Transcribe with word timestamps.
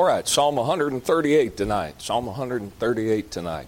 All 0.00 0.06
right, 0.06 0.26
Psalm 0.26 0.56
138 0.56 1.58
tonight. 1.58 2.00
Psalm 2.00 2.24
138 2.24 3.30
tonight. 3.30 3.66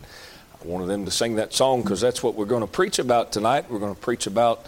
I 0.55 0.67
wanted 0.67 0.87
them 0.87 1.05
to 1.05 1.11
sing 1.11 1.35
that 1.35 1.53
song 1.53 1.83
because 1.83 2.01
that's 2.01 2.23
what 2.23 2.37
we're 2.37 2.47
going 2.47 2.62
to 2.62 2.67
preach 2.67 2.99
about 2.99 3.33
tonight. 3.33 3.71
We're 3.71 3.81
going 3.81 3.95
to 3.95 4.01
preach 4.01 4.27
about 4.27 4.64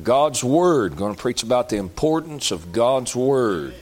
God's 0.00 0.44
Word. 0.44 0.94
Going 0.94 1.12
to 1.12 1.20
preach 1.20 1.42
about 1.42 1.70
the 1.70 1.76
importance 1.78 2.52
of 2.52 2.70
God's 2.70 3.16
Word. 3.16 3.74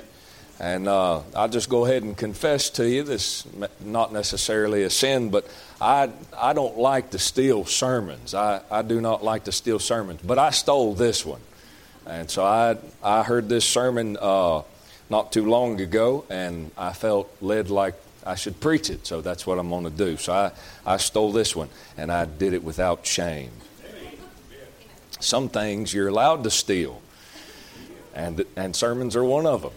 And 0.59 0.89
uh, 0.89 1.21
I'll 1.37 1.51
just 1.51 1.69
go 1.69 1.85
ahead 1.85 2.05
and 2.05 2.17
confess 2.17 2.71
to 2.71 2.89
you 2.89 3.03
this 3.03 3.47
not 3.81 4.15
necessarily 4.15 4.85
a 4.85 4.89
sin, 4.89 5.29
but 5.29 5.47
I, 5.79 6.09
I 6.35 6.55
don't 6.55 6.79
like 6.79 7.11
to 7.11 7.19
steal 7.19 7.67
sermons. 7.67 8.33
I, 8.33 8.63
I 8.71 8.81
do 8.81 8.99
not 8.99 9.23
like 9.23 9.45
to 9.45 9.53
steal 9.53 9.79
sermons, 9.79 10.23
but 10.25 10.39
I 10.39 10.49
stole 10.53 10.95
this 10.95 11.27
one. 11.27 11.43
And 12.07 12.31
so 12.31 12.45
I, 12.45 12.79
I 13.03 13.25
heard 13.25 13.51
this 13.51 13.67
sermon 13.67 14.17
uh, 14.19 14.63
not 15.11 15.33
too 15.33 15.45
long 15.45 15.81
ago, 15.81 16.25
and 16.31 16.71
I 16.79 16.93
felt 16.93 17.31
led 17.41 17.69
like 17.69 17.95
I 18.25 18.37
should 18.37 18.61
preach 18.61 18.89
it. 18.91 19.07
So 19.07 19.21
that's 19.21 19.47
what 19.47 19.59
I'm 19.59 19.69
going 19.69 19.85
to 19.85 19.91
do. 19.91 20.17
So 20.17 20.33
I, 20.33 20.53
I 20.87 20.97
stole 20.97 21.33
this 21.33 21.55
one, 21.55 21.69
and 21.97 22.11
I 22.11 22.25
did 22.25 22.55
it 22.55 22.63
without 22.63 23.05
shame. 23.05 23.51
Some 25.19 25.49
things 25.51 25.93
you're 25.93 26.09
allowed 26.09 26.45
to 26.45 26.51
steal, 26.51 27.03
and, 28.15 28.43
and 28.57 28.75
sermons 28.75 29.17
are 29.17 29.25
one 29.25 29.47
of 29.47 29.63
them. 29.63 29.73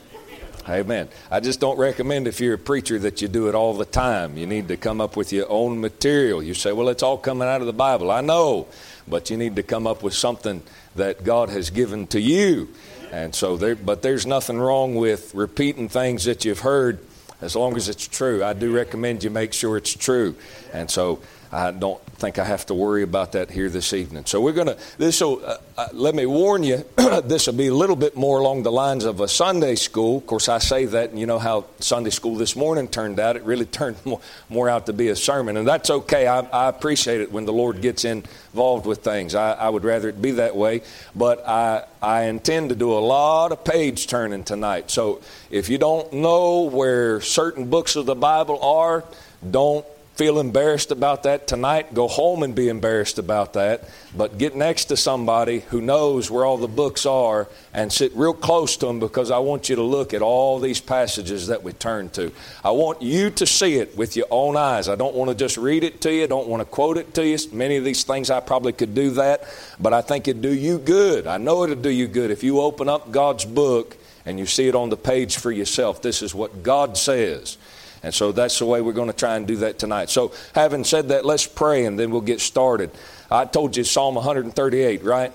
Amen. 0.70 1.10
I 1.30 1.42
just 1.42 1.60
don't 1.60 1.78
recommend 1.78 2.26
if 2.26 2.40
you're 2.40 2.54
a 2.54 2.58
preacher 2.58 2.98
that 3.00 3.22
you 3.22 3.28
do 3.28 3.50
it 3.50 3.56
all 3.56 3.74
the 3.74 3.84
time. 3.84 4.38
You 4.38 4.48
need 4.48 4.70
to 4.70 4.78
come 4.78 5.02
up 5.02 5.18
with 5.18 5.34
your 5.34 5.50
own 5.52 5.82
material. 5.82 6.42
You 6.42 6.54
say, 6.54 6.72
well, 6.72 6.88
it's 6.88 7.04
all 7.04 7.18
coming 7.18 7.50
out 7.50 7.60
of 7.60 7.68
the 7.68 7.74
Bible. 7.74 8.10
I 8.10 8.22
know, 8.22 8.68
but 9.06 9.30
you 9.30 9.36
need 9.36 9.58
to 9.58 9.64
come 9.64 9.86
up 9.86 10.04
with 10.04 10.14
something 10.14 10.64
that 10.96 11.26
God 11.26 11.50
has 11.50 11.70
given 11.70 12.08
to 12.08 12.22
you. 12.22 12.70
And 13.14 13.36
so 13.36 13.58
there, 13.58 13.76
but 13.76 14.02
there's 14.02 14.26
nothing 14.26 14.58
wrong 14.58 14.96
with 14.96 15.36
repeating 15.36 15.88
things 15.88 16.24
that 16.24 16.46
you've 16.46 16.62
heard 16.62 16.98
as 17.42 17.56
long 17.56 17.78
as 17.78 17.88
it's 17.88 18.08
true. 18.08 18.44
I 18.44 18.54
do 18.54 18.74
recommend 18.74 19.24
you 19.24 19.30
make 19.30 19.54
sure 19.54 19.78
it's 19.78 19.96
true. 19.96 20.36
And 20.74 20.90
so 20.90 21.22
I 21.54 21.72
don't 21.72 22.02
think 22.18 22.40
I 22.40 22.46
have 22.46 22.66
to 22.68 22.74
worry 22.74 23.04
about 23.04 23.34
that 23.34 23.52
here 23.52 23.70
this 23.70 23.94
evening. 23.94 24.26
So 24.26 24.42
we're 24.42 24.54
going 24.54 24.68
to, 24.68 24.78
this 24.98 25.22
will, 25.22 25.46
uh, 25.46 25.58
uh, 25.78 25.88
let 25.94 26.16
me 26.16 26.26
warn 26.26 26.64
you, 26.64 26.84
this 27.24 27.46
will 27.48 27.54
be 27.54 27.68
a 27.68 27.74
little 27.74 27.96
bit 27.96 28.16
more 28.16 28.40
along 28.40 28.64
the 28.64 28.72
lines 28.72 29.06
of 29.06 29.20
a 29.20 29.28
Sunday 29.28 29.76
school. 29.76 30.18
Of 30.18 30.26
course, 30.28 30.50
I 30.50 30.58
say 30.58 30.86
that, 30.86 31.12
and 31.12 31.20
you 31.20 31.28
know 31.28 31.40
how 31.40 31.66
Sunday 31.80 32.10
school 32.10 32.36
this 32.36 32.56
morning 32.56 32.88
turned 32.88 33.20
out. 33.20 33.36
It 33.36 33.44
really 33.44 33.66
turned 33.80 33.98
more, 34.06 34.20
more 34.50 34.68
out 34.68 34.88
to 34.88 34.94
be 34.94 35.10
a 35.10 35.16
sermon, 35.16 35.58
and 35.58 35.68
that's 35.68 35.90
okay. 35.90 36.26
I, 36.28 36.40
I, 36.40 36.70
appreciate 36.70 37.22
it 37.22 37.32
when 37.32 37.46
the 37.46 37.54
Lord 37.54 37.82
gets 37.82 38.04
involved 38.04 38.86
with 38.86 39.04
things. 39.04 39.36
I, 39.36 39.52
I 39.52 39.70
would 39.70 39.84
rather 39.84 40.10
it 40.10 40.22
be 40.22 40.32
that 40.32 40.56
way, 40.56 40.82
but 41.16 41.48
I, 41.48 41.86
I 42.02 42.24
intend 42.24 42.70
to 42.70 42.76
do 42.76 42.94
a 42.94 43.00
lot 43.00 43.52
of 43.52 43.64
page 43.64 44.08
turning 44.08 44.44
tonight. 44.44 44.90
So 44.90 45.22
if 45.52 45.70
you 45.70 45.78
don't 45.78 46.12
know 46.14 46.62
where 46.62 47.22
certain 47.22 47.70
books 47.70 47.96
of 47.96 48.06
the 48.06 48.16
Bible 48.16 48.60
are, 48.64 49.04
don't 49.52 49.86
feel 50.16 50.40
embarrassed 50.40 50.92
about 50.92 51.24
that 51.24 51.48
tonight, 51.48 51.94
go 51.94 52.08
home 52.08 52.44
and 52.44 52.54
be 52.54 52.70
embarrassed 52.70 53.18
about 53.18 53.54
that. 53.54 53.90
But 54.16 54.38
get 54.38 54.56
next 54.56 54.86
to 54.86 54.98
somebody 54.98 55.62
who 55.62 55.82
knows 55.82 56.30
where 56.30 56.46
all 56.46 56.58
the 56.58 56.68
books 56.68 57.06
are 57.06 57.48
and 57.74 57.92
sit 57.92 58.12
real 58.16 58.34
close 58.34 58.78
to 58.78 58.86
them 58.86 59.00
because 59.00 59.32
I 59.32 59.40
want 59.40 59.70
you 59.70 59.76
to 59.78 59.84
look 59.84 60.14
at 60.14 60.22
all 60.22 60.60
these 60.60 60.80
passages 60.80 61.48
that 61.48 61.64
we 61.64 61.74
turn 61.74 62.10
to. 62.12 62.32
I 62.64 62.72
want 62.72 63.02
you 63.02 63.32
to 63.32 63.46
see 63.48 63.78
it 63.78 63.98
with 63.98 64.16
your 64.16 64.28
own 64.30 64.56
eyes. 64.56 64.88
I 64.88 64.96
don't 64.96 65.16
want 65.16 65.30
to 65.30 65.36
just 65.36 65.58
read 65.58 65.84
it 65.84 66.02
to 66.02 66.14
you, 66.14 66.24
I 66.24 66.28
don't 66.28 66.48
want 66.48 66.62
to 66.62 66.66
quote 66.66 66.98
it 66.98 67.14
to 67.16 67.26
you. 67.26 67.38
Many 67.52 67.78
of 67.78 67.84
these 67.84 68.04
things 68.04 68.30
I 68.30 68.40
probably 68.40 68.74
could 68.74 68.94
do 68.94 69.12
that, 69.12 69.44
but 69.80 69.94
I 69.94 70.02
think 70.02 70.28
it'd 70.28 70.44
do 70.44 70.54
you 70.54 70.78
good. 70.78 71.26
I 71.26 71.38
know 71.38 71.64
it'll 71.64 71.76
do 71.76 71.90
you 71.90 72.08
good 72.08 72.30
if 72.30 72.44
you 72.44 72.62
open 72.62 72.88
up 72.88 73.12
God's 73.12 73.46
book 73.46 73.98
and 74.26 74.40
you 74.40 74.46
see 74.46 74.68
it 74.68 74.76
on 74.76 74.90
the 74.90 74.98
page 74.98 75.38
for 75.38 75.52
yourself. 75.52 76.02
This 76.02 76.22
is 76.22 76.36
what 76.36 76.64
God 76.64 76.98
says. 76.98 77.58
And 78.04 78.14
so 78.14 78.32
that's 78.32 78.60
the 78.60 78.66
way 78.66 78.82
we're 78.82 78.94
going 78.94 79.08
to 79.08 79.18
try 79.18 79.38
and 79.38 79.48
do 79.48 79.56
that 79.58 79.80
tonight. 79.80 80.10
So, 80.10 80.34
having 80.54 80.84
said 80.84 81.10
that, 81.10 81.26
let's 81.26 81.48
pray 81.48 81.86
and 81.86 81.98
then 81.98 82.12
we'll 82.12 82.22
get 82.22 82.42
started. 82.42 82.92
I 83.32 83.46
told 83.46 83.78
you 83.78 83.84
Psalm 83.84 84.16
138, 84.16 85.04
right? 85.04 85.32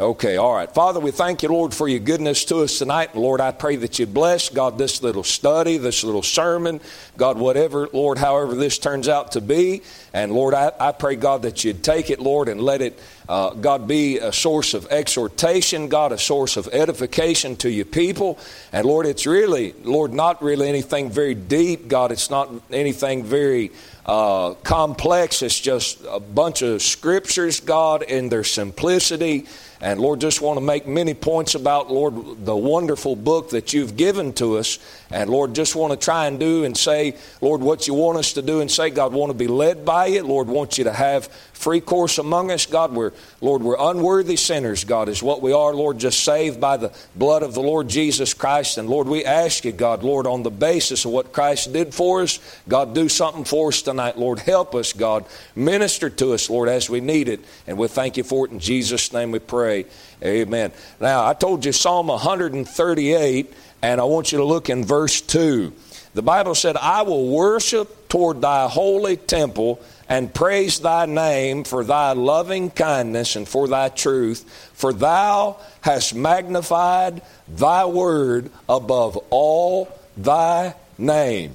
Okay, 0.00 0.36
all 0.36 0.54
right. 0.54 0.72
Father, 0.72 1.00
we 1.00 1.10
thank 1.10 1.42
you, 1.42 1.48
Lord, 1.48 1.74
for 1.74 1.88
your 1.88 1.98
goodness 1.98 2.44
to 2.46 2.58
us 2.58 2.78
tonight. 2.78 3.16
Lord, 3.16 3.40
I 3.40 3.50
pray 3.50 3.74
that 3.74 3.98
you 3.98 4.06
bless, 4.06 4.48
God, 4.48 4.78
this 4.78 5.02
little 5.02 5.24
study, 5.24 5.76
this 5.76 6.04
little 6.04 6.22
sermon, 6.22 6.80
God, 7.16 7.36
whatever, 7.36 7.88
Lord, 7.92 8.16
however 8.16 8.54
this 8.54 8.78
turns 8.78 9.08
out 9.08 9.32
to 9.32 9.40
be. 9.40 9.82
And 10.12 10.30
Lord, 10.30 10.54
I, 10.54 10.70
I 10.78 10.92
pray, 10.92 11.16
God, 11.16 11.42
that 11.42 11.64
you'd 11.64 11.82
take 11.82 12.10
it, 12.10 12.20
Lord, 12.20 12.48
and 12.48 12.60
let 12.60 12.80
it, 12.80 12.96
uh, 13.28 13.50
God, 13.50 13.86
be 13.86 14.18
a 14.18 14.32
source 14.32 14.72
of 14.72 14.86
exhortation, 14.90 15.88
God, 15.88 16.12
a 16.12 16.18
source 16.18 16.56
of 16.56 16.68
edification 16.72 17.56
to 17.56 17.70
your 17.70 17.84
people. 17.84 18.38
And 18.72 18.86
Lord, 18.86 19.04
it's 19.06 19.26
really, 19.26 19.74
Lord, 19.82 20.14
not 20.14 20.42
really 20.42 20.68
anything 20.68 21.10
very 21.10 21.34
deep, 21.34 21.88
God. 21.88 22.10
It's 22.10 22.30
not 22.30 22.50
anything 22.70 23.24
very 23.24 23.70
uh, 24.06 24.54
complex. 24.62 25.42
It's 25.42 25.60
just 25.60 26.02
a 26.08 26.18
bunch 26.18 26.62
of 26.62 26.80
scriptures, 26.80 27.60
God, 27.60 28.02
in 28.02 28.30
their 28.30 28.44
simplicity. 28.44 29.46
And 29.80 30.00
Lord, 30.00 30.20
just 30.20 30.40
want 30.40 30.56
to 30.56 30.64
make 30.64 30.86
many 30.86 31.12
points 31.12 31.54
about, 31.54 31.90
Lord, 31.92 32.44
the 32.46 32.56
wonderful 32.56 33.14
book 33.14 33.50
that 33.50 33.74
you've 33.74 33.96
given 33.96 34.32
to 34.34 34.56
us. 34.56 34.78
And 35.10 35.30
Lord, 35.30 35.54
just 35.54 35.74
want 35.74 35.98
to 35.98 36.04
try 36.04 36.26
and 36.26 36.38
do 36.38 36.64
and 36.64 36.76
say, 36.76 37.16
Lord, 37.40 37.62
what 37.62 37.86
you 37.86 37.94
want 37.94 38.18
us 38.18 38.34
to 38.34 38.42
do 38.42 38.60
and 38.60 38.70
say. 38.70 38.90
God, 38.90 39.12
want 39.14 39.30
to 39.30 39.38
be 39.38 39.46
led 39.46 39.84
by 39.84 40.06
you. 40.06 40.22
Lord, 40.22 40.48
want 40.48 40.76
you 40.76 40.84
to 40.84 40.92
have 40.92 41.28
free 41.58 41.80
course 41.80 42.18
among 42.18 42.50
us. 42.50 42.66
God, 42.66 42.92
we're, 42.92 43.12
Lord, 43.40 43.62
we're 43.62 43.76
unworthy 43.78 44.36
sinners, 44.36 44.84
God, 44.84 45.08
is 45.08 45.22
what 45.22 45.40
we 45.40 45.52
are. 45.52 45.74
Lord, 45.74 45.98
just 45.98 46.22
saved 46.24 46.60
by 46.60 46.76
the 46.76 46.92
blood 47.16 47.42
of 47.42 47.54
the 47.54 47.62
Lord 47.62 47.88
Jesus 47.88 48.34
Christ. 48.34 48.76
And 48.76 48.88
Lord, 48.88 49.08
we 49.08 49.24
ask 49.24 49.64
you, 49.64 49.72
God, 49.72 50.02
Lord, 50.02 50.26
on 50.26 50.42
the 50.42 50.50
basis 50.50 51.06
of 51.06 51.10
what 51.10 51.32
Christ 51.32 51.72
did 51.72 51.94
for 51.94 52.20
us, 52.20 52.38
God, 52.68 52.94
do 52.94 53.08
something 53.08 53.44
for 53.44 53.68
us 53.68 53.80
tonight. 53.80 54.18
Lord, 54.18 54.40
help 54.40 54.74
us, 54.74 54.92
God. 54.92 55.24
Minister 55.56 56.10
to 56.10 56.34
us, 56.34 56.50
Lord, 56.50 56.68
as 56.68 56.90
we 56.90 57.00
need 57.00 57.28
it. 57.28 57.40
And 57.66 57.78
we 57.78 57.88
thank 57.88 58.18
you 58.18 58.24
for 58.24 58.46
it. 58.46 58.52
In 58.52 58.60
Jesus' 58.60 59.12
name 59.12 59.30
we 59.30 59.38
pray. 59.38 59.86
Amen. 60.22 60.72
Now, 61.00 61.26
I 61.26 61.34
told 61.34 61.64
you 61.64 61.72
Psalm 61.72 62.08
138, 62.08 63.54
and 63.82 64.00
I 64.00 64.04
want 64.04 64.32
you 64.32 64.38
to 64.38 64.44
look 64.44 64.70
in 64.70 64.84
verse 64.84 65.20
2. 65.20 65.72
The 66.14 66.22
Bible 66.22 66.54
said, 66.54 66.76
I 66.76 67.02
will 67.02 67.28
worship 67.28 68.08
toward 68.08 68.40
thy 68.40 68.68
holy 68.68 69.16
temple 69.16 69.80
and 70.08 70.32
praise 70.32 70.80
thy 70.80 71.06
name 71.06 71.64
for 71.64 71.84
thy 71.84 72.12
loving 72.12 72.70
kindness 72.70 73.36
and 73.36 73.46
for 73.46 73.68
thy 73.68 73.90
truth, 73.90 74.70
for 74.72 74.92
thou 74.92 75.58
hast 75.82 76.14
magnified 76.14 77.22
thy 77.46 77.84
word 77.84 78.50
above 78.68 79.16
all 79.30 79.88
thy 80.16 80.74
name. 80.96 81.54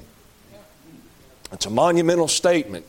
It's 1.51 1.65
a 1.65 1.71
monumental 1.71 2.27
statement. 2.27 2.85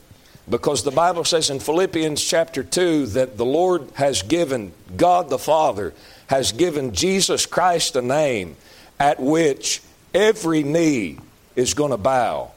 Because 0.48 0.82
the 0.82 0.90
Bible 0.90 1.24
says 1.24 1.48
in 1.48 1.58
Philippians 1.58 2.22
chapter 2.22 2.62
2 2.62 3.06
that 3.06 3.38
the 3.38 3.46
Lord 3.46 3.88
has 3.94 4.20
given, 4.22 4.72
God 4.94 5.30
the 5.30 5.38
Father 5.38 5.94
has 6.26 6.52
given 6.52 6.92
Jesus 6.92 7.46
Christ 7.46 7.96
a 7.96 8.02
name 8.02 8.56
at 9.04 9.20
which 9.20 9.82
every 10.14 10.62
knee 10.62 11.18
is 11.56 11.74
going 11.74 11.90
to 11.90 11.98
bow. 11.98 12.50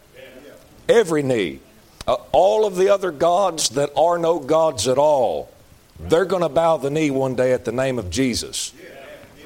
Every 0.87 1.21
knee. 1.21 1.59
Uh, 2.07 2.15
all 2.31 2.65
of 2.65 2.77
the 2.77 2.87
other 2.87 3.11
gods 3.11 3.71
that 3.71 3.89
are 3.97 4.17
no 4.17 4.39
gods 4.39 4.87
at 4.87 4.97
all, 4.97 5.51
they're 5.99 6.23
going 6.23 6.43
to 6.43 6.49
bow 6.49 6.77
the 6.77 6.89
knee 6.89 7.11
one 7.11 7.35
day 7.35 7.51
at 7.51 7.65
the 7.65 7.73
name 7.73 7.99
of 7.99 8.09
Jesus. 8.09 8.73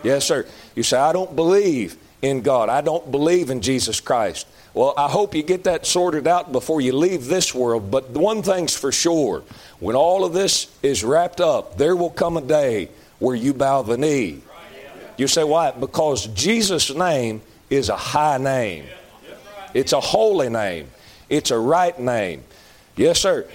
Yes, 0.04 0.26
sir. 0.26 0.46
You 0.76 0.84
say, 0.84 1.00
I 1.00 1.12
don't 1.12 1.36
believe 1.36 1.98
in 2.22 2.42
God. 2.42 2.70
I 2.70 2.82
don't 2.82 3.10
believe 3.10 3.50
in 3.50 3.62
Jesus 3.62 4.00
Christ. 4.00 4.46
Well, 4.76 4.94
I 4.96 5.10
hope 5.10 5.34
you 5.34 5.42
get 5.42 5.64
that 5.64 5.88
sorted 5.88 6.28
out 6.28 6.52
before 6.52 6.82
you 6.82 6.94
leave 6.94 7.26
this 7.26 7.56
world. 7.56 7.90
But 7.90 8.12
one 8.12 8.44
thing's 8.44 8.76
for 8.76 8.92
sure 8.92 9.42
when 9.80 9.96
all 9.96 10.24
of 10.24 10.34
this 10.34 10.68
is 10.84 11.04
wrapped 11.04 11.42
up, 11.42 11.80
there 11.80 11.96
will 11.96 12.12
come 12.12 12.38
a 12.38 12.42
day 12.42 12.90
where 13.18 13.36
you 13.36 13.56
bow 13.56 13.82
the 13.82 13.98
knee. 13.98 14.44
You 15.18 15.28
say, 15.28 15.44
why? 15.44 15.72
Because 15.72 16.28
Jesus' 16.28 16.94
name 16.94 17.42
is 17.70 17.90
a 17.90 17.96
high 17.96 18.38
name, 18.38 18.86
it's 19.74 19.94
a 19.94 20.00
holy 20.00 20.50
name, 20.50 20.90
it's 21.30 21.52
a 21.52 21.58
right 21.58 21.98
name. 21.98 22.44
Yes, 22.96 23.20
sir. 23.20 23.48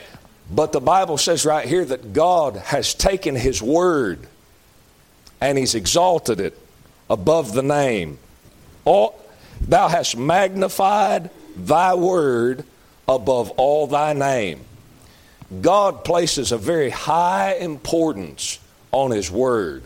But 0.51 0.73
the 0.73 0.81
Bible 0.81 1.19
says 1.19 1.45
right 1.45 1.67
here 1.67 1.85
that 1.85 2.13
God 2.13 2.57
has 2.57 2.95
taken 2.95 3.35
His 3.35 3.61
word 3.61 4.27
and 5.41 5.59
He's 5.59 5.75
exalted 5.75 6.41
it 6.41 6.59
above 7.11 7.53
the 7.53 7.63
name. 7.63 8.19
All, 8.85 9.21
Thou 9.61 9.89
hast 9.89 10.17
magnified 10.17 11.31
thy 11.57 11.95
word 11.95 12.65
above 13.09 13.51
all 13.53 13.87
thy 13.87 14.13
name. 14.13 14.65
God 15.61 16.05
places 16.05 16.53
a 16.53 16.59
very 16.59 16.91
high 16.91 17.55
importance 17.55 18.59
on 18.93 19.11
his 19.11 19.31
word. 19.31 19.85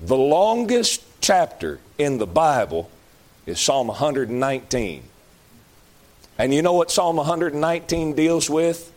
The 0.00 0.16
longest 0.16 1.04
chapter 1.20 1.78
in 1.98 2.16
the 2.16 2.26
Bible 2.26 2.90
is 3.44 3.60
Psalm 3.60 3.88
119. 3.88 5.09
And 6.40 6.54
you 6.54 6.62
know 6.62 6.72
what 6.72 6.90
Psalm 6.90 7.16
119 7.16 8.14
deals 8.14 8.48
with? 8.48 8.90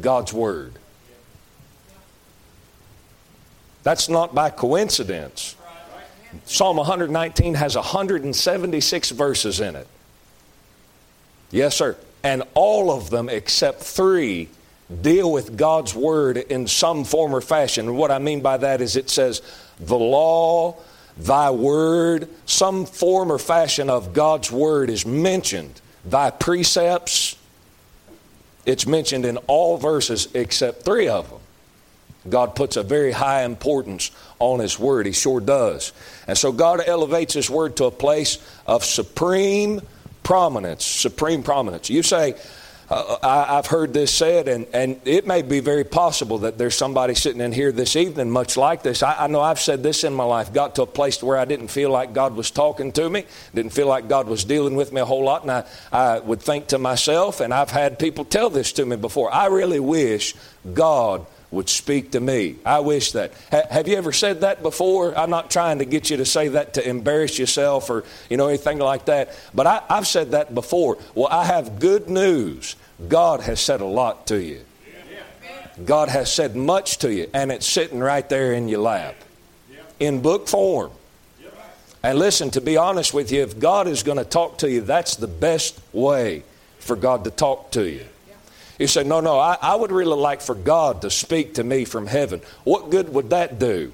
God's 0.00 0.32
Word. 0.32 0.78
That's 3.82 4.08
not 4.08 4.34
by 4.34 4.48
coincidence. 4.48 5.56
Psalm 6.46 6.78
119 6.78 7.52
has 7.52 7.76
176 7.76 9.10
verses 9.10 9.60
in 9.60 9.76
it. 9.76 9.86
Yes, 11.50 11.76
sir. 11.76 11.98
And 12.22 12.42
all 12.54 12.90
of 12.90 13.10
them, 13.10 13.28
except 13.28 13.82
three, 13.82 14.48
deal 15.02 15.30
with 15.30 15.54
God's 15.54 15.94
Word 15.94 16.38
in 16.38 16.66
some 16.66 17.04
form 17.04 17.34
or 17.34 17.42
fashion. 17.42 17.88
And 17.88 17.98
what 17.98 18.10
I 18.10 18.20
mean 18.20 18.40
by 18.40 18.56
that 18.56 18.80
is 18.80 18.96
it 18.96 19.10
says, 19.10 19.42
the 19.78 19.98
law, 19.98 20.78
thy 21.18 21.50
word, 21.50 22.26
some 22.46 22.86
form 22.86 23.30
or 23.30 23.38
fashion 23.38 23.90
of 23.90 24.14
God's 24.14 24.50
Word 24.50 24.88
is 24.88 25.04
mentioned. 25.04 25.82
Thy 26.10 26.30
precepts, 26.30 27.36
it's 28.64 28.86
mentioned 28.86 29.24
in 29.24 29.36
all 29.46 29.76
verses 29.76 30.28
except 30.34 30.84
three 30.84 31.08
of 31.08 31.28
them. 31.28 31.40
God 32.28 32.56
puts 32.56 32.76
a 32.76 32.82
very 32.82 33.12
high 33.12 33.44
importance 33.44 34.10
on 34.38 34.60
His 34.60 34.78
Word. 34.78 35.06
He 35.06 35.12
sure 35.12 35.40
does. 35.40 35.92
And 36.26 36.36
so 36.36 36.52
God 36.52 36.80
elevates 36.86 37.34
His 37.34 37.48
Word 37.48 37.76
to 37.76 37.84
a 37.84 37.90
place 37.90 38.38
of 38.66 38.84
supreme 38.84 39.80
prominence. 40.22 40.84
Supreme 40.84 41.42
prominence. 41.42 41.90
You 41.90 42.02
say, 42.02 42.34
uh, 42.90 43.18
I, 43.22 43.56
have 43.56 43.66
heard 43.66 43.92
this 43.92 44.12
said, 44.12 44.48
and, 44.48 44.66
and 44.72 45.00
it 45.04 45.26
may 45.26 45.42
be 45.42 45.60
very 45.60 45.84
possible 45.84 46.38
that 46.38 46.56
there's 46.56 46.74
somebody 46.74 47.14
sitting 47.14 47.40
in 47.42 47.52
here 47.52 47.70
this 47.70 47.96
evening 47.96 48.30
much 48.30 48.56
like 48.56 48.82
this. 48.82 49.02
I, 49.02 49.24
I 49.24 49.26
know 49.26 49.40
I've 49.40 49.60
said 49.60 49.82
this 49.82 50.04
in 50.04 50.14
my 50.14 50.24
life, 50.24 50.52
got 50.52 50.76
to 50.76 50.82
a 50.82 50.86
place 50.86 51.22
where 51.22 51.36
I 51.36 51.44
didn't 51.44 51.68
feel 51.68 51.90
like 51.90 52.14
God 52.14 52.34
was 52.34 52.50
talking 52.50 52.92
to 52.92 53.10
me, 53.10 53.24
didn't 53.54 53.72
feel 53.72 53.88
like 53.88 54.08
God 54.08 54.26
was 54.26 54.44
dealing 54.44 54.74
with 54.74 54.92
me 54.92 55.02
a 55.02 55.04
whole 55.04 55.24
lot, 55.24 55.42
and 55.42 55.50
I, 55.50 55.64
I 55.92 56.18
would 56.20 56.40
think 56.40 56.68
to 56.68 56.78
myself, 56.78 57.40
and 57.40 57.52
I've 57.52 57.70
had 57.70 57.98
people 57.98 58.24
tell 58.24 58.48
this 58.48 58.72
to 58.74 58.86
me 58.86 58.96
before, 58.96 59.32
I 59.32 59.46
really 59.46 59.80
wish 59.80 60.34
God 60.72 61.26
would 61.50 61.68
speak 61.68 62.12
to 62.12 62.20
me. 62.20 62.56
I 62.64 62.80
wish 62.80 63.12
that. 63.12 63.32
Ha- 63.50 63.68
have 63.70 63.88
you 63.88 63.96
ever 63.96 64.12
said 64.12 64.42
that 64.42 64.62
before? 64.62 65.16
I'm 65.16 65.30
not 65.30 65.50
trying 65.50 65.78
to 65.78 65.84
get 65.84 66.10
you 66.10 66.18
to 66.18 66.24
say 66.24 66.48
that 66.48 66.74
to 66.74 66.86
embarrass 66.86 67.38
yourself 67.38 67.88
or 67.88 68.04
you 68.28 68.36
know 68.36 68.48
anything 68.48 68.78
like 68.78 69.06
that, 69.06 69.34
but 69.54 69.66
I, 69.66 69.82
I've 69.88 70.06
said 70.06 70.32
that 70.32 70.54
before. 70.54 70.98
Well, 71.14 71.28
I 71.28 71.44
have 71.44 71.80
good 71.80 72.08
news. 72.08 72.76
God 73.08 73.40
has 73.40 73.60
said 73.60 73.80
a 73.80 73.86
lot 73.86 74.26
to 74.28 74.42
you. 74.42 74.60
God 75.84 76.08
has 76.08 76.32
said 76.32 76.56
much 76.56 76.98
to 76.98 77.12
you, 77.12 77.30
and 77.32 77.52
it's 77.52 77.66
sitting 77.66 78.00
right 78.00 78.28
there 78.28 78.52
in 78.52 78.68
your 78.68 78.80
lap 78.80 79.14
in 80.00 80.20
book 80.20 80.48
form. 80.48 80.90
And 82.02 82.18
listen, 82.18 82.50
to 82.50 82.60
be 82.60 82.76
honest 82.76 83.12
with 83.12 83.32
you, 83.32 83.42
if 83.42 83.58
God 83.58 83.88
is 83.88 84.02
going 84.02 84.18
to 84.18 84.24
talk 84.24 84.58
to 84.58 84.70
you, 84.70 84.80
that's 84.80 85.16
the 85.16 85.26
best 85.26 85.80
way 85.92 86.44
for 86.78 86.94
God 86.94 87.24
to 87.24 87.30
talk 87.30 87.72
to 87.72 87.88
you. 87.88 88.04
You 88.78 88.86
say, 88.86 89.02
no, 89.02 89.20
no, 89.20 89.38
I, 89.38 89.58
I 89.60 89.74
would 89.74 89.90
really 89.90 90.16
like 90.16 90.40
for 90.40 90.54
God 90.54 91.02
to 91.02 91.10
speak 91.10 91.54
to 91.54 91.64
me 91.64 91.84
from 91.84 92.06
heaven. 92.06 92.40
What 92.64 92.90
good 92.90 93.12
would 93.12 93.30
that 93.30 93.58
do? 93.58 93.92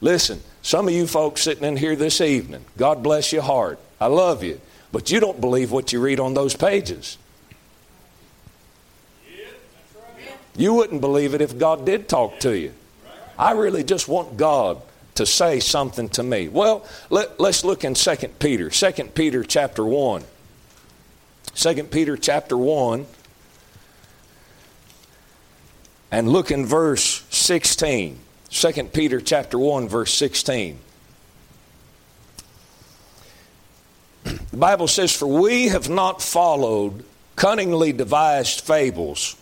Listen, 0.00 0.40
some 0.62 0.88
of 0.88 0.94
you 0.94 1.06
folks 1.06 1.42
sitting 1.42 1.64
in 1.64 1.76
here 1.76 1.94
this 1.94 2.20
evening, 2.22 2.64
God 2.78 3.02
bless 3.02 3.32
your 3.32 3.42
heart. 3.42 3.78
I 4.00 4.06
love 4.06 4.42
you. 4.42 4.60
But 4.92 5.10
you 5.10 5.20
don't 5.20 5.40
believe 5.40 5.70
what 5.70 5.92
you 5.92 6.00
read 6.00 6.18
on 6.18 6.34
those 6.34 6.56
pages. 6.56 7.16
You 10.56 10.74
wouldn't 10.74 11.00
believe 11.00 11.34
it 11.34 11.40
if 11.40 11.58
God 11.58 11.86
did 11.86 12.08
talk 12.08 12.40
to 12.40 12.56
you. 12.56 12.72
I 13.38 13.52
really 13.52 13.84
just 13.84 14.08
want 14.08 14.36
God 14.36 14.82
to 15.14 15.24
say 15.24 15.60
something 15.60 16.08
to 16.10 16.22
me. 16.22 16.48
Well, 16.48 16.86
let, 17.08 17.40
us 17.40 17.64
look 17.64 17.84
in 17.84 17.94
2 17.94 18.16
Peter. 18.38 18.68
2 18.68 19.04
Peter 19.14 19.44
chapter 19.44 19.84
1. 19.84 20.24
2 21.54 21.84
Peter 21.84 22.16
chapter 22.16 22.56
1 22.56 23.06
and 26.10 26.28
look 26.28 26.50
in 26.50 26.66
verse 26.66 27.24
16. 27.30 28.18
2 28.50 28.84
Peter 28.92 29.20
chapter 29.20 29.58
1 29.58 29.88
verse 29.88 30.12
16. 30.14 30.78
The 34.24 34.56
Bible 34.56 34.88
says 34.88 35.14
for 35.14 35.26
we 35.26 35.68
have 35.68 35.88
not 35.88 36.22
followed 36.22 37.04
cunningly 37.36 37.92
devised 37.92 38.60
fables 38.60 39.36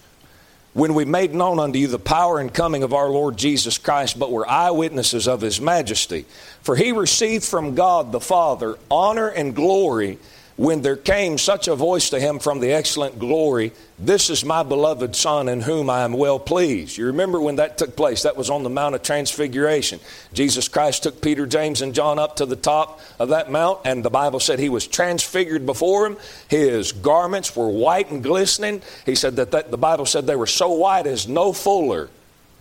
when 0.75 0.95
we 0.95 1.05
made 1.05 1.35
known 1.35 1.59
unto 1.59 1.79
you 1.79 1.89
the 1.89 1.99
power 1.99 2.39
and 2.39 2.53
coming 2.53 2.83
of 2.83 2.93
our 2.93 3.09
Lord 3.09 3.37
Jesus 3.37 3.79
Christ, 3.79 4.19
but 4.19 4.31
were 4.31 4.49
eyewitnesses 4.49 5.27
of 5.27 5.41
his 5.41 5.61
majesty. 5.61 6.25
For 6.63 6.77
he 6.77 6.93
received 6.93 7.45
from 7.45 7.75
God 7.75 8.13
the 8.13 8.21
Father 8.21 8.79
honor 8.91 9.29
and 9.29 9.57
glory 9.57 10.19
when 10.59 10.83
there 10.83 10.97
came 10.97 11.39
such 11.39 11.69
a 11.69 11.77
voice 11.77 12.11
to 12.11 12.19
him 12.19 12.41
from 12.41 12.59
the 12.59 12.73
excellent 12.73 13.17
glory, 13.21 13.71
This 13.97 14.29
is 14.29 14.45
my 14.45 14.65
beloved 14.65 15.15
Son 15.15 15.49
in 15.49 15.61
whom 15.61 15.89
I 15.89 16.03
am 16.03 16.13
well 16.13 16.41
pleased. 16.41 16.99
You 16.99 17.07
remember 17.07 17.41
when 17.41 17.57
that 17.57 17.79
took 17.79 17.95
place? 17.95 18.25
That 18.25 18.37
was 18.37 18.51
on 18.51 18.65
the 18.65 18.69
Mount 18.69 18.97
of 18.97 19.05
Transfiguration. 19.05 20.01
Jesus 20.33 20.67
Christ 20.67 21.05
took 21.05 21.23
Peter, 21.23 21.47
James, 21.47 21.81
and 21.81 21.95
John 21.95 22.19
up 22.19 22.35
to 22.37 22.47
the 22.47 22.57
top 22.57 23.01
of 23.21 23.29
that 23.29 23.53
mount, 23.53 23.83
and 23.85 24.05
the 24.05 24.11
Bible 24.11 24.41
said 24.41 24.59
he 24.59 24.69
was 24.69 24.89
transfigured 24.89 25.65
before 25.65 26.09
him. 26.09 26.17
His 26.49 26.91
garments 26.91 27.55
were 27.55 27.69
white 27.69 28.11
and 28.11 28.21
glistening. 28.21 28.83
He 29.07 29.15
said 29.15 29.37
that, 29.37 29.53
that 29.53 29.71
the 29.71 29.79
Bible 29.79 30.07
said 30.07 30.27
they 30.27 30.35
were 30.35 30.49
so 30.49 30.73
white 30.73 31.07
as 31.07 31.29
no 31.29 31.53
fuller 31.53 32.11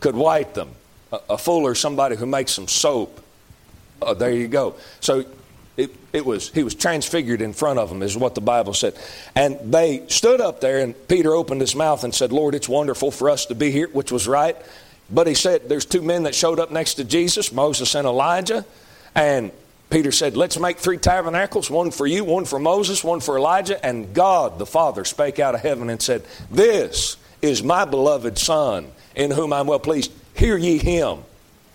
could 0.01 0.15
white 0.15 0.53
them. 0.53 0.69
A, 1.11 1.19
a 1.31 1.37
fuller, 1.39 1.73
somebody 1.73 2.15
who 2.15 2.27
makes 2.27 2.51
some 2.51 2.67
soap. 2.67 3.23
Uh, 4.03 4.13
there 4.13 4.31
you 4.31 4.47
go. 4.47 4.75
So 4.99 5.25
it, 6.17 6.25
was 6.25 6.49
he 6.49 6.63
was 6.63 6.75
transfigured 6.75 7.41
in 7.41 7.53
front 7.53 7.79
of 7.79 7.89
them 7.89 8.01
is 8.01 8.17
what 8.17 8.35
the 8.35 8.41
bible 8.41 8.73
said. 8.73 8.93
And 9.35 9.57
they 9.71 10.05
stood 10.07 10.41
up 10.41 10.59
there 10.59 10.79
and 10.79 10.95
peter 11.07 11.33
opened 11.33 11.61
his 11.61 11.75
mouth 11.75 12.03
and 12.03 12.13
said 12.13 12.31
lord 12.33 12.55
it's 12.55 12.67
wonderful 12.67 13.11
for 13.11 13.29
us 13.29 13.45
to 13.45 13.55
be 13.55 13.71
here 13.71 13.87
which 13.89 14.11
was 14.11 14.27
right. 14.27 14.57
But 15.09 15.27
he 15.27 15.35
said 15.35 15.69
there's 15.69 15.85
two 15.85 16.01
men 16.01 16.23
that 16.23 16.35
showed 16.35 16.59
up 16.59 16.71
next 16.71 16.95
to 16.95 17.03
jesus 17.03 17.51
moses 17.51 17.95
and 17.95 18.05
elijah. 18.05 18.65
And 19.15 19.51
peter 19.89 20.11
said 20.11 20.35
let's 20.35 20.59
make 20.59 20.77
three 20.77 20.97
tabernacles 20.97 21.69
one 21.69 21.91
for 21.91 22.05
you 22.05 22.25
one 22.25 22.45
for 22.45 22.59
moses 22.59 23.03
one 23.03 23.21
for 23.21 23.37
elijah. 23.37 23.83
And 23.85 24.13
god 24.13 24.59
the 24.59 24.65
father 24.65 25.05
spake 25.05 25.39
out 25.39 25.55
of 25.55 25.61
heaven 25.61 25.89
and 25.89 26.01
said 26.01 26.25
this 26.51 27.17
is 27.41 27.63
my 27.63 27.85
beloved 27.85 28.37
son 28.37 28.91
in 29.15 29.31
whom 29.31 29.53
i'm 29.53 29.67
well 29.67 29.79
pleased. 29.79 30.11
Hear 30.33 30.57
ye 30.57 30.77
him. 30.77 31.19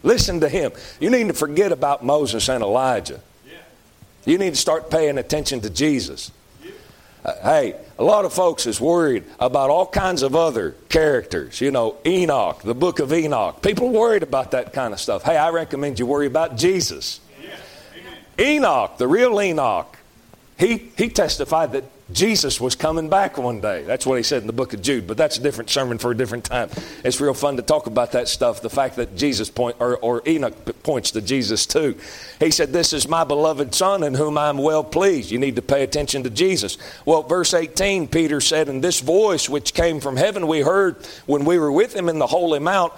Listen 0.05 0.40
to 0.40 0.49
him. 0.49 0.73
You 1.00 1.11
need 1.11 1.28
to 1.28 1.35
forget 1.35 1.73
about 1.73 2.05
moses 2.05 2.49
and 2.49 2.62
elijah 2.62 3.21
you 4.25 4.38
need 4.38 4.50
to 4.50 4.61
start 4.61 4.91
paying 4.91 5.19
attention 5.19 5.61
to 5.62 5.71
Jesus. 5.71 6.31
Uh, 7.25 7.35
hey, 7.43 7.76
a 7.99 8.05
lot 8.05 8.25
of 8.25 8.33
folks 8.33 8.67
is 8.67 8.81
worried 8.81 9.25
about 9.38 9.71
all 9.71 9.87
kinds 9.87 10.23
of 10.23 10.35
other 10.35 10.75
characters. 10.88 11.61
You 11.61 11.71
know, 11.71 11.97
Enoch, 12.05 12.62
the 12.62 12.75
book 12.75 12.99
of 12.99 13.12
Enoch. 13.12 13.62
People 13.62 13.91
worried 13.91 14.25
about 14.25 14.50
that 14.52 14.73
kind 14.73 14.93
of 14.93 15.00
stuff. 15.00 15.23
Hey, 15.23 15.37
I 15.37 15.50
recommend 15.50 15.99
you 16.00 16.07
worry 16.07 16.26
about 16.26 16.57
Jesus. 16.57 17.21
Enoch, 18.38 18.99
the 18.99 19.07
real 19.07 19.41
Enoch, 19.41 19.97
he, 20.59 20.91
he 20.97 21.09
testified 21.09 21.73
that 21.73 21.85
Jesus 22.12 22.61
was 22.61 22.75
coming 22.75 23.09
back 23.09 23.38
one 23.38 23.61
day. 23.61 23.83
That's 23.83 24.07
what 24.07 24.16
he 24.16 24.23
said 24.23 24.42
in 24.42 24.47
the 24.47 24.52
book 24.52 24.73
of 24.75 24.83
Jude, 24.83 25.07
but 25.07 25.16
that's 25.16 25.38
a 25.38 25.42
different 25.42 25.71
sermon 25.71 25.99
for 25.99 26.11
a 26.11 26.16
different 26.16 26.45
time. 26.45 26.69
It's 27.04 27.21
real 27.21 27.35
fun 27.35 27.57
to 27.57 27.62
talk 27.62 27.87
about 27.87 28.12
that 28.12 28.28
stuff, 28.28 28.62
the 28.62 28.71
fact 28.71 28.97
that 28.97 29.16
Jesus 29.16 29.50
point 29.50 29.76
or, 29.78 29.97
or 29.99 30.23
Enoch 30.26 30.83
points 30.83 31.11
to 31.12 31.21
Jesus 31.21 31.66
too. 31.66 31.97
He 32.40 32.50
said, 32.50 32.73
This 32.73 32.92
is 32.92 33.09
my 33.09 33.25
beloved 33.25 33.75
son 33.75 34.02
in 34.02 34.14
whom 34.14 34.38
I'm 34.38 34.59
well 34.59 34.85
pleased. 34.85 35.31
You 35.31 35.38
need 35.38 35.57
to 35.57 35.62
pay 35.62 35.83
attention 35.83 36.23
to 36.25 36.31
Jesus. 36.31 36.78
Well, 37.04 37.23
verse 37.23 37.54
18, 37.54 38.09
Peter 38.09 38.40
said, 38.40 38.69
And 38.69 38.83
this 38.83 39.00
voice 39.00 39.49
which 39.49 39.75
came 39.75 40.00
from 40.00 40.16
heaven 40.16 40.47
we 40.47 40.61
heard 40.61 41.04
when 41.26 41.45
we 41.45 41.59
were 41.59 41.73
with 41.73 41.95
him 41.95 42.09
in 42.09 42.19
the 42.19 42.26
holy 42.26 42.59
mount 42.59 42.92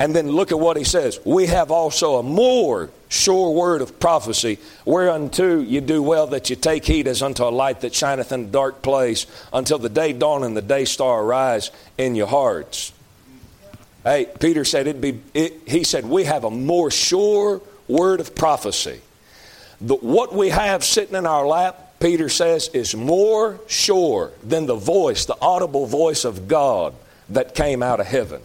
and 0.00 0.16
then 0.16 0.30
look 0.30 0.50
at 0.50 0.58
what 0.58 0.78
he 0.78 0.82
says. 0.82 1.20
We 1.26 1.46
have 1.46 1.70
also 1.70 2.16
a 2.16 2.22
more 2.22 2.88
sure 3.10 3.52
word 3.52 3.82
of 3.82 4.00
prophecy, 4.00 4.58
whereunto 4.86 5.60
you 5.60 5.82
do 5.82 6.02
well 6.02 6.26
that 6.28 6.48
you 6.48 6.56
take 6.56 6.86
heed 6.86 7.06
as 7.06 7.22
unto 7.22 7.44
a 7.44 7.50
light 7.50 7.82
that 7.82 7.94
shineth 7.94 8.32
in 8.32 8.44
a 8.44 8.46
dark 8.46 8.80
place 8.80 9.26
until 9.52 9.78
the 9.78 9.90
day 9.90 10.14
dawn 10.14 10.42
and 10.42 10.56
the 10.56 10.62
day 10.62 10.86
star 10.86 11.22
arise 11.22 11.70
in 11.98 12.14
your 12.14 12.28
hearts. 12.28 12.94
Hey, 14.02 14.26
Peter 14.40 14.64
said 14.64 14.86
it'd 14.86 15.02
be, 15.02 15.20
it, 15.34 15.60
he 15.66 15.84
said, 15.84 16.06
we 16.06 16.24
have 16.24 16.44
a 16.44 16.50
more 16.50 16.90
sure 16.90 17.60
word 17.86 18.20
of 18.20 18.34
prophecy. 18.34 19.02
The, 19.82 19.96
what 19.96 20.34
we 20.34 20.48
have 20.48 20.82
sitting 20.82 21.14
in 21.14 21.26
our 21.26 21.46
lap, 21.46 21.96
Peter 22.00 22.30
says, 22.30 22.68
is 22.68 22.94
more 22.94 23.60
sure 23.66 24.32
than 24.42 24.64
the 24.64 24.76
voice, 24.76 25.26
the 25.26 25.36
audible 25.42 25.84
voice 25.84 26.24
of 26.24 26.48
God 26.48 26.94
that 27.28 27.54
came 27.54 27.82
out 27.82 28.00
of 28.00 28.06
heaven. 28.06 28.40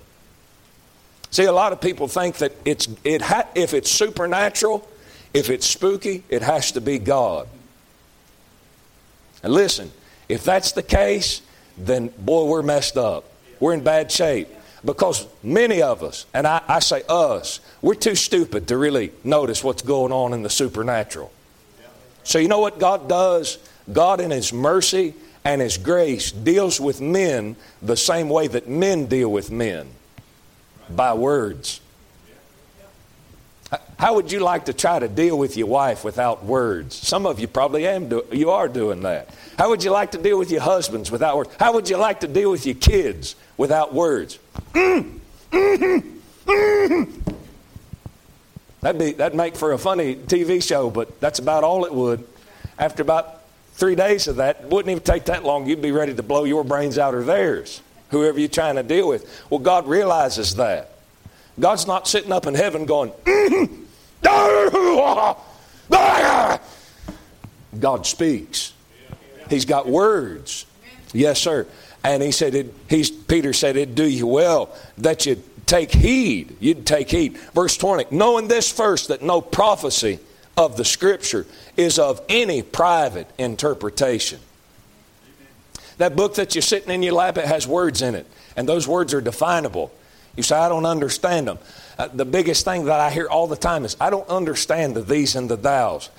See, 1.36 1.44
a 1.44 1.52
lot 1.52 1.74
of 1.74 1.82
people 1.82 2.08
think 2.08 2.38
that 2.38 2.54
it's, 2.64 2.88
it 3.04 3.22
ha- 3.22 3.50
if 3.56 3.74
it's 3.74 3.92
supernatural, 3.92 4.88
if 5.34 5.50
it's 5.50 5.68
spooky, 5.68 6.24
it 6.30 6.42
has 6.42 6.72
to 6.72 6.80
be 6.80 6.98
God. 6.98 7.50
And 9.44 9.52
listen, 9.52 9.92
If 10.30 10.46
that's 10.46 10.72
the 10.72 10.82
case, 10.82 11.42
then 11.78 12.08
boy, 12.18 12.46
we're 12.46 12.62
messed 12.62 12.96
up. 12.96 13.26
We're 13.60 13.74
in 13.74 13.84
bad 13.84 14.14
shape. 14.14 14.48
Because 14.86 15.28
many 15.44 15.82
of 15.82 16.04
us, 16.04 16.26
and 16.34 16.48
I, 16.48 16.62
I 16.70 16.80
say 16.80 17.04
us, 17.10 17.60
we're 17.82 17.96
too 17.96 18.16
stupid 18.16 18.70
to 18.70 18.78
really 18.78 19.12
notice 19.26 19.62
what's 19.62 19.82
going 19.82 20.14
on 20.14 20.32
in 20.32 20.42
the 20.42 20.50
supernatural. 20.50 21.34
So, 22.24 22.40
you 22.40 22.48
know 22.48 22.62
what 22.62 22.80
God 22.80 23.10
does? 23.10 23.58
God, 23.92 24.22
in 24.22 24.32
His 24.32 24.54
mercy 24.54 25.16
and 25.44 25.60
His 25.60 25.78
grace, 25.78 26.32
deals 26.32 26.80
with 26.80 27.02
men 27.02 27.58
the 27.82 27.98
same 27.98 28.30
way 28.30 28.48
that 28.48 28.70
men 28.70 29.08
deal 29.08 29.30
with 29.30 29.52
men 29.52 29.90
by 30.94 31.14
words. 31.14 31.82
How 33.98 34.16
would 34.16 34.32
you 34.32 34.40
like 34.40 34.66
to 34.66 34.74
try 34.74 35.00
to 35.00 35.08
deal 35.08 35.38
with 35.38 35.58
your 35.58 35.68
wife 35.68 36.04
without 36.04 36.44
words? 36.44 36.96
Some 36.96 37.26
of 37.26 37.40
you 37.40 37.48
probably 37.48 37.88
am 37.88 38.10
do, 38.10 38.26
you 38.32 38.52
are 38.52 38.68
doing 38.68 39.02
that. 39.02 39.30
How 39.58 39.70
would 39.70 39.84
you 39.84 39.92
like 39.92 40.12
to 40.12 40.18
deal 40.18 40.38
with 40.38 40.52
your 40.52 40.62
husbands 40.62 41.10
without 41.10 41.38
words? 41.38 41.50
How 41.60 41.74
would 41.74 41.90
you 41.90 41.98
like 41.98 42.20
to 42.20 42.28
deal 42.28 42.52
with 42.52 42.66
your 42.66 42.76
kids 42.76 43.36
without 43.58 43.94
words? 43.94 44.38
That'd 48.82 49.00
be 49.00 49.14
that'd 49.14 49.36
make 49.36 49.56
for 49.56 49.72
a 49.72 49.80
funny 49.80 50.16
TV 50.16 50.62
show, 50.62 50.92
but 50.92 51.20
that's 51.20 51.40
about 51.40 51.64
all 51.64 51.86
it 51.86 51.94
would. 51.94 52.24
After 52.78 53.02
about 53.02 53.42
three 53.74 53.96
days 53.96 54.28
of 54.28 54.36
that, 54.36 54.66
wouldn't 54.70 54.92
even 54.92 55.04
take 55.04 55.26
that 55.26 55.44
long. 55.44 55.66
You'd 55.66 55.82
be 55.82 55.92
ready 55.92 56.14
to 56.14 56.22
blow 56.22 56.44
your 56.44 56.64
brains 56.64 57.00
out 57.00 57.16
or 57.16 57.24
theirs, 57.24 57.82
whoever 58.10 58.40
you're 58.40 58.50
trying 58.50 58.76
to 58.76 58.84
deal 58.84 59.08
with. 59.08 59.44
Well, 59.50 59.60
God 59.60 59.88
realizes 59.88 60.56
that. 60.56 60.92
God's 61.60 61.88
not 61.88 62.08
sitting 62.08 62.32
up 62.32 62.48
in 62.48 62.54
heaven 62.54 62.86
going, 62.86 63.12
God 67.80 68.06
speaks. 68.06 68.74
He's 69.50 69.66
got 69.66 69.88
words. 69.88 70.66
Yes, 71.14 71.40
sir. 71.40 71.68
And 72.04 72.22
he 72.22 72.32
said, 72.32 72.56
it, 72.56 72.74
he's, 72.90 73.10
Peter 73.10 73.54
said, 73.54 73.78
it'd 73.78 73.96
do 73.96 74.08
you 74.08 74.28
well 74.28 74.70
that 74.98 75.26
you 75.26 75.42
take 75.66 75.92
heed. 75.92 76.58
You'd 76.60 76.86
take 76.86 77.10
heed. 77.10 77.38
Verse 77.54 77.78
20, 77.78 78.06
knowing 78.12 78.48
this 78.48 78.72
first, 78.72 79.08
that 79.08 79.22
no 79.22 79.42
prophecy 79.42 80.20
of 80.58 80.78
the 80.78 80.86
Scripture 80.86 81.46
is 81.76 82.00
of 82.00 82.22
any 82.30 82.62
private 82.62 83.28
interpretation. 83.38 84.40
That 85.98 86.16
book 86.16 86.36
that 86.36 86.56
you're 86.56 86.62
sitting 86.62 86.92
in 86.92 87.04
your 87.04 87.14
lap, 87.14 87.38
it 87.38 87.46
has 87.46 87.68
words 87.68 88.02
in 88.02 88.16
it, 88.16 88.28
and 88.56 88.68
those 88.68 88.88
words 88.88 89.14
are 89.14 89.22
definable. 89.22 89.92
You 90.36 90.44
say, 90.44 90.56
I 90.56 90.68
don't 90.68 90.86
understand 90.86 91.48
them. 91.48 91.60
Uh, 91.98 92.10
the 92.10 92.26
biggest 92.26 92.66
thing 92.66 92.86
that 92.86 93.00
I 93.00 93.10
hear 93.10 93.28
all 93.28 93.48
the 93.48 93.56
time 93.56 93.86
is, 93.86 93.96
I 94.02 94.10
don't 94.10 94.28
understand 94.28 94.96
the 94.96 95.02
these 95.02 95.36
and 95.36 95.50
the 95.50 95.58
thous. 95.58 96.10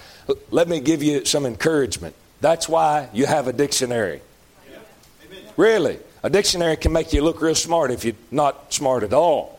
Let 0.51 0.69
me 0.69 0.81
give 0.81 1.03
you 1.03 1.25
some 1.25 1.45
encouragement. 1.45 2.15
That's 2.41 2.69
why 2.69 3.09
you 3.13 3.27
have 3.27 3.47
a 3.47 3.53
dictionary. 3.53 4.23
Yeah. 4.71 4.79
Really. 5.57 5.99
A 6.23 6.31
dictionary 6.31 6.77
can 6.77 6.93
make 6.93 7.13
you 7.13 7.23
look 7.23 7.41
real 7.41 7.55
smart 7.55 7.91
if 7.91 8.05
you're 8.05 8.15
not 8.31 8.73
smart 8.73 9.03
at 9.03 9.13
all. 9.13 9.57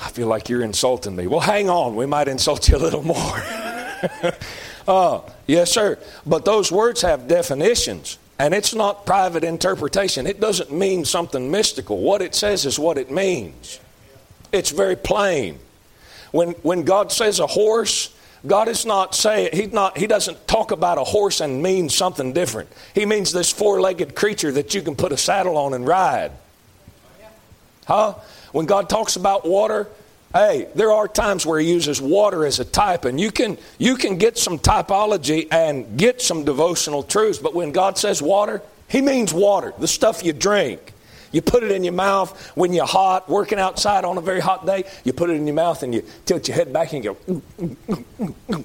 I 0.00 0.10
feel 0.10 0.28
like 0.28 0.48
you're 0.48 0.62
insulting 0.62 1.16
me. 1.16 1.26
Well, 1.26 1.40
hang 1.40 1.68
on. 1.68 1.96
We 1.96 2.06
might 2.06 2.28
insult 2.28 2.68
you 2.68 2.76
a 2.76 2.78
little 2.78 3.02
more. 3.02 3.42
uh, 4.88 5.20
yes, 5.46 5.70
sir. 5.70 5.98
But 6.26 6.44
those 6.44 6.72
words 6.72 7.02
have 7.02 7.28
definitions. 7.28 8.18
And 8.40 8.54
it's 8.54 8.74
not 8.74 9.04
private 9.04 9.44
interpretation. 9.44 10.26
It 10.26 10.40
doesn't 10.40 10.72
mean 10.72 11.04
something 11.04 11.50
mystical. 11.50 11.98
What 11.98 12.22
it 12.22 12.34
says 12.34 12.64
is 12.64 12.78
what 12.78 12.96
it 12.96 13.10
means. 13.10 13.80
It's 14.52 14.70
very 14.70 14.96
plain. 14.96 15.58
When, 16.30 16.50
when 16.62 16.84
God 16.84 17.10
says 17.10 17.40
a 17.40 17.46
horse, 17.46 18.14
God 18.46 18.68
is 18.68 18.86
not 18.86 19.14
saying, 19.14 19.50
he, 19.52 19.66
not, 19.66 19.98
he 19.98 20.06
doesn't 20.06 20.46
talk 20.46 20.70
about 20.70 20.98
a 20.98 21.04
horse 21.04 21.40
and 21.40 21.62
mean 21.62 21.88
something 21.88 22.32
different. 22.32 22.70
He 22.94 23.04
means 23.04 23.32
this 23.32 23.52
four 23.52 23.80
legged 23.80 24.14
creature 24.14 24.52
that 24.52 24.72
you 24.74 24.82
can 24.82 24.94
put 24.94 25.10
a 25.10 25.16
saddle 25.16 25.56
on 25.56 25.74
and 25.74 25.86
ride. 25.86 26.32
Huh? 27.86 28.14
When 28.52 28.66
God 28.66 28.88
talks 28.88 29.16
about 29.16 29.46
water, 29.46 29.88
Hey, 30.32 30.68
there 30.74 30.92
are 30.92 31.08
times 31.08 31.46
where 31.46 31.58
he 31.58 31.70
uses 31.70 32.02
water 32.02 32.44
as 32.44 32.60
a 32.60 32.64
type, 32.64 33.06
and 33.06 33.18
you 33.18 33.30
can, 33.30 33.56
you 33.78 33.96
can 33.96 34.18
get 34.18 34.36
some 34.36 34.58
typology 34.58 35.48
and 35.50 35.96
get 35.96 36.20
some 36.20 36.44
devotional 36.44 37.02
truths, 37.02 37.38
but 37.38 37.54
when 37.54 37.72
God 37.72 37.96
says 37.96 38.20
water, 38.20 38.60
he 38.88 39.00
means 39.00 39.32
water, 39.32 39.72
the 39.78 39.88
stuff 39.88 40.22
you 40.22 40.34
drink. 40.34 40.92
You 41.32 41.42
put 41.42 41.62
it 41.62 41.70
in 41.70 41.82
your 41.84 41.94
mouth 41.94 42.38
when 42.56 42.72
you're 42.72 42.86
hot, 42.86 43.28
working 43.28 43.58
outside 43.58 44.04
on 44.04 44.18
a 44.18 44.20
very 44.20 44.40
hot 44.40 44.66
day, 44.66 44.84
you 45.04 45.12
put 45.14 45.30
it 45.30 45.34
in 45.34 45.46
your 45.46 45.54
mouth 45.54 45.82
and 45.82 45.94
you 45.94 46.04
tilt 46.26 46.46
your 46.48 46.56
head 46.56 46.72
back 46.72 46.92
and 46.92 47.04
you 47.04 47.16
go, 47.26 47.42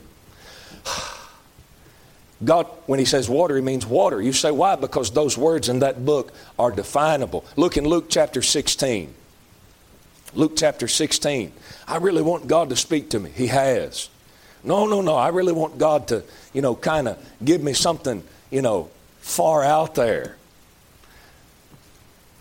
God, 2.43 2.67
when 2.87 2.99
he 2.99 3.05
says 3.05 3.29
water, 3.29 3.55
he 3.55 3.61
means 3.61 3.85
water. 3.85 4.21
You 4.21 4.33
say, 4.33 4.51
why? 4.51 4.75
Because 4.75 5.11
those 5.11 5.37
words 5.37 5.69
in 5.69 5.79
that 5.79 6.05
book 6.05 6.33
are 6.59 6.71
definable. 6.71 7.45
Look 7.55 7.77
in 7.77 7.85
Luke 7.85 8.07
chapter 8.09 8.41
16. 8.41 9.13
Luke 10.35 10.53
chapter 10.55 10.87
16. 10.87 11.51
I 11.87 11.97
really 11.97 12.21
want 12.21 12.47
God 12.47 12.69
to 12.69 12.75
speak 12.75 13.09
to 13.11 13.19
me. 13.19 13.29
He 13.29 13.47
has. 13.47 14.09
No, 14.63 14.87
no, 14.87 15.01
no. 15.01 15.15
I 15.15 15.29
really 15.29 15.53
want 15.53 15.77
God 15.77 16.07
to, 16.07 16.23
you 16.53 16.61
know, 16.61 16.75
kind 16.75 17.07
of 17.07 17.17
give 17.43 17.61
me 17.61 17.73
something, 17.73 18.23
you 18.49 18.61
know, 18.61 18.89
far 19.19 19.63
out 19.63 19.95
there. 19.95 20.37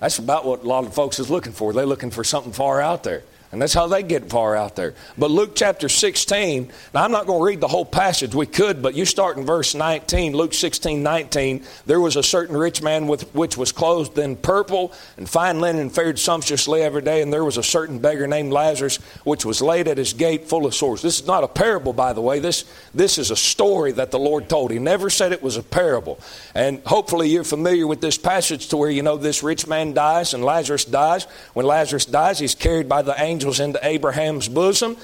That's 0.01 0.19
about 0.19 0.45
what 0.45 0.65
a 0.65 0.67
lot 0.67 0.85
of 0.85 0.95
folks 0.95 1.19
is 1.19 1.31
looking 1.31 1.53
for. 1.53 1.73
They're 1.73 1.87
looking 1.87 2.11
for 2.11 2.25
something 2.25 2.53
far 2.53 2.81
out 2.81 3.05
there. 3.05 3.23
And 3.53 3.61
that's 3.61 3.75
how 3.75 3.87
they 3.87 4.03
get 4.03 4.31
far 4.31 4.57
out 4.57 4.77
there. 4.77 4.95
But 5.19 5.31
Luke 5.31 5.53
chapter 5.55 5.91
16, 5.91 6.73
now 6.95 7.05
I'm 7.05 7.13
not 7.13 7.27
going 7.27 7.39
to 7.39 7.45
read 7.45 7.61
the 7.61 7.69
whole 7.69 7.85
passage. 7.85 8.35
We 8.35 8.47
could, 8.47 8.81
but 8.81 8.95
you 8.95 9.05
start 9.05 9.37
in 9.37 9.45
verse 9.45 9.75
19, 9.75 10.33
Luke 10.33 10.55
16, 10.55 11.03
19. 11.03 11.63
There 11.85 12.01
was 12.01 12.17
a 12.17 12.23
certain 12.23 12.57
rich 12.57 12.81
man 12.81 13.07
with, 13.07 13.31
which 13.35 13.59
was 13.59 13.71
clothed 13.71 14.17
in 14.17 14.37
purple 14.37 14.95
and 15.19 15.29
fine 15.29 15.61
linen 15.61 15.83
and 15.83 15.95
fared 15.95 16.19
sumptuously 16.19 16.81
every 16.81 17.03
day. 17.03 17.21
And 17.21 17.31
there 17.31 17.45
was 17.45 17.59
a 17.59 17.63
certain 17.63 17.99
beggar 17.99 18.27
named 18.27 18.55
Lazarus, 18.55 18.97
which 19.25 19.45
was 19.45 19.61
laid 19.61 19.87
at 19.87 19.99
his 19.99 20.15
gate 20.15 20.49
full 20.49 20.65
of 20.65 20.75
sores. 20.75 21.03
This 21.03 21.21
is 21.21 21.27
not 21.27 21.45
a 21.45 21.49
parable, 21.49 21.93
by 21.93 22.15
the 22.15 22.23
way. 22.23 22.39
This, 22.39 22.65
this 22.95 23.19
is 23.19 23.31
a 23.31 23.37
story 23.37 23.93
that 23.93 24.11
the 24.11 24.19
Lord 24.19 24.49
told. 24.49 24.71
He 24.71 24.79
never 24.79 25.11
said 25.11 25.31
it 25.31 25.43
was 25.43 25.59
a 25.59 25.63
parable. 25.63 26.19
And 26.55 26.81
hopefully 26.87 27.29
you're 27.29 27.45
familiar 27.45 27.87
with 27.87 28.01
this 28.01 28.17
passage 28.17 28.69
to 28.69 28.79
where 28.79 28.91
you 28.91 29.03
know 29.03 29.19
this 29.19 29.43
rich 29.43 29.67
man 29.67 29.93
dies 29.93 30.33
and 30.33 30.43
Lazarus 30.43 30.87
dies. 30.87 31.25
When 31.53 31.67
Lazarus 31.67 32.07
dies, 32.07 32.39
he's 32.39 32.55
carried 32.55 32.89
by 32.89 33.03
the 33.03 33.15
angel 33.23 33.42
angels 33.43 33.59
into 33.61 33.85
Abraham's 33.85 34.49
bosom, 34.49 34.97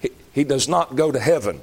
he, 0.00 0.10
he 0.32 0.44
does 0.44 0.68
not 0.68 0.96
go 0.96 1.12
to 1.12 1.20
heaven. 1.20 1.60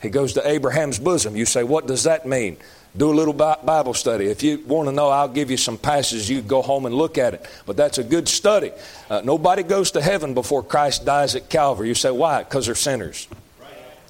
He 0.00 0.08
goes 0.08 0.34
to 0.34 0.48
Abraham's 0.48 1.00
bosom. 1.00 1.34
You 1.36 1.46
say, 1.46 1.64
what 1.64 1.86
does 1.86 2.04
that 2.04 2.26
mean? 2.26 2.58
Do 2.96 3.10
a 3.10 3.14
little 3.14 3.34
Bible 3.34 3.92
study. 3.92 4.26
If 4.26 4.42
you 4.42 4.62
want 4.66 4.88
to 4.88 4.92
know, 4.92 5.08
I'll 5.08 5.28
give 5.28 5.50
you 5.50 5.56
some 5.56 5.78
passages. 5.78 6.30
You 6.30 6.42
go 6.42 6.62
home 6.62 6.86
and 6.86 6.94
look 6.94 7.18
at 7.18 7.34
it. 7.34 7.44
But 7.66 7.76
that's 7.76 7.98
a 7.98 8.04
good 8.04 8.28
study. 8.28 8.70
Uh, 9.10 9.22
nobody 9.24 9.62
goes 9.64 9.90
to 9.92 10.00
heaven 10.00 10.32
before 10.32 10.62
Christ 10.62 11.04
dies 11.04 11.34
at 11.34 11.48
Calvary. 11.48 11.88
You 11.88 11.94
say, 11.94 12.10
why? 12.10 12.44
Because 12.44 12.66
they're 12.66 12.74
sinners. 12.74 13.26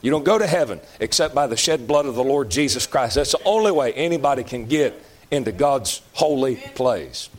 You 0.03 0.11
don't 0.11 0.25
go 0.25 0.39
to 0.39 0.47
heaven 0.47 0.81
except 1.01 1.35
by 1.35 1.47
the 1.47 1.57
shed 1.57 1.87
blood 1.87 2.05
of 2.05 2.15
the 2.15 2.23
Lord 2.23 2.51
Jesus 2.51 2.87
Christ. 2.87 3.15
That's 3.15 3.33
the 3.33 3.43
only 3.45 3.73
way 3.73 3.93
anybody 3.95 4.45
can 4.45 4.67
get 4.67 5.01
into 5.31 5.51
God's 5.51 6.03
holy 6.13 6.57
place. 6.57 7.31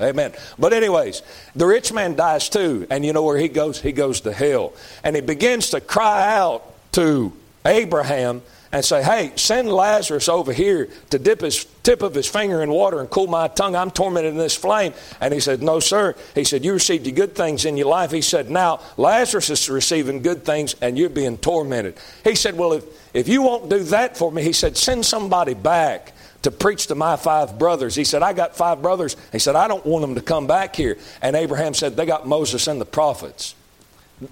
Amen. 0.00 0.32
But, 0.58 0.72
anyways, 0.72 1.22
the 1.54 1.66
rich 1.66 1.92
man 1.92 2.16
dies 2.16 2.48
too, 2.48 2.86
and 2.90 3.04
you 3.04 3.12
know 3.12 3.22
where 3.22 3.38
he 3.38 3.48
goes? 3.48 3.80
He 3.80 3.92
goes 3.92 4.20
to 4.22 4.32
hell. 4.32 4.72
And 5.04 5.16
he 5.16 5.22
begins 5.22 5.70
to 5.70 5.80
cry 5.80 6.34
out 6.34 6.64
to 6.92 7.32
Abraham 7.64 8.42
and 8.72 8.84
say, 8.84 9.02
Hey, 9.02 9.32
send 9.36 9.72
Lazarus 9.72 10.28
over 10.28 10.52
here 10.52 10.88
to 11.10 11.18
dip 11.18 11.40
his 11.40 11.64
tip 11.82 12.02
of 12.02 12.14
his 12.14 12.26
finger 12.26 12.62
in 12.62 12.70
water 12.70 13.00
and 13.00 13.08
cool 13.08 13.26
my 13.26 13.48
tongue. 13.48 13.76
I'm 13.76 13.90
tormented 13.90 14.32
in 14.32 14.38
this 14.38 14.56
flame. 14.56 14.92
And 15.20 15.32
he 15.32 15.40
said, 15.40 15.62
No, 15.62 15.80
sir. 15.80 16.14
He 16.34 16.44
said, 16.44 16.64
You 16.64 16.74
received 16.74 17.14
good 17.14 17.34
things 17.34 17.64
in 17.64 17.76
your 17.76 17.86
life. 17.86 18.10
He 18.10 18.22
said, 18.22 18.50
Now 18.50 18.80
Lazarus 18.96 19.50
is 19.50 19.70
receiving 19.70 20.22
good 20.22 20.44
things 20.44 20.74
and 20.80 20.98
you're 20.98 21.08
being 21.08 21.38
tormented. 21.38 21.96
He 22.24 22.34
said, 22.34 22.56
Well, 22.56 22.74
if, 22.74 22.84
if 23.14 23.28
you 23.28 23.42
won't 23.42 23.70
do 23.70 23.82
that 23.84 24.16
for 24.16 24.30
me, 24.32 24.42
he 24.42 24.52
said, 24.52 24.76
Send 24.76 25.06
somebody 25.06 25.54
back 25.54 26.12
to 26.46 26.52
preach 26.52 26.86
to 26.86 26.94
my 26.94 27.16
five 27.16 27.58
brothers. 27.58 27.96
He 27.96 28.04
said, 28.04 28.22
I 28.22 28.32
got 28.32 28.54
five 28.54 28.80
brothers. 28.80 29.16
He 29.32 29.40
said, 29.40 29.56
I 29.56 29.66
don't 29.66 29.84
want 29.84 30.02
them 30.02 30.14
to 30.14 30.20
come 30.20 30.46
back 30.46 30.76
here. 30.76 30.96
And 31.20 31.34
Abraham 31.34 31.74
said, 31.74 31.96
They 31.96 32.06
got 32.06 32.24
Moses 32.24 32.68
and 32.68 32.80
the 32.80 32.84
prophets. 32.84 33.56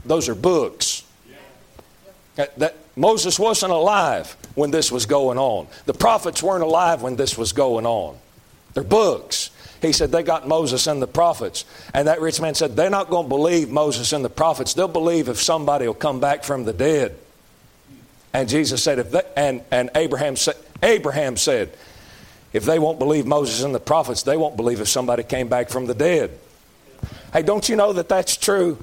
Those 0.05 0.29
are 0.29 0.37
books. 0.37 1.03
That, 2.37 2.57
that, 2.61 2.77
Moses 2.95 3.37
wasn't 3.37 3.73
alive 3.73 4.37
when 4.55 4.71
this 4.71 4.93
was 4.93 5.07
going 5.07 5.39
on. 5.39 5.67
The 5.87 5.95
prophets 5.95 6.41
weren't 6.41 6.63
alive 6.63 7.03
when 7.03 7.17
this 7.17 7.37
was 7.37 7.53
going 7.53 7.85
on. 7.85 8.17
They're 8.75 8.85
books. 8.85 9.51
He 9.83 9.91
said, 9.91 10.13
They 10.13 10.23
got 10.23 10.47
Moses 10.47 10.87
and 10.87 11.03
the 11.03 11.09
prophets. 11.09 11.65
And 11.93 12.07
that 12.07 12.21
rich 12.21 12.41
man 12.41 12.55
said, 12.55 12.77
They're 12.77 12.91
not 12.91 13.11
going 13.11 13.25
to 13.25 13.29
believe 13.29 13.73
Moses 13.73 14.13
and 14.13 14.25
the 14.25 14.31
prophets. 14.31 14.75
They'll 14.75 14.87
believe 14.87 15.29
if 15.29 15.43
somebody 15.43 15.89
will 15.89 15.95
come 15.95 16.21
back 16.21 16.45
from 16.45 16.63
the 16.63 16.73
dead. 16.73 17.17
And 18.33 18.49
Jesus 18.49 18.85
said, 18.85 19.01
if 19.01 19.11
they, 19.11 19.23
and, 19.37 19.63
and 19.73 19.91
Abraham, 19.97 20.37
sa- 20.37 20.53
Abraham 20.81 21.37
said, 21.37 21.77
if 22.55 22.65
they 22.65 22.79
won't 22.79 22.99
believe 22.99 23.27
Moses 23.27 23.63
and 23.65 23.75
the 23.75 23.81
prophets, 23.81 24.23
they 24.23 24.37
won't 24.39 24.57
believe 24.57 24.81
if 24.81 24.89
somebody 24.89 25.25
came 25.25 25.49
back 25.49 25.69
from 25.69 25.87
the 25.87 25.95
dead. 25.95 26.39
Hey, 27.33 27.43
don't 27.43 27.69
you 27.69 27.75
know 27.75 27.93
that 27.93 28.09
that's 28.09 28.37
true? 28.37 28.79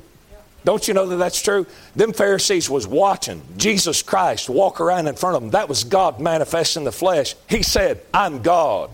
Don't 0.66 0.88
you 0.88 0.94
know 0.94 1.08
that 1.08 1.16
that's 1.16 1.42
true? 1.42 1.66
Them 1.96 2.13
Pharisees 2.13 2.70
was 2.70 2.86
watching 2.86 3.42
Jesus 3.58 4.04
Christ 4.04 4.50
walk 4.50 4.82
around 4.82 5.08
in 5.08 5.16
front 5.16 5.38
of 5.38 5.42
them. 5.42 5.51
That 5.51 5.70
was 5.70 5.86
God 5.86 6.20
manifest 6.20 6.78
in 6.78 6.84
the 6.84 6.92
flesh. 6.92 7.34
He 7.50 7.63
said, 7.63 8.01
I'm 8.13 8.42
God. 8.42 8.92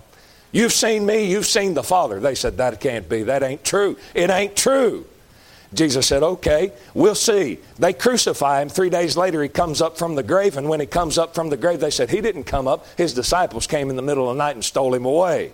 You've 0.51 0.72
seen 0.72 1.05
me, 1.05 1.29
you've 1.29 1.48
seen 1.48 1.74
the 1.74 1.84
Father. 1.84 2.19
They 2.19 2.36
said, 2.36 2.57
That 2.57 2.79
can't 2.79 3.10
be. 3.10 3.24
That 3.24 3.43
ain't 3.43 3.65
true. 3.65 3.98
It 4.13 4.29
ain't 4.29 4.55
true. 4.55 5.05
Jesus 5.74 6.07
said, 6.07 6.24
Okay, 6.24 6.71
we'll 6.93 7.15
see. 7.15 7.59
They 7.77 7.93
crucify 7.93 8.62
him. 8.62 8.69
Three 8.69 8.89
days 8.89 9.17
later, 9.17 9.43
he 9.43 9.50
comes 9.50 9.81
up 9.81 9.97
from 9.97 10.15
the 10.15 10.24
grave. 10.24 10.57
And 10.57 10.69
when 10.69 10.79
he 10.79 10.86
comes 10.86 11.17
up 11.17 11.36
from 11.36 11.50
the 11.50 11.57
grave, 11.57 11.79
they 11.79 11.89
said, 11.89 12.09
He 12.09 12.21
didn't 12.21 12.45
come 12.45 12.67
up. 12.67 12.86
His 12.97 13.13
disciples 13.13 13.67
came 13.67 13.89
in 13.89 13.95
the 13.95 14.01
middle 14.01 14.29
of 14.29 14.38
the 14.38 14.43
night 14.43 14.55
and 14.55 14.63
stole 14.63 14.93
him 14.93 15.05
away. 15.05 15.51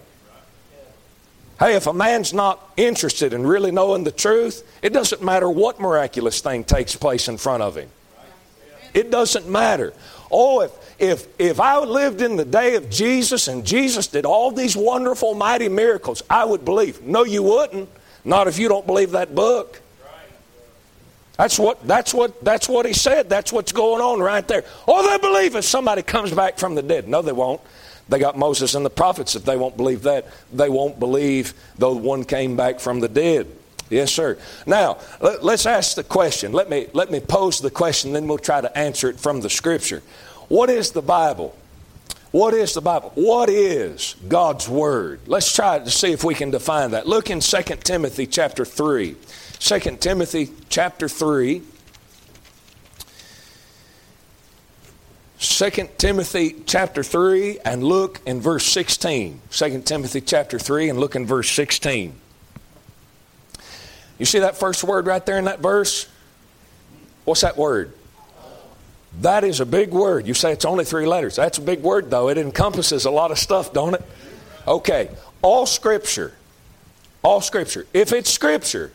Hey, 1.59 1.75
if 1.75 1.87
a 1.87 1.93
man's 1.93 2.33
not 2.33 2.71
interested 2.77 3.31
in 3.31 3.45
really 3.45 3.71
knowing 3.71 4.03
the 4.03 4.11
truth, 4.11 4.67
it 4.81 4.91
doesn't 4.91 5.23
matter 5.23 5.49
what 5.49 5.79
miraculous 5.79 6.41
thing 6.41 6.63
takes 6.63 6.95
place 6.95 7.27
in 7.27 7.37
front 7.37 7.63
of 7.63 7.77
him. 7.77 7.89
It 8.93 9.09
doesn't 9.09 9.47
matter. 9.47 9.93
Oh, 10.31 10.61
if, 10.61 10.71
if, 10.99 11.27
if 11.39 11.59
I 11.59 11.79
lived 11.79 12.21
in 12.21 12.37
the 12.37 12.45
day 12.45 12.75
of 12.75 12.89
Jesus 12.89 13.47
and 13.47 13.65
Jesus 13.65 14.07
did 14.07 14.25
all 14.25 14.51
these 14.51 14.75
wonderful, 14.75 15.35
mighty 15.35 15.69
miracles, 15.69 16.23
I 16.29 16.43
would 16.43 16.65
believe. 16.65 17.01
No, 17.01 17.23
you 17.23 17.43
wouldn't. 17.43 17.89
Not 18.25 18.47
if 18.47 18.57
you 18.57 18.67
don't 18.67 18.85
believe 18.85 19.11
that 19.11 19.35
book. 19.35 19.81
That's 21.43 21.59
what, 21.59 21.85
that's, 21.85 22.13
what, 22.13 22.41
that's 22.41 22.69
what 22.69 22.85
he 22.85 22.93
said. 22.93 23.27
That's 23.27 23.51
what's 23.51 23.73
going 23.73 24.01
on 24.01 24.21
right 24.21 24.47
there. 24.47 24.63
Oh, 24.87 25.05
they 25.05 25.17
believe 25.17 25.57
if 25.57 25.65
somebody 25.65 26.01
comes 26.01 26.31
back 26.31 26.57
from 26.57 26.73
the 26.73 26.81
dead. 26.81 27.05
No, 27.05 27.21
they 27.21 27.33
won't. 27.33 27.59
They 28.07 28.17
got 28.17 28.37
Moses 28.37 28.75
and 28.75 28.85
the 28.85 28.89
prophets. 28.89 29.35
If 29.35 29.43
they 29.43 29.57
won't 29.57 29.75
believe 29.75 30.03
that, 30.03 30.25
they 30.53 30.69
won't 30.69 31.01
believe 31.01 31.53
though 31.77 31.97
one 31.97 32.23
came 32.23 32.55
back 32.55 32.79
from 32.79 33.01
the 33.01 33.09
dead. 33.09 33.47
Yes, 33.89 34.13
sir. 34.13 34.37
Now, 34.65 34.99
let, 35.19 35.43
us 35.43 35.65
ask 35.65 35.95
the 35.95 36.05
question. 36.05 36.53
Let 36.53 36.69
me, 36.69 36.87
let 36.93 37.11
me 37.11 37.19
pose 37.19 37.59
the 37.59 37.69
question, 37.69 38.13
then 38.13 38.25
we'll 38.25 38.37
try 38.37 38.61
to 38.61 38.77
answer 38.77 39.09
it 39.09 39.19
from 39.19 39.41
the 39.41 39.49
Scripture. 39.49 40.01
What 40.47 40.69
is 40.69 40.91
the 40.91 41.01
Bible? 41.01 41.53
What 42.31 42.53
is 42.53 42.73
the 42.73 42.81
Bible? 42.81 43.11
What 43.15 43.49
is 43.49 44.15
God's 44.29 44.69
Word? 44.69 45.19
Let's 45.27 45.53
try 45.53 45.77
to 45.77 45.91
see 45.91 46.13
if 46.13 46.23
we 46.23 46.35
can 46.35 46.51
define 46.51 46.91
that. 46.91 47.05
Look 47.05 47.29
in 47.29 47.41
2 47.41 47.63
Timothy 47.83 48.27
chapter 48.27 48.63
3. 48.63 49.17
2 49.63 49.79
Timothy 49.95 50.49
chapter 50.67 51.07
3. 51.07 51.61
2 55.39 55.89
Timothy 55.97 56.55
chapter 56.65 57.01
3 57.01 57.59
and 57.63 57.81
look 57.81 58.19
in 58.25 58.41
verse 58.41 58.65
16. 58.65 59.39
2 59.49 59.81
Timothy 59.83 60.19
chapter 60.19 60.59
3 60.59 60.89
and 60.89 60.99
look 60.99 61.15
in 61.15 61.25
verse 61.25 61.49
16. 61.49 62.13
You 64.19 64.25
see 64.25 64.39
that 64.39 64.57
first 64.57 64.83
word 64.83 65.07
right 65.07 65.25
there 65.25 65.37
in 65.37 65.45
that 65.45 65.61
verse? 65.61 66.09
What's 67.23 67.39
that 67.39 67.55
word? 67.55 67.93
That 69.21 69.45
is 69.45 69.61
a 69.61 69.65
big 69.65 69.91
word. 69.91 70.27
You 70.27 70.33
say 70.33 70.51
it's 70.51 70.65
only 70.65 70.83
three 70.83 71.05
letters. 71.05 71.37
That's 71.37 71.57
a 71.57 71.61
big 71.61 71.83
word, 71.83 72.09
though. 72.09 72.27
It 72.27 72.37
encompasses 72.37 73.05
a 73.05 73.11
lot 73.11 73.31
of 73.31 73.39
stuff, 73.39 73.71
don't 73.71 73.93
it? 73.93 74.01
Okay. 74.67 75.09
All 75.41 75.65
Scripture. 75.65 76.33
All 77.21 77.39
Scripture. 77.39 77.87
If 77.93 78.11
it's 78.11 78.29
Scripture, 78.29 78.91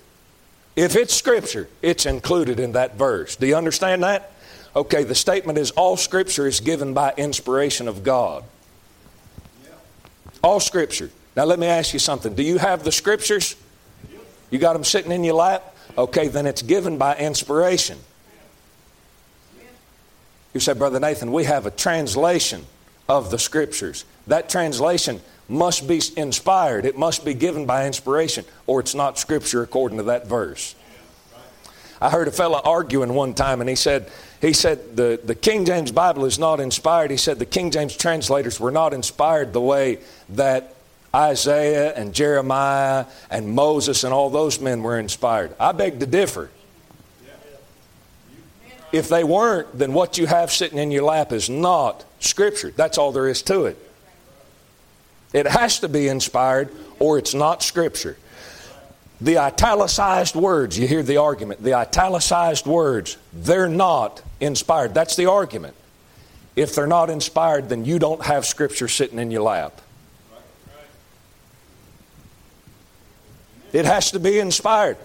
if 0.78 0.94
it's 0.94 1.12
Scripture, 1.12 1.68
it's 1.82 2.06
included 2.06 2.60
in 2.60 2.72
that 2.72 2.96
verse. 2.96 3.34
Do 3.34 3.48
you 3.48 3.56
understand 3.56 4.04
that? 4.04 4.30
Okay, 4.76 5.02
the 5.02 5.14
statement 5.16 5.58
is 5.58 5.72
all 5.72 5.96
Scripture 5.96 6.46
is 6.46 6.60
given 6.60 6.94
by 6.94 7.12
inspiration 7.16 7.88
of 7.88 8.04
God. 8.04 8.44
All 10.40 10.60
Scripture. 10.60 11.10
Now, 11.34 11.46
let 11.46 11.58
me 11.58 11.66
ask 11.66 11.92
you 11.92 11.98
something. 11.98 12.32
Do 12.32 12.44
you 12.44 12.58
have 12.58 12.84
the 12.84 12.92
Scriptures? 12.92 13.56
You 14.50 14.60
got 14.60 14.74
them 14.74 14.84
sitting 14.84 15.10
in 15.10 15.24
your 15.24 15.34
lap? 15.34 15.74
Okay, 15.98 16.28
then 16.28 16.46
it's 16.46 16.62
given 16.62 16.96
by 16.96 17.16
inspiration. 17.16 17.98
You 20.54 20.60
say, 20.60 20.74
Brother 20.74 21.00
Nathan, 21.00 21.32
we 21.32 21.42
have 21.42 21.66
a 21.66 21.72
translation 21.72 22.64
of 23.08 23.32
the 23.32 23.38
Scriptures. 23.40 24.04
That 24.28 24.48
translation 24.48 25.20
must 25.48 25.88
be 25.88 26.00
inspired, 26.16 26.84
it 26.84 26.98
must 26.98 27.24
be 27.24 27.34
given 27.34 27.64
by 27.64 27.86
inspiration, 27.86 28.44
or 28.66 28.80
it's 28.80 28.94
not 28.94 29.18
Scripture 29.18 29.62
according 29.62 29.98
to 29.98 30.04
that 30.04 30.26
verse. 30.26 30.74
I 32.00 32.10
heard 32.10 32.28
a 32.28 32.32
fellow 32.32 32.60
arguing 32.62 33.14
one 33.14 33.34
time, 33.34 33.60
and 33.60 33.68
he 33.68 33.74
said, 33.74 34.10
he 34.40 34.52
said 34.52 34.96
the, 34.96 35.18
the 35.22 35.34
King 35.34 35.64
James 35.64 35.90
Bible 35.90 36.26
is 36.26 36.38
not 36.38 36.60
inspired. 36.60 37.10
He 37.10 37.16
said 37.16 37.38
the 37.38 37.46
King 37.46 37.72
James 37.72 37.96
translators 37.96 38.60
were 38.60 38.70
not 38.70 38.94
inspired 38.94 39.52
the 39.52 39.60
way 39.60 39.98
that 40.30 40.76
Isaiah 41.14 41.94
and 41.94 42.14
Jeremiah 42.14 43.06
and 43.30 43.48
Moses 43.48 44.04
and 44.04 44.12
all 44.12 44.30
those 44.30 44.60
men 44.60 44.82
were 44.82 44.98
inspired. 44.98 45.56
I 45.58 45.72
beg 45.72 45.98
to 46.00 46.06
differ. 46.06 46.50
If 48.92 49.08
they 49.08 49.24
weren't, 49.24 49.76
then 49.76 49.92
what 49.92 50.18
you 50.18 50.26
have 50.26 50.52
sitting 50.52 50.78
in 50.78 50.90
your 50.90 51.02
lap 51.02 51.32
is 51.32 51.50
not 51.50 52.04
Scripture. 52.20 52.70
That's 52.70 52.96
all 52.96 53.10
there 53.12 53.28
is 53.28 53.42
to 53.42 53.64
it. 53.64 53.87
It 55.32 55.46
has 55.46 55.80
to 55.80 55.88
be 55.88 56.08
inspired 56.08 56.70
or 56.98 57.18
it's 57.18 57.34
not 57.34 57.62
Scripture. 57.62 58.16
The 59.20 59.38
italicized 59.38 60.36
words, 60.36 60.78
you 60.78 60.86
hear 60.86 61.02
the 61.02 61.16
argument, 61.16 61.62
the 61.62 61.74
italicized 61.74 62.66
words, 62.66 63.16
they're 63.32 63.68
not 63.68 64.22
inspired. 64.40 64.94
That's 64.94 65.16
the 65.16 65.26
argument. 65.26 65.74
If 66.54 66.74
they're 66.74 66.86
not 66.86 67.10
inspired, 67.10 67.68
then 67.68 67.84
you 67.84 67.98
don't 67.98 68.24
have 68.24 68.46
Scripture 68.46 68.88
sitting 68.88 69.18
in 69.18 69.30
your 69.30 69.42
lap. 69.42 69.80
It 73.72 73.84
has 73.84 74.12
to 74.12 74.20
be 74.20 74.38
inspired. 74.38 74.96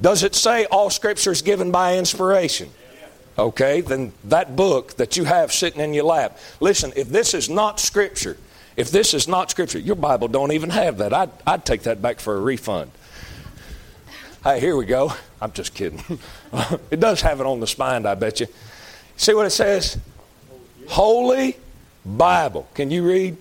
Does 0.00 0.22
it 0.22 0.34
say 0.34 0.66
all 0.66 0.90
Scripture 0.90 1.32
is 1.32 1.42
given 1.42 1.70
by 1.70 1.96
inspiration? 1.96 2.70
Okay, 3.38 3.80
then 3.80 4.12
that 4.24 4.56
book 4.56 4.96
that 4.96 5.16
you 5.16 5.24
have 5.24 5.52
sitting 5.52 5.80
in 5.80 5.94
your 5.94 6.04
lap. 6.04 6.38
Listen, 6.60 6.92
if 6.96 7.08
this 7.08 7.32
is 7.32 7.48
not 7.48 7.80
Scripture, 7.80 8.36
if 8.76 8.90
this 8.90 9.14
is 9.14 9.28
not 9.28 9.50
Scripture, 9.50 9.78
your 9.78 9.96
Bible 9.96 10.28
don't 10.28 10.52
even 10.52 10.70
have 10.70 10.98
that. 10.98 11.12
I'd, 11.12 11.30
I'd 11.46 11.64
take 11.64 11.82
that 11.82 12.00
back 12.00 12.20
for 12.20 12.36
a 12.36 12.40
refund. 12.40 12.90
Hey, 14.42 14.60
here 14.60 14.76
we 14.76 14.86
go. 14.86 15.12
I'm 15.40 15.52
just 15.52 15.74
kidding. 15.74 16.02
it 16.90 16.98
does 16.98 17.20
have 17.20 17.40
it 17.40 17.46
on 17.46 17.60
the 17.60 17.66
spine, 17.66 18.06
I 18.06 18.14
bet 18.14 18.40
you. 18.40 18.48
See 19.16 19.34
what 19.34 19.46
it 19.46 19.50
says? 19.50 19.98
Holy 20.88 21.56
Bible. 22.04 22.68
Can 22.74 22.90
you 22.90 23.06
read? 23.06 23.36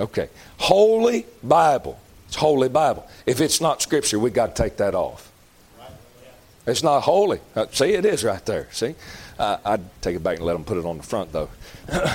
Okay. 0.00 0.28
Holy 0.58 1.24
Bible. 1.42 1.98
It's 2.26 2.36
Holy 2.36 2.68
Bible. 2.68 3.08
If 3.26 3.40
it's 3.40 3.60
not 3.60 3.80
Scripture, 3.80 4.18
we've 4.18 4.34
got 4.34 4.54
to 4.54 4.62
take 4.62 4.76
that 4.78 4.94
off. 4.94 5.30
It's 6.66 6.82
not 6.82 7.00
holy. 7.00 7.40
Uh, 7.54 7.66
see, 7.70 7.92
it 7.92 8.06
is 8.06 8.24
right 8.24 8.44
there. 8.46 8.68
See? 8.70 8.94
Uh, 9.38 9.58
I'd 9.64 10.02
take 10.02 10.16
it 10.16 10.22
back 10.22 10.38
and 10.38 10.46
let 10.46 10.54
them 10.54 10.64
put 10.64 10.78
it 10.78 10.84
on 10.84 10.96
the 10.96 11.02
front, 11.02 11.32
though. 11.32 11.50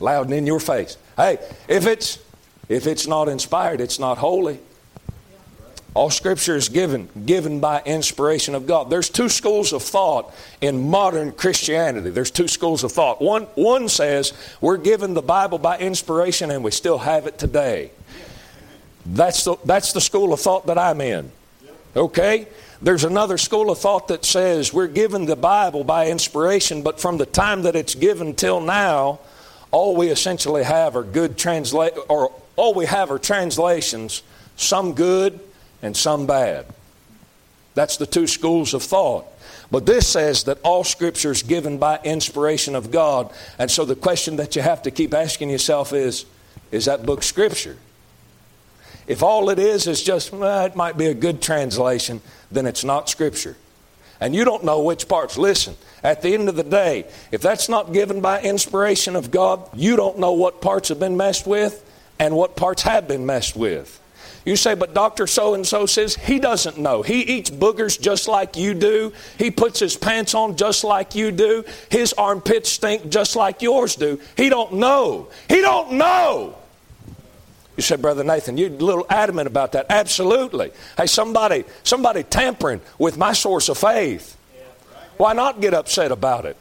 Loud 0.00 0.26
and 0.26 0.34
in 0.34 0.46
your 0.46 0.60
face. 0.60 0.96
Hey, 1.18 1.38
if 1.66 1.86
it's 1.86 2.18
if 2.68 2.86
it's 2.86 3.08
not 3.08 3.28
inspired, 3.28 3.80
it's 3.80 3.98
not 3.98 4.18
holy. 4.18 4.60
All 5.94 6.10
scripture 6.10 6.54
is 6.54 6.68
given, 6.68 7.08
given 7.26 7.58
by 7.58 7.82
inspiration 7.84 8.54
of 8.54 8.68
God. 8.68 8.88
There's 8.88 9.10
two 9.10 9.28
schools 9.28 9.72
of 9.72 9.82
thought 9.82 10.32
in 10.60 10.88
modern 10.90 11.32
Christianity. 11.32 12.10
There's 12.10 12.30
two 12.30 12.46
schools 12.46 12.84
of 12.84 12.92
thought. 12.92 13.20
One, 13.20 13.44
one 13.56 13.88
says 13.88 14.32
we're 14.60 14.76
given 14.76 15.14
the 15.14 15.22
Bible 15.22 15.58
by 15.58 15.78
inspiration 15.78 16.52
and 16.52 16.62
we 16.62 16.70
still 16.70 16.98
have 16.98 17.26
it 17.26 17.36
today. 17.36 17.90
That's 19.04 19.42
the, 19.42 19.56
that's 19.64 19.92
the 19.92 20.00
school 20.00 20.32
of 20.32 20.40
thought 20.40 20.66
that 20.66 20.78
I'm 20.78 21.00
in. 21.00 21.32
Okay? 21.96 22.46
There's 22.80 23.02
another 23.02 23.38
school 23.38 23.70
of 23.70 23.78
thought 23.78 24.06
that 24.06 24.24
says 24.24 24.72
we're 24.72 24.86
given 24.86 25.26
the 25.26 25.34
Bible 25.34 25.82
by 25.82 26.10
inspiration, 26.10 26.82
but 26.82 27.00
from 27.00 27.16
the 27.16 27.26
time 27.26 27.62
that 27.62 27.74
it's 27.74 27.96
given 27.96 28.34
till 28.34 28.60
now, 28.60 29.18
all 29.70 29.96
we 29.96 30.08
essentially 30.08 30.64
have 30.64 30.96
are 30.96 31.02
good 31.02 31.36
translate 31.36 31.92
or 32.08 32.32
all 32.56 32.74
we 32.74 32.86
have 32.86 33.10
are 33.10 33.18
translations, 33.18 34.22
some 34.56 34.94
good 34.94 35.38
and 35.82 35.96
some 35.96 36.26
bad. 36.26 36.66
That's 37.74 37.96
the 37.96 38.06
two 38.06 38.26
schools 38.26 38.74
of 38.74 38.82
thought. 38.82 39.26
But 39.70 39.86
this 39.86 40.08
says 40.08 40.44
that 40.44 40.58
all 40.62 40.82
scripture 40.82 41.30
is 41.30 41.42
given 41.42 41.78
by 41.78 42.00
inspiration 42.02 42.74
of 42.74 42.90
God. 42.90 43.30
And 43.58 43.70
so 43.70 43.84
the 43.84 43.94
question 43.94 44.36
that 44.36 44.56
you 44.56 44.62
have 44.62 44.82
to 44.82 44.90
keep 44.90 45.14
asking 45.14 45.50
yourself 45.50 45.92
is 45.92 46.24
is 46.70 46.86
that 46.86 47.06
book 47.06 47.22
scripture? 47.22 47.76
If 49.06 49.22
all 49.22 49.48
it 49.48 49.58
is 49.58 49.86
is 49.86 50.02
just, 50.02 50.32
well, 50.32 50.66
it 50.66 50.76
might 50.76 50.98
be 50.98 51.06
a 51.06 51.14
good 51.14 51.40
translation, 51.40 52.20
then 52.50 52.66
it's 52.66 52.84
not 52.84 53.08
scripture. 53.08 53.56
And 54.20 54.34
you 54.34 54.44
don't 54.44 54.64
know 54.64 54.82
which 54.82 55.08
parts. 55.08 55.38
Listen, 55.38 55.76
at 56.02 56.22
the 56.22 56.34
end 56.34 56.48
of 56.48 56.56
the 56.56 56.64
day, 56.64 57.06
if 57.30 57.40
that's 57.40 57.68
not 57.68 57.92
given 57.92 58.20
by 58.20 58.40
inspiration 58.40 59.16
of 59.16 59.30
God, 59.30 59.68
you 59.74 59.96
don't 59.96 60.18
know 60.18 60.32
what 60.32 60.60
parts 60.60 60.88
have 60.88 60.98
been 60.98 61.16
messed 61.16 61.46
with 61.46 61.84
and 62.18 62.34
what 62.34 62.56
parts 62.56 62.82
have 62.82 63.06
been 63.06 63.26
messed 63.26 63.56
with. 63.56 64.00
You 64.44 64.56
say, 64.56 64.74
but 64.74 64.94
Dr. 64.94 65.26
So 65.26 65.54
and 65.54 65.66
so 65.66 65.84
says 65.84 66.14
he 66.16 66.38
doesn't 66.38 66.78
know. 66.78 67.02
He 67.02 67.20
eats 67.20 67.50
boogers 67.50 68.00
just 68.00 68.28
like 68.28 68.56
you 68.56 68.72
do. 68.72 69.12
He 69.36 69.50
puts 69.50 69.78
his 69.78 69.96
pants 69.96 70.34
on 70.34 70.56
just 70.56 70.84
like 70.84 71.14
you 71.14 71.30
do. 71.30 71.64
His 71.90 72.14
armpits 72.14 72.70
stink 72.70 73.10
just 73.10 73.36
like 73.36 73.60
yours 73.60 73.94
do. 73.94 74.18
He 74.36 74.48
don't 74.48 74.74
know. 74.74 75.28
He 75.48 75.60
don't 75.60 75.92
know. 75.92 76.56
You 77.78 77.82
said, 77.82 78.02
Brother 78.02 78.24
Nathan, 78.24 78.58
you're 78.58 78.70
a 78.70 78.72
little 78.72 79.06
adamant 79.08 79.46
about 79.46 79.70
that. 79.70 79.86
Absolutely. 79.88 80.72
Hey, 80.96 81.06
somebody, 81.06 81.64
somebody 81.84 82.24
tampering 82.24 82.80
with 82.98 83.16
my 83.16 83.32
source 83.32 83.68
of 83.68 83.78
faith. 83.78 84.36
Why 85.16 85.32
not 85.32 85.60
get 85.60 85.74
upset 85.74 86.10
about 86.10 86.44
it? 86.44 86.56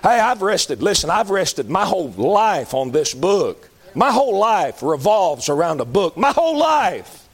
Hey, 0.00 0.20
I've 0.20 0.42
rested. 0.42 0.80
Listen, 0.80 1.10
I've 1.10 1.30
rested 1.30 1.68
my 1.68 1.84
whole 1.84 2.10
life 2.10 2.72
on 2.72 2.92
this 2.92 3.12
book. 3.12 3.68
My 3.96 4.12
whole 4.12 4.38
life 4.38 4.80
revolves 4.80 5.48
around 5.48 5.80
a 5.80 5.84
book. 5.84 6.16
My 6.16 6.30
whole 6.30 6.56
life. 6.56 7.28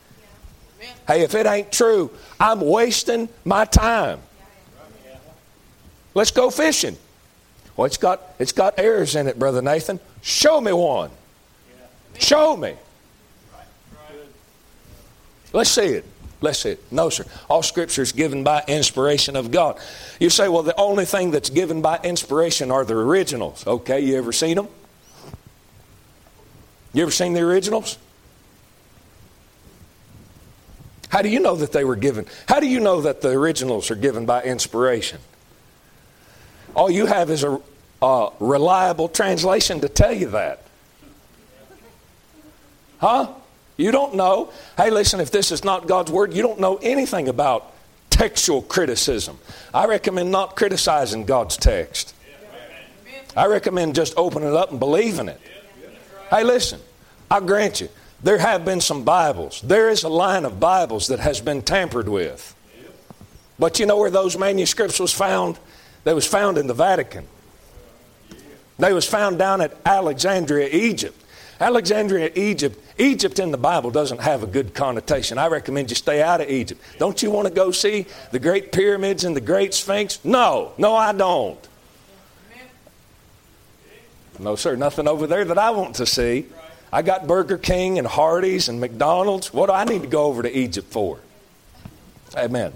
Hey, 1.07 1.21
if 1.21 1.35
it 1.35 1.45
ain't 1.45 1.71
true, 1.71 2.11
I'm 2.41 2.63
wasting 2.63 3.29
my 3.45 3.67
time. 3.67 4.21
Let's 6.15 6.31
go 6.31 6.49
fishing. 6.49 6.97
Well, 7.77 7.85
it's 7.85 7.99
got 7.99 8.23
it's 8.39 8.53
got 8.53 8.79
errors 8.79 9.15
in 9.15 9.27
it, 9.27 9.39
brother 9.39 9.61
Nathan. 9.61 10.01
Show 10.23 10.59
me 10.59 10.73
one. 10.73 11.11
Show 12.19 12.57
me. 12.57 12.77
Let's 15.57 15.71
see 15.71 15.87
it. 15.87 16.05
Let's 16.43 16.59
see 16.59 16.73
it. 16.73 16.93
No, 16.93 17.09
sir. 17.09 17.25
All 17.49 17.63
scripture 17.63 18.03
is 18.03 18.13
given 18.13 18.45
by 18.45 18.63
inspiration 18.69 19.37
of 19.37 19.51
God. 19.51 19.79
You 20.21 20.29
say, 20.29 20.49
well, 20.49 20.63
the 20.63 20.79
only 20.79 21.07
thing 21.07 21.31
that's 21.31 21.49
given 21.49 21.81
by 21.81 21.99
inspiration 22.05 22.71
are 22.71 22.85
the 22.85 22.93
originals. 22.93 23.67
Okay, 23.67 24.01
you 24.01 24.19
ever 24.19 24.33
seen 24.33 24.57
them? 24.57 24.69
You 26.93 27.01
ever 27.01 27.11
seen 27.11 27.33
the 27.33 27.41
originals? 27.41 27.97
How 31.09 31.23
do 31.23 31.31
you 31.31 31.41
know 31.41 31.57
that 31.57 31.73
they 31.73 31.85
were 31.85 31.97
given? 31.97 32.27
How 32.47 32.61
do 32.61 32.67
you 32.67 32.79
know 32.79 33.01
that 33.01 33.23
the 33.23 33.31
originals 33.31 33.91
are 33.91 33.95
given 33.95 34.27
by 34.27 34.43
inspiration? 34.43 35.21
All 36.75 36.91
you 36.91 37.07
have 37.07 37.31
is 37.31 37.45
a, 37.45 37.59
a 38.03 38.29
reliable 38.41 39.09
translation 39.09 39.81
to 39.81 39.89
tell 39.89 40.13
you 40.13 40.29
that. 40.33 40.65
Huh? 42.99 43.33
You 43.77 43.91
don't 43.91 44.15
know. 44.15 44.53
Hey, 44.77 44.91
listen, 44.91 45.21
if 45.21 45.31
this 45.31 45.53
is 45.53 45.65
not 45.65 45.87
God's 45.87 46.11
Word, 46.11 46.33
you 46.33 46.43
don't 46.43 46.61
know 46.61 46.77
anything 46.77 47.29
about 47.29 47.73
textual 48.11 48.63
criticism. 48.63 49.39
I 49.75 49.87
recommend 49.87 50.31
not 50.31 50.57
criticizing 50.57 51.25
God's 51.27 51.57
text. 51.57 52.15
I 53.37 53.47
recommend 53.47 53.95
just 53.95 54.15
opening 54.17 54.49
it 54.49 54.55
up 54.55 54.71
and 54.71 54.81
believing 54.81 55.29
it. 55.29 55.41
Hey, 56.31 56.43
listen, 56.43 56.81
I 57.31 57.41
grant 57.41 57.83
you, 57.83 57.91
there 58.23 58.39
have 58.39 58.65
been 58.65 58.81
some 58.81 59.05
Bibles. 59.05 59.61
There 59.61 59.91
is 59.91 60.05
a 60.05 60.09
line 60.09 60.47
of 60.47 60.59
Bibles 60.59 61.09
that 61.09 61.21
has 61.21 61.41
been 61.41 61.61
tampered 61.61 62.09
with. 62.09 62.55
But 63.59 63.79
you 63.79 63.87
know 63.87 63.99
where 63.99 64.11
those 64.11 64.39
manuscripts 64.39 64.99
was 64.99 65.13
found? 65.13 65.59
They 66.05 66.15
was 66.15 66.27
found 66.27 66.57
in 66.57 66.67
the 66.67 66.75
Vatican. 66.75 67.27
They 68.79 68.93
was 68.93 69.07
found 69.07 69.39
down 69.39 69.61
at 69.61 69.77
Alexandria, 69.85 70.69
Egypt. 70.71 71.23
Alexandria, 71.61 72.31
Egypt. 72.35 72.79
Egypt 72.99 73.39
in 73.39 73.51
the 73.51 73.59
Bible 73.59 73.91
doesn't 73.91 74.21
have 74.21 74.43
a 74.43 74.47
good 74.47 74.75
connotation. 74.75 75.39
I 75.39 75.47
recommend 75.49 75.91
you 75.91 75.97
stay 75.97 76.23
out 76.23 76.41
of 76.41 76.51
Egypt. 76.51 76.83
Don't 76.99 77.23
you 77.23 77.31
want 77.31 77.49
to 77.49 77.55
go 77.55 77.71
see 77.71 78.07
the 78.31 78.39
great 78.39 78.73
pyramids 78.73 79.25
and 79.25 79.35
the 79.35 79.41
great 79.41 79.73
sphinx? 79.73 80.23
No, 80.25 80.73
no, 80.79 80.95
I 80.95 81.13
don't. 81.13 81.59
No, 84.39 84.55
sir, 84.55 84.77
nothing 84.77 85.09
over 85.09 85.27
there 85.27 85.45
that 85.47 85.59
I 85.59 85.71
want 85.71 85.95
to 85.97 86.07
see. 86.07 86.47
I 86.93 87.03
got 87.03 87.27
Burger 87.27 87.59
King 87.59 87.99
and 87.99 88.07
Hardee's 88.07 88.69
and 88.69 88.81
McDonald's. 88.81 89.53
What 89.53 89.67
do 89.67 89.73
I 89.73 89.85
need 89.85 90.03
to 90.03 90.09
go 90.09 90.25
over 90.25 90.43
to 90.43 90.59
Egypt 90.59 90.93
for? 90.93 91.21
Amen. 92.37 92.73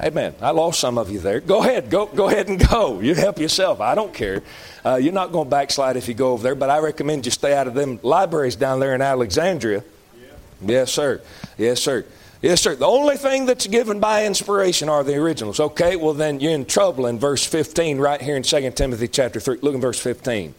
Amen. 0.00 0.34
I 0.40 0.50
lost 0.50 0.80
some 0.80 0.98
of 0.98 1.10
you 1.10 1.20
there. 1.20 1.40
Go 1.40 1.60
ahead. 1.60 1.88
Go, 1.88 2.06
go 2.06 2.28
ahead 2.28 2.48
and 2.48 2.68
go. 2.68 3.00
You 3.00 3.14
help 3.14 3.38
yourself. 3.38 3.80
I 3.80 3.94
don't 3.94 4.12
care. 4.12 4.42
Uh, 4.84 4.96
you're 4.96 5.12
not 5.12 5.30
going 5.30 5.46
to 5.46 5.50
backslide 5.50 5.96
if 5.96 6.08
you 6.08 6.14
go 6.14 6.32
over 6.32 6.42
there, 6.42 6.56
but 6.56 6.68
I 6.68 6.78
recommend 6.78 7.24
you 7.24 7.30
stay 7.30 7.54
out 7.54 7.68
of 7.68 7.74
them 7.74 8.00
libraries 8.02 8.56
down 8.56 8.80
there 8.80 8.94
in 8.94 9.00
Alexandria. 9.00 9.84
Yeah. 10.18 10.26
Yes, 10.66 10.92
sir. 10.92 11.22
Yes, 11.56 11.80
sir. 11.80 12.04
Yes, 12.42 12.60
sir. 12.60 12.74
The 12.74 12.86
only 12.86 13.16
thing 13.16 13.46
that's 13.46 13.66
given 13.66 14.00
by 14.00 14.26
inspiration 14.26 14.88
are 14.88 15.04
the 15.04 15.14
originals. 15.16 15.60
Okay, 15.60 15.96
well, 15.96 16.12
then 16.12 16.40
you're 16.40 16.52
in 16.52 16.66
trouble 16.66 17.06
in 17.06 17.18
verse 17.18 17.44
15 17.44 17.98
right 17.98 18.20
here 18.20 18.36
in 18.36 18.42
2 18.42 18.70
Timothy 18.72 19.08
chapter 19.08 19.40
3. 19.40 19.60
Look 19.62 19.74
in 19.74 19.80
verse 19.80 19.98
15. 20.00 20.54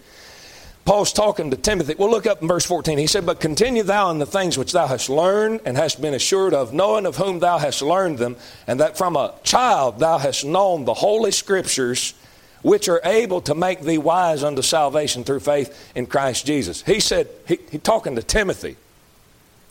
Paul's 0.85 1.11
talking 1.11 1.49
to 1.49 1.57
Timothy. 1.57 1.95
Well, 1.97 2.11
look 2.11 2.27
up 2.27 2.43
in 2.43 2.47
verse 2.47 2.63
14. 2.63 2.99
He 2.99 3.07
said, 3.07 3.25
But 3.25 3.39
continue 3.39 3.81
thou 3.81 4.11
in 4.11 4.19
the 4.19 4.25
things 4.27 4.55
which 4.55 4.71
thou 4.71 4.85
hast 4.85 5.09
learned 5.09 5.61
and 5.65 5.75
hast 5.75 5.99
been 5.99 6.13
assured 6.13 6.53
of, 6.53 6.73
knowing 6.73 7.07
of 7.07 7.17
whom 7.17 7.39
thou 7.39 7.57
hast 7.57 7.81
learned 7.81 8.19
them, 8.19 8.37
and 8.67 8.79
that 8.79 8.95
from 8.95 9.15
a 9.15 9.33
child 9.41 9.97
thou 9.97 10.19
hast 10.19 10.45
known 10.45 10.85
the 10.85 10.93
holy 10.93 11.31
scriptures, 11.31 12.13
which 12.61 12.87
are 12.87 13.01
able 13.03 13.41
to 13.41 13.55
make 13.55 13.81
thee 13.81 13.97
wise 13.97 14.43
unto 14.43 14.61
salvation 14.61 15.23
through 15.23 15.39
faith 15.39 15.91
in 15.95 16.05
Christ 16.05 16.45
Jesus. 16.45 16.83
He 16.83 16.99
said, 16.99 17.29
He's 17.47 17.59
he 17.71 17.79
talking 17.79 18.15
to 18.15 18.23
Timothy. 18.23 18.77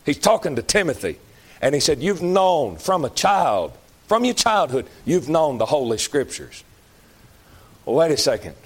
He's 0.05 0.19
talking 0.19 0.57
to 0.57 0.63
Timothy. 0.63 1.19
And 1.63 1.77
he 1.77 1.81
said, 1.81 2.03
You've 2.03 2.23
known 2.23 2.77
from 2.77 3.05
a 3.05 3.11
child, 3.11 3.73
from 4.09 4.25
your 4.25 4.35
childhood, 4.35 4.89
you've 5.05 5.29
known 5.29 5.59
the 5.59 5.67
holy 5.67 5.99
scriptures. 5.99 6.65
Well, 7.85 7.95
wait 7.95 8.11
a 8.11 8.17
second. 8.17 8.57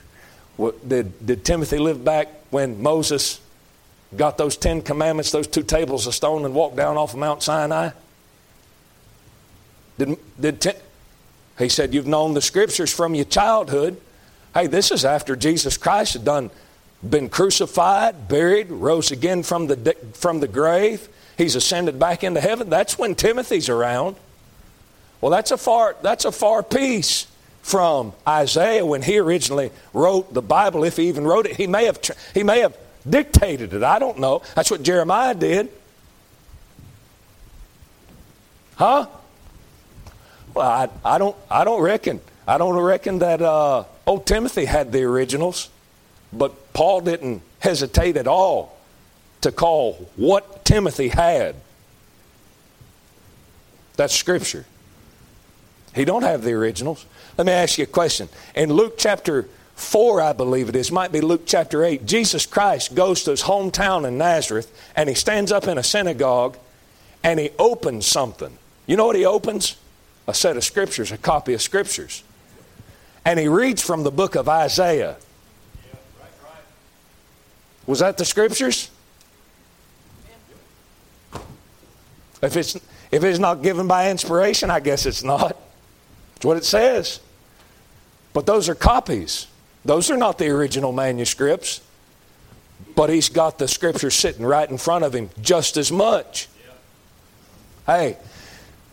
Did, 0.86 1.24
did 1.24 1.44
Timothy 1.44 1.78
live 1.78 2.04
back 2.04 2.28
when 2.50 2.82
Moses 2.82 3.40
got 4.16 4.38
those 4.38 4.56
Ten 4.56 4.82
Commandments, 4.82 5.30
those 5.30 5.46
two 5.46 5.62
tables 5.62 6.06
of 6.06 6.14
stone, 6.14 6.44
and 6.44 6.54
walked 6.54 6.76
down 6.76 6.96
off 6.96 7.12
of 7.12 7.18
Mount 7.18 7.42
Sinai? 7.42 7.90
Did, 9.98 10.16
did 10.40 10.76
he 11.58 11.68
said, 11.68 11.92
You've 11.92 12.06
known 12.06 12.34
the 12.34 12.40
scriptures 12.40 12.92
from 12.92 13.14
your 13.14 13.24
childhood. 13.24 14.00
Hey, 14.54 14.66
this 14.66 14.90
is 14.90 15.04
after 15.04 15.36
Jesus 15.36 15.76
Christ 15.76 16.14
had 16.14 16.24
done 16.24 16.50
been 17.08 17.28
crucified, 17.28 18.28
buried, 18.28 18.70
rose 18.70 19.10
again 19.12 19.42
from 19.42 19.68
the, 19.68 19.96
from 20.14 20.40
the 20.40 20.48
grave. 20.48 21.08
He's 21.36 21.54
ascended 21.54 21.98
back 21.98 22.24
into 22.24 22.40
heaven. 22.40 22.68
That's 22.70 22.98
when 22.98 23.14
Timothy's 23.14 23.68
around. 23.68 24.16
Well, 25.20 25.30
that's 25.30 25.52
a 25.52 25.56
far, 25.56 25.96
that's 26.02 26.24
a 26.24 26.32
far 26.32 26.62
piece 26.62 27.26
from 27.68 28.14
Isaiah 28.26 28.84
when 28.84 29.02
he 29.02 29.18
originally 29.18 29.70
wrote 29.92 30.32
the 30.32 30.40
Bible, 30.40 30.84
if 30.84 30.96
he 30.96 31.08
even 31.08 31.24
wrote 31.26 31.44
it. 31.44 31.56
He 31.56 31.66
may 31.66 31.84
have, 31.84 32.00
he 32.32 32.42
may 32.42 32.60
have 32.60 32.74
dictated 33.08 33.74
it. 33.74 33.82
I 33.82 33.98
don't 33.98 34.18
know. 34.18 34.40
That's 34.54 34.70
what 34.70 34.82
Jeremiah 34.82 35.34
did. 35.34 35.68
Huh? 38.76 39.06
Well, 40.54 40.66
I, 40.66 40.88
I, 41.04 41.18
don't, 41.18 41.36
I 41.50 41.64
don't 41.64 41.82
reckon. 41.82 42.20
I 42.46 42.56
don't 42.56 42.74
reckon 42.74 43.18
that 43.18 43.42
uh, 43.42 43.84
old 44.06 44.24
Timothy 44.24 44.64
had 44.64 44.90
the 44.90 45.02
originals, 45.02 45.68
but 46.32 46.72
Paul 46.72 47.02
didn't 47.02 47.42
hesitate 47.58 48.16
at 48.16 48.26
all 48.26 48.78
to 49.42 49.52
call 49.52 50.08
what 50.16 50.64
Timothy 50.64 51.08
had. 51.08 51.54
That's 53.96 54.14
Scripture. 54.14 54.64
He 55.94 56.04
don't 56.04 56.22
have 56.22 56.42
the 56.42 56.52
originals. 56.52 57.06
Let 57.36 57.46
me 57.46 57.52
ask 57.52 57.78
you 57.78 57.84
a 57.84 57.86
question. 57.86 58.28
In 58.54 58.72
Luke 58.72 58.94
chapter 58.98 59.48
4, 59.74 60.20
I 60.20 60.32
believe 60.32 60.68
it 60.68 60.76
is, 60.76 60.90
might 60.90 61.12
be 61.12 61.20
Luke 61.20 61.42
chapter 61.46 61.84
8, 61.84 62.04
Jesus 62.04 62.46
Christ 62.46 62.94
goes 62.94 63.22
to 63.24 63.30
his 63.30 63.42
hometown 63.42 64.06
in 64.06 64.18
Nazareth 64.18 64.70
and 64.96 65.08
he 65.08 65.14
stands 65.14 65.52
up 65.52 65.68
in 65.68 65.78
a 65.78 65.82
synagogue 65.82 66.56
and 67.22 67.38
he 67.38 67.50
opens 67.58 68.06
something. 68.06 68.58
You 68.86 68.96
know 68.96 69.06
what 69.06 69.16
he 69.16 69.24
opens? 69.24 69.76
A 70.26 70.34
set 70.34 70.56
of 70.56 70.64
scriptures, 70.64 71.12
a 71.12 71.16
copy 71.16 71.54
of 71.54 71.62
scriptures. 71.62 72.24
And 73.24 73.38
he 73.38 73.46
reads 73.46 73.82
from 73.82 74.02
the 74.02 74.10
book 74.10 74.34
of 74.34 74.48
Isaiah. 74.48 75.16
Was 77.86 78.00
that 78.00 78.18
the 78.18 78.24
scriptures? 78.24 78.90
If 82.42 82.56
it's, 82.56 82.76
if 83.10 83.24
it's 83.24 83.38
not 83.38 83.62
given 83.62 83.86
by 83.86 84.10
inspiration, 84.10 84.70
I 84.70 84.80
guess 84.80 85.06
it's 85.06 85.22
not. 85.22 85.56
It's 86.38 86.44
what 86.44 86.56
it 86.56 86.64
says. 86.64 87.18
But 88.32 88.46
those 88.46 88.68
are 88.68 88.76
copies. 88.76 89.48
Those 89.84 90.08
are 90.08 90.16
not 90.16 90.38
the 90.38 90.48
original 90.50 90.92
manuscripts. 90.92 91.80
But 92.94 93.10
he's 93.10 93.28
got 93.28 93.58
the 93.58 93.66
scripture 93.66 94.10
sitting 94.10 94.46
right 94.46 94.70
in 94.70 94.78
front 94.78 95.04
of 95.04 95.12
him 95.12 95.30
just 95.42 95.76
as 95.76 95.90
much. 95.90 96.48
Hey, 97.86 98.18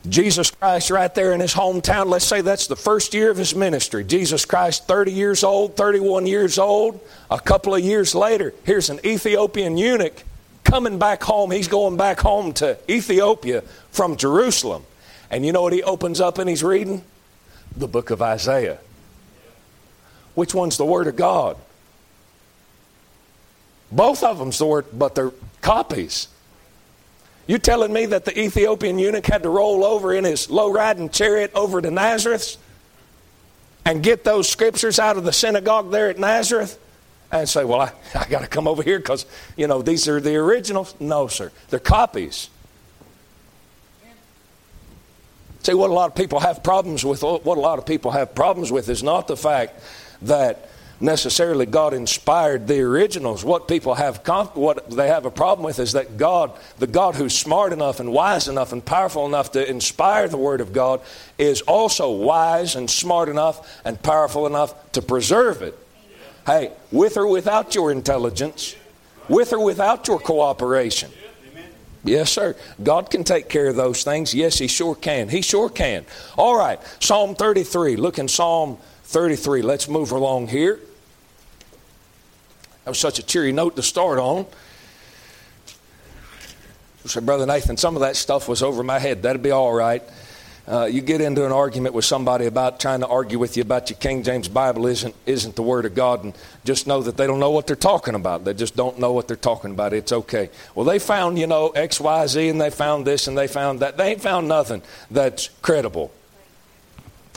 Jesus 0.09 0.49
Christ 0.49 0.89
right 0.89 1.13
there 1.13 1.33
in 1.33 1.39
his 1.39 1.53
hometown, 1.53 2.07
let's 2.07 2.25
say 2.25 2.41
that's 2.41 2.65
the 2.65 2.75
first 2.75 3.13
year 3.13 3.29
of 3.29 3.37
his 3.37 3.53
ministry. 3.53 4.03
Jesus 4.03 4.43
Christ, 4.43 4.87
30 4.87 5.11
years 5.11 5.43
old, 5.43 5.77
31 5.77 6.25
years 6.25 6.57
old. 6.57 6.99
A 7.29 7.39
couple 7.39 7.75
of 7.75 7.81
years 7.81 8.15
later, 8.15 8.55
here's 8.63 8.89
an 8.89 8.99
Ethiopian 9.05 9.77
eunuch 9.77 10.23
coming 10.63 10.97
back 10.97 11.21
home. 11.21 11.51
He's 11.51 11.67
going 11.67 11.95
back 11.95 12.19
home 12.19 12.53
to 12.53 12.79
Ethiopia 12.89 13.61
from 13.91 14.17
Jerusalem. 14.17 14.83
And 15.29 15.45
you 15.45 15.51
know 15.51 15.61
what 15.61 15.73
he 15.73 15.83
opens 15.83 16.19
up 16.19 16.39
and 16.39 16.49
he's 16.49 16.63
reading? 16.63 17.03
The 17.77 17.87
book 17.87 18.09
of 18.09 18.21
Isaiah. 18.21 18.79
Which 20.33 20.53
one's 20.53 20.77
the 20.77 20.85
Word 20.85 21.07
of 21.07 21.15
God? 21.15 21.57
Both 23.91 24.23
of 24.23 24.39
them's 24.39 24.57
the 24.57 24.65
Word, 24.65 24.85
but 24.93 25.15
they're 25.15 25.31
copies. 25.61 26.27
You 27.47 27.59
telling 27.59 27.93
me 27.93 28.07
that 28.07 28.25
the 28.25 28.37
Ethiopian 28.39 28.97
eunuch 28.97 29.25
had 29.25 29.43
to 29.43 29.49
roll 29.49 29.83
over 29.85 30.13
in 30.13 30.23
his 30.23 30.49
low 30.49 30.71
riding 30.71 31.09
chariot 31.09 31.51
over 31.53 31.81
to 31.81 31.91
Nazareth 31.91 32.57
and 33.85 34.01
get 34.01 34.23
those 34.23 34.49
scriptures 34.49 34.97
out 34.97 35.17
of 35.17 35.23
the 35.23 35.31
synagogue 35.31 35.91
there 35.91 36.09
at 36.09 36.17
Nazareth 36.17 36.79
and 37.31 37.47
say, 37.47 37.63
well, 37.63 37.81
I, 37.81 37.91
I 38.15 38.27
got 38.27 38.41
to 38.41 38.47
come 38.47 38.67
over 38.67 38.81
here 38.81 38.97
because, 38.97 39.25
you 39.55 39.67
know, 39.67 39.81
these 39.81 40.07
are 40.07 40.19
the 40.19 40.35
originals. 40.35 40.95
No, 40.99 41.27
sir. 41.27 41.51
They're 41.69 41.79
copies. 41.79 42.49
See, 45.65 45.73
what 45.73 45.89
a 45.89 45.93
lot 45.93 46.11
of 46.11 46.15
people 46.15 46.41
have 46.41 46.61
problems 46.61 47.03
with, 47.03 47.23
what 47.23 47.57
a 47.57 47.59
lot 47.59 47.79
of 47.79 47.87
people 47.87 48.11
have 48.11 48.35
problems 48.35 48.71
with 48.71 48.87
is 48.87 49.01
not 49.01 49.27
the 49.27 49.35
fact 49.35 49.79
that 50.21 50.69
necessarily 50.99 51.65
God 51.65 51.95
inspired 51.95 52.67
the 52.67 52.81
originals. 52.81 53.43
What 53.43 53.67
people 53.67 53.95
have, 53.95 54.17
what 54.53 54.91
they 54.91 55.07
have 55.07 55.25
a 55.25 55.31
problem 55.31 55.65
with 55.65 55.79
is 55.79 55.93
that 55.93 56.17
God, 56.17 56.51
the 56.77 56.85
God 56.85 57.15
who's 57.15 57.35
smart 57.35 57.73
enough 57.73 57.99
and 57.99 58.13
wise 58.13 58.47
enough 58.47 58.73
and 58.73 58.85
powerful 58.85 59.25
enough 59.25 59.53
to 59.53 59.67
inspire 59.67 60.27
the 60.27 60.37
Word 60.37 60.61
of 60.61 60.71
God, 60.71 61.01
is 61.39 61.61
also 61.61 62.11
wise 62.11 62.75
and 62.75 62.87
smart 62.87 63.27
enough 63.27 63.81
and 63.83 63.99
powerful 64.03 64.45
enough 64.45 64.91
to 64.91 65.01
preserve 65.01 65.63
it. 65.63 65.75
Hey, 66.45 66.73
with 66.91 67.17
or 67.17 67.25
without 67.25 67.73
your 67.73 67.91
intelligence, 67.91 68.75
with 69.27 69.51
or 69.51 69.65
without 69.65 70.07
your 70.07 70.19
cooperation. 70.19 71.11
Yes, 72.05 72.31
sir. 72.31 72.55
God 72.81 73.09
can 73.09 73.23
take 73.23 73.49
care 73.49 73.67
of 73.67 73.75
those 73.75 74.03
things. 74.03 74.33
Yes, 74.33 74.59
He 74.59 74.67
sure 74.67 74.95
can. 74.95 75.27
He 75.27 75.41
sure 75.41 75.69
can. 75.69 76.05
All 76.37 76.55
right, 76.55 76.79
Psalm 76.99 77.35
33. 77.35 77.95
Look 77.95 78.19
in 78.19 78.27
Psalm 78.27 78.77
33. 79.05 79.61
Let's 79.61 79.87
move 79.87 80.11
along 80.11 80.47
here. 80.47 80.79
That 82.83 82.91
was 82.91 82.99
such 82.99 83.17
a 83.17 83.23
cheery 83.23 83.51
note 83.51 83.75
to 83.75 83.81
start 83.81 84.19
on. 84.19 84.45
Said, 87.05 87.25
Brother 87.25 87.45
Nathan, 87.45 87.77
some 87.77 87.95
of 87.95 88.01
that 88.01 88.15
stuff 88.15 88.47
was 88.47 88.63
over 88.63 88.81
my 88.81 88.97
head. 88.97 89.21
That'd 89.23 89.43
be 89.43 89.51
all 89.51 89.71
right. 89.71 90.01
Uh, 90.67 90.85
you 90.85 90.99
get 90.99 91.21
into 91.21 91.45
an 91.45 91.51
argument 91.51 91.93
with 91.93 92.05
somebody 92.05 92.47
about 92.47 92.79
trying 92.79 92.99
to 92.99 93.07
argue 93.07 93.37
with 93.37 93.55
you 93.55 93.61
about 93.61 93.89
your 93.91 93.99
King 93.99 94.23
James 94.23 94.47
Bible 94.47 94.87
isn't 94.87 95.13
isn't 95.27 95.55
the 95.55 95.61
Word 95.61 95.85
of 95.85 95.93
God, 95.93 96.23
and 96.23 96.35
just 96.63 96.87
know 96.87 97.03
that 97.03 97.17
they 97.17 97.27
don't 97.27 97.39
know 97.39 97.51
what 97.51 97.67
they're 97.67 97.75
talking 97.75 98.15
about. 98.15 98.45
They 98.45 98.55
just 98.55 98.75
don't 98.75 98.97
know 98.97 99.11
what 99.11 99.27
they're 99.27 99.37
talking 99.37 99.71
about. 99.71 99.93
It's 99.93 100.11
okay. 100.11 100.49
Well, 100.73 100.85
they 100.85 100.97
found 100.97 101.37
you 101.37 101.45
know 101.45 101.69
X, 101.69 101.99
Y, 101.99 102.25
Z, 102.25 102.49
and 102.49 102.59
they 102.59 102.71
found 102.71 103.05
this, 103.05 103.27
and 103.27 103.37
they 103.37 103.47
found 103.47 103.81
that. 103.81 103.97
They 103.97 104.11
ain't 104.11 104.21
found 104.21 104.47
nothing 104.47 104.81
that's 105.11 105.49
credible. 105.61 106.11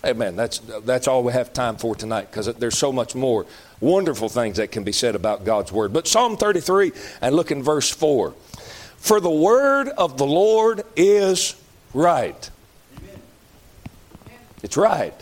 Amen. 0.06 0.34
That's 0.34 0.58
that's 0.84 1.06
all 1.06 1.22
we 1.22 1.34
have 1.34 1.52
time 1.52 1.76
for 1.76 1.94
tonight 1.94 2.30
because 2.30 2.46
there's 2.54 2.78
so 2.78 2.92
much 2.92 3.14
more 3.14 3.44
wonderful 3.80 4.30
things 4.30 4.56
that 4.56 4.72
can 4.72 4.84
be 4.84 4.92
said 4.92 5.14
about 5.14 5.44
God's 5.44 5.70
Word. 5.70 5.92
But 5.92 6.08
Psalm 6.08 6.38
33 6.38 6.92
and 7.20 7.36
look 7.36 7.50
in 7.50 7.62
verse 7.62 7.90
4. 7.90 8.32
For 8.96 9.20
the 9.20 9.30
word 9.30 9.88
of 9.90 10.18
the 10.18 10.26
Lord 10.26 10.82
is 10.96 11.54
right 11.94 12.50
it's 14.62 14.76
right. 14.76 15.14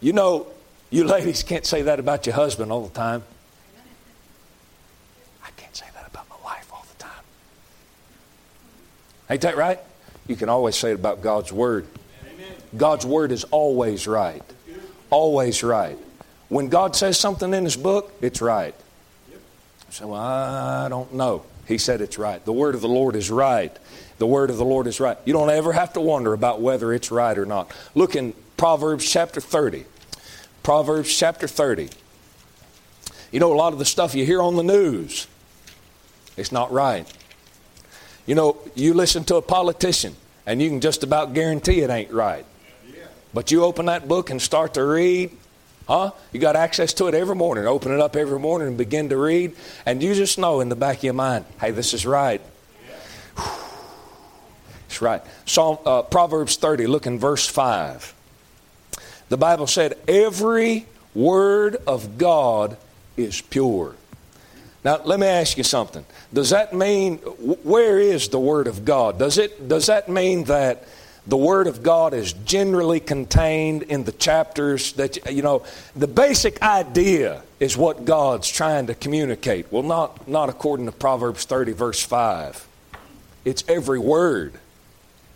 You 0.00 0.12
know, 0.12 0.46
you 0.90 1.04
ladies 1.04 1.42
can't 1.42 1.64
say 1.64 1.82
that 1.82 2.00
about 2.00 2.26
your 2.26 2.34
husband 2.34 2.72
all 2.72 2.86
the 2.86 2.94
time. 2.94 3.22
I 5.44 5.50
can't 5.56 5.74
say 5.74 5.86
that 5.94 6.06
about 6.06 6.28
my 6.28 6.36
wife 6.44 6.70
all 6.72 6.84
the 6.96 7.02
time. 7.02 7.24
Ain't 9.30 9.42
that 9.42 9.56
right? 9.56 9.78
You 10.26 10.36
can 10.36 10.48
always 10.48 10.76
say 10.76 10.90
it 10.90 10.94
about 10.94 11.22
God's 11.22 11.52
Word. 11.52 11.86
God's 12.76 13.06
Word 13.06 13.32
is 13.32 13.44
always 13.44 14.06
right. 14.06 14.42
Always 15.10 15.62
right. 15.62 15.98
When 16.48 16.68
God 16.68 16.94
says 16.96 17.18
something 17.18 17.54
in 17.54 17.64
His 17.64 17.76
book, 17.76 18.12
it's 18.20 18.40
right. 18.40 18.74
So 19.90 20.12
I 20.12 20.88
don't 20.88 21.14
know. 21.14 21.44
He 21.66 21.78
said 21.78 22.00
it's 22.00 22.18
right. 22.18 22.44
The 22.44 22.52
Word 22.52 22.74
of 22.74 22.80
the 22.80 22.88
Lord 22.88 23.16
is 23.16 23.30
right 23.30 23.76
the 24.20 24.26
word 24.26 24.50
of 24.50 24.58
the 24.58 24.64
Lord 24.66 24.86
is 24.86 25.00
right. 25.00 25.16
You 25.24 25.32
don't 25.32 25.48
ever 25.48 25.72
have 25.72 25.94
to 25.94 26.00
wonder 26.00 26.34
about 26.34 26.60
whether 26.60 26.92
it's 26.92 27.10
right 27.10 27.36
or 27.36 27.46
not. 27.46 27.72
Look 27.94 28.14
in 28.14 28.34
Proverbs 28.58 29.10
chapter 29.10 29.40
30. 29.40 29.86
Proverbs 30.62 31.16
chapter 31.16 31.48
30. 31.48 31.88
You 33.32 33.40
know, 33.40 33.50
a 33.50 33.56
lot 33.56 33.72
of 33.72 33.78
the 33.78 33.86
stuff 33.86 34.14
you 34.14 34.26
hear 34.26 34.42
on 34.42 34.56
the 34.56 34.62
news, 34.62 35.26
it's 36.36 36.52
not 36.52 36.70
right. 36.70 37.10
You 38.26 38.34
know, 38.34 38.58
you 38.74 38.92
listen 38.92 39.24
to 39.24 39.36
a 39.36 39.42
politician, 39.42 40.14
and 40.44 40.60
you 40.60 40.68
can 40.68 40.82
just 40.82 41.02
about 41.02 41.32
guarantee 41.32 41.80
it 41.80 41.88
ain't 41.88 42.12
right. 42.12 42.44
But 43.32 43.50
you 43.50 43.64
open 43.64 43.86
that 43.86 44.06
book 44.06 44.28
and 44.28 44.42
start 44.42 44.74
to 44.74 44.84
read, 44.84 45.30
huh? 45.88 46.10
You 46.32 46.40
got 46.40 46.56
access 46.56 46.92
to 46.94 47.06
it 47.06 47.14
every 47.14 47.36
morning. 47.36 47.66
Open 47.66 47.90
it 47.90 48.00
up 48.00 48.16
every 48.16 48.38
morning 48.38 48.68
and 48.68 48.76
begin 48.76 49.08
to 49.08 49.16
read, 49.16 49.56
and 49.86 50.02
you 50.02 50.14
just 50.14 50.36
know 50.36 50.60
in 50.60 50.68
the 50.68 50.76
back 50.76 50.98
of 50.98 51.04
your 51.04 51.14
mind, 51.14 51.46
hey, 51.58 51.70
this 51.70 51.94
is 51.94 52.04
right. 52.04 52.42
Right. 55.00 55.22
Psalm, 55.46 55.78
uh, 55.86 56.02
Proverbs 56.02 56.56
30, 56.56 56.86
look 56.86 57.06
in 57.06 57.18
verse 57.18 57.46
5. 57.46 58.14
The 59.30 59.36
Bible 59.36 59.66
said, 59.66 59.96
Every 60.06 60.86
word 61.14 61.76
of 61.86 62.18
God 62.18 62.76
is 63.16 63.40
pure. 63.40 63.94
Now, 64.84 65.00
let 65.04 65.20
me 65.20 65.26
ask 65.26 65.58
you 65.58 65.64
something. 65.64 66.04
Does 66.32 66.50
that 66.50 66.72
mean, 66.72 67.18
where 67.18 67.98
is 67.98 68.28
the 68.28 68.40
Word 68.40 68.66
of 68.66 68.84
God? 68.84 69.18
Does, 69.18 69.36
it, 69.36 69.68
does 69.68 69.86
that 69.86 70.08
mean 70.08 70.44
that 70.44 70.84
the 71.26 71.36
Word 71.36 71.66
of 71.66 71.82
God 71.82 72.14
is 72.14 72.32
generally 72.32 72.98
contained 72.98 73.82
in 73.82 74.04
the 74.04 74.12
chapters 74.12 74.94
that, 74.94 75.30
you 75.30 75.42
know, 75.42 75.64
the 75.94 76.06
basic 76.06 76.62
idea 76.62 77.42
is 77.58 77.76
what 77.76 78.06
God's 78.06 78.48
trying 78.48 78.86
to 78.86 78.94
communicate? 78.94 79.70
Well, 79.70 79.82
not, 79.82 80.26
not 80.26 80.48
according 80.48 80.86
to 80.86 80.92
Proverbs 80.92 81.44
30, 81.44 81.72
verse 81.72 82.02
5. 82.02 82.66
It's 83.44 83.62
every 83.68 83.98
word. 83.98 84.54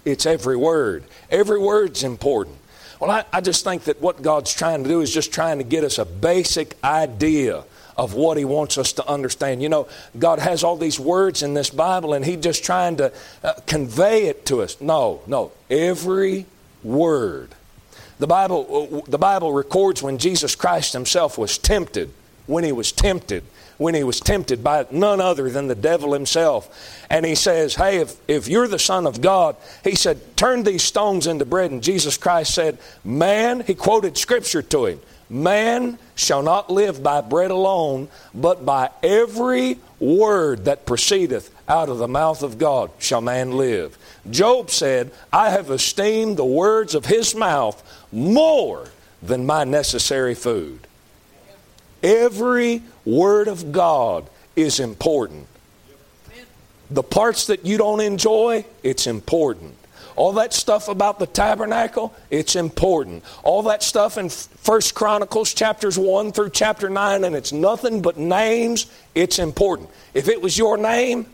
It's 0.05 0.27
every 0.27 0.57
word. 0.57 1.05
Every 1.31 1.59
word's 1.59 2.03
important. 2.03 2.57
Well, 3.01 3.11
I, 3.11 3.25
I 3.33 3.41
just 3.41 3.65
think 3.65 3.85
that 3.85 4.01
what 4.01 4.23
God's 4.23 4.53
trying 4.53 4.83
to 4.83 4.89
do 4.89 5.01
is 5.01 5.13
just 5.13 5.33
trying 5.33 5.59
to 5.59 5.65
get 5.65 5.85
us 5.85 5.99
a 5.99 6.05
basic 6.05 6.77
idea 6.83 7.65
of 7.97 8.15
what 8.15 8.37
He 8.37 8.45
wants 8.45 8.79
us 8.79 8.93
to 8.95 9.09
understand. 9.09 9.63
You 9.63 9.69
know, 9.69 9.89
God 10.19 10.39
has 10.39 10.65
all 10.65 10.77
these 10.77 10.99
words 10.99 11.43
in 11.43 11.55
this 11.55 11.71
Bible, 11.71 12.15
and 12.15 12.25
He's 12.25 12.41
just 12.41 12.65
trying 12.65 12.97
to 12.97 13.13
uh, 13.43 13.55
convey 13.67 14.27
it 14.27 14.47
to 14.47 14.63
us. 14.63 14.81
No, 14.81 15.23
no. 15.27 15.53
Every 15.71 16.47
word. 16.83 17.55
The 18.19 18.27
Bible, 18.27 19.03
uh, 19.07 19.11
the 19.11 19.19
Bible 19.19 19.53
records 19.53 20.03
when 20.03 20.19
Jesus 20.19 20.55
Christ 20.55 20.93
Himself 20.93 21.37
was 21.37 21.59
tempted, 21.59 22.11
when 22.47 22.65
He 22.65 22.73
was 22.73 22.93
tempted 22.93 23.45
when 23.79 23.95
he 23.95 24.05
was 24.05 24.21
tempted 24.21 24.63
by 24.63 24.87
none 24.91 25.21
other 25.21 25.51
than 25.51 25.67
the 25.67 25.75
devil 25.75 26.13
himself. 26.13 27.05
And 27.11 27.27
he 27.27 27.35
says, 27.35 27.75
Hey, 27.75 27.99
if, 27.99 28.17
if 28.29 28.49
you're 28.49 28.69
the 28.69 28.79
Son 28.79 29.07
of 29.07 29.21
God, 29.21 29.57
he 29.83 29.95
said, 29.95 30.37
Turn 30.37 30.63
these 30.63 30.83
stones 30.83 31.27
into 31.27 31.45
bread. 31.45 31.71
And 31.71 31.83
Jesus 31.83 32.17
Christ 32.17 32.55
said, 32.55 32.79
Man, 33.05 33.61
he 33.61 33.75
quoted 33.75 34.17
scripture 34.17 34.63
to 34.63 34.87
him, 34.87 35.01
Man 35.29 35.99
shall 36.15 36.43
not 36.43 36.71
live 36.71 37.03
by 37.03 37.21
bread 37.21 37.51
alone, 37.51 38.09
but 38.35 38.65
by 38.65 38.91
every 39.03 39.79
word 39.99 40.67
that 40.67 40.87
proceedeth 40.87 41.51
out 41.67 41.89
of 41.89 41.99
the 41.99 42.09
mouth 42.09 42.43
of 42.43 42.59
God 42.59 42.91
shall 42.99 43.23
man 43.23 43.53
live. 43.53 43.97
Job 44.31 44.71
said, 44.71 45.13
I 45.33 45.51
have 45.51 45.71
esteemed 45.71 46.37
the 46.37 46.45
words 46.45 46.95
of 46.95 47.07
his 47.07 47.35
mouth 47.35 47.83
more 48.13 48.91
than 49.23 49.47
my 49.47 49.65
necessary 49.65 50.35
food. 50.35 50.87
Every 52.05 52.83
word 53.07 53.49
of 53.49 53.73
God 53.73 54.29
is 54.55 54.79
important. 54.79 55.47
The 56.91 57.03
parts 57.03 57.47
that 57.47 57.65
you 57.65 57.79
don't 57.79 58.01
enjoy, 58.01 58.67
it's 58.83 59.07
important. 59.07 59.75
All 60.15 60.35
that 60.35 60.53
stuff 60.53 60.89
about 60.89 61.19
the 61.19 61.27
tabernacle, 61.27 62.15
it's 62.31 62.57
important. 62.57 63.25
All 63.43 63.63
that 63.65 63.83
stuff 63.83 64.19
in 64.19 64.29
First 64.29 64.95
Chronicles 64.95 65.55
chapters 65.55 65.99
1 65.99 66.33
through 66.33 66.51
chapter 66.51 66.89
9 66.91 67.25
and 67.25 67.35
it's 67.35 67.53
nothing 67.53 68.03
but 68.03 68.19
names, 68.19 68.87
it's 69.15 69.39
important. 69.39 69.89
If 70.13 70.29
it 70.29 70.41
was 70.41 70.57
your 70.57 70.77
name, 70.77 71.27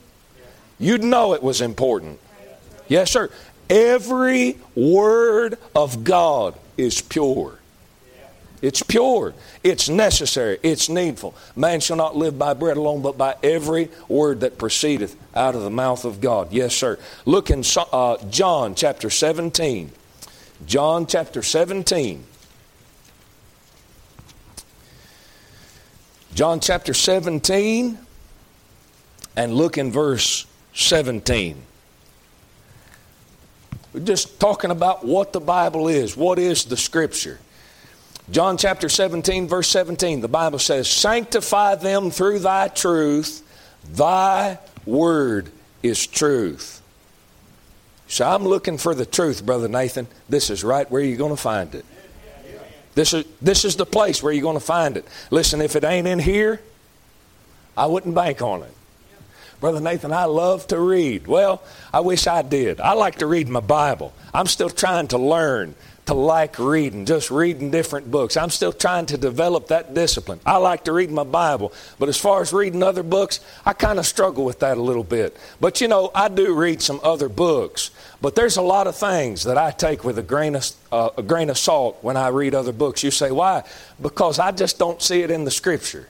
you'd 0.78 1.04
know 1.04 1.34
it 1.34 1.42
was 1.42 1.60
important. 1.60 2.20
Yes, 2.88 3.10
sir. 3.10 3.30
Every 3.68 4.56
word 4.74 5.58
of 5.74 6.04
God 6.04 6.54
is 6.78 7.02
pure. 7.02 7.59
It's 8.62 8.82
pure. 8.82 9.34
It's 9.64 9.88
necessary. 9.88 10.58
It's 10.62 10.88
needful. 10.88 11.34
Man 11.56 11.80
shall 11.80 11.96
not 11.96 12.16
live 12.16 12.38
by 12.38 12.54
bread 12.54 12.76
alone, 12.76 13.00
but 13.00 13.16
by 13.16 13.36
every 13.42 13.88
word 14.08 14.40
that 14.40 14.58
proceedeth 14.58 15.16
out 15.34 15.54
of 15.54 15.62
the 15.62 15.70
mouth 15.70 16.04
of 16.04 16.20
God. 16.20 16.52
Yes, 16.52 16.74
sir. 16.74 16.98
Look 17.24 17.50
in 17.50 17.62
uh, 17.92 18.18
John 18.28 18.74
chapter 18.74 19.08
17. 19.08 19.92
John 20.66 21.06
chapter 21.06 21.42
17. 21.42 22.24
John 26.34 26.60
chapter 26.60 26.94
17, 26.94 27.98
and 29.36 29.54
look 29.54 29.78
in 29.78 29.90
verse 29.90 30.46
17. 30.74 31.60
We're 33.92 34.00
just 34.00 34.38
talking 34.38 34.70
about 34.70 35.04
what 35.04 35.32
the 35.32 35.40
Bible 35.40 35.88
is. 35.88 36.16
What 36.16 36.38
is 36.38 36.64
the 36.64 36.76
Scripture? 36.76 37.40
John 38.30 38.56
chapter 38.56 38.88
17, 38.88 39.48
verse 39.48 39.68
17, 39.68 40.20
the 40.20 40.28
Bible 40.28 40.60
says, 40.60 40.88
Sanctify 40.88 41.76
them 41.76 42.12
through 42.12 42.38
thy 42.40 42.68
truth, 42.68 43.42
thy 43.92 44.58
word 44.86 45.50
is 45.82 46.06
truth. 46.06 46.80
So 48.06 48.28
I'm 48.28 48.44
looking 48.44 48.78
for 48.78 48.94
the 48.94 49.06
truth, 49.06 49.44
Brother 49.44 49.68
Nathan. 49.68 50.06
This 50.28 50.50
is 50.50 50.62
right 50.62 50.88
where 50.90 51.02
you're 51.02 51.18
going 51.18 51.34
to 51.34 51.40
find 51.40 51.74
it. 51.74 51.84
This 52.94 53.14
is, 53.14 53.24
this 53.40 53.64
is 53.64 53.76
the 53.76 53.86
place 53.86 54.22
where 54.22 54.32
you're 54.32 54.42
going 54.42 54.56
to 54.56 54.64
find 54.64 54.96
it. 54.96 55.06
Listen, 55.30 55.60
if 55.60 55.74
it 55.74 55.84
ain't 55.84 56.06
in 56.06 56.18
here, 56.18 56.60
I 57.76 57.86
wouldn't 57.86 58.14
bank 58.14 58.42
on 58.42 58.62
it. 58.62 58.74
Brother 59.60 59.80
Nathan, 59.80 60.12
I 60.12 60.24
love 60.24 60.66
to 60.68 60.80
read. 60.80 61.26
Well, 61.26 61.62
I 61.92 62.00
wish 62.00 62.26
I 62.26 62.42
did. 62.42 62.80
I 62.80 62.94
like 62.94 63.18
to 63.18 63.26
read 63.26 63.48
my 63.48 63.60
Bible. 63.60 64.14
I'm 64.32 64.46
still 64.46 64.70
trying 64.70 65.08
to 65.08 65.18
learn 65.18 65.74
to 66.06 66.14
like 66.14 66.58
reading, 66.58 67.06
just 67.06 67.30
reading 67.30 67.70
different 67.70 68.10
books. 68.10 68.36
I'm 68.36 68.50
still 68.50 68.72
trying 68.72 69.06
to 69.06 69.18
develop 69.18 69.68
that 69.68 69.94
discipline. 69.94 70.40
I 70.44 70.56
like 70.56 70.84
to 70.84 70.92
read 70.92 71.10
my 71.10 71.24
Bible, 71.24 71.72
but 71.98 72.08
as 72.08 72.16
far 72.16 72.40
as 72.40 72.52
reading 72.52 72.82
other 72.82 73.02
books, 73.02 73.40
I 73.64 73.74
kind 73.74 73.98
of 73.98 74.06
struggle 74.06 74.44
with 74.44 74.60
that 74.60 74.76
a 74.76 74.82
little 74.82 75.04
bit. 75.04 75.36
But 75.60 75.80
you 75.80 75.88
know, 75.88 76.10
I 76.14 76.28
do 76.28 76.54
read 76.54 76.82
some 76.82 77.00
other 77.04 77.28
books, 77.28 77.90
but 78.20 78.34
there's 78.34 78.56
a 78.56 78.62
lot 78.62 78.86
of 78.86 78.96
things 78.96 79.44
that 79.44 79.58
I 79.58 79.70
take 79.70 80.02
with 80.02 80.18
a 80.18 80.22
grain 80.22 80.56
of, 80.56 80.70
uh, 80.90 81.10
a 81.16 81.22
grain 81.22 81.50
of 81.50 81.58
salt 81.58 81.98
when 82.02 82.16
I 82.16 82.28
read 82.28 82.54
other 82.54 82.72
books. 82.72 83.04
You 83.04 83.10
say, 83.10 83.30
why? 83.30 83.62
Because 84.00 84.38
I 84.38 84.50
just 84.52 84.78
don't 84.78 85.00
see 85.00 85.22
it 85.22 85.30
in 85.30 85.44
the 85.44 85.50
Scripture. 85.50 86.08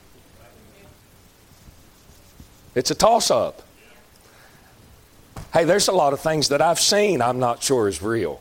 It's 2.74 2.90
a 2.90 2.94
toss 2.94 3.30
up. 3.30 3.62
Hey, 5.52 5.64
there's 5.64 5.88
a 5.88 5.92
lot 5.92 6.12
of 6.12 6.20
things 6.20 6.48
that 6.50 6.62
I've 6.62 6.78
seen 6.78 7.20
I'm 7.20 7.40
not 7.40 7.62
sure 7.62 7.88
is 7.88 8.00
real. 8.00 8.40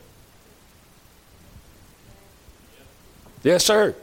Yes, 3.43 3.65
sir. 3.65 3.95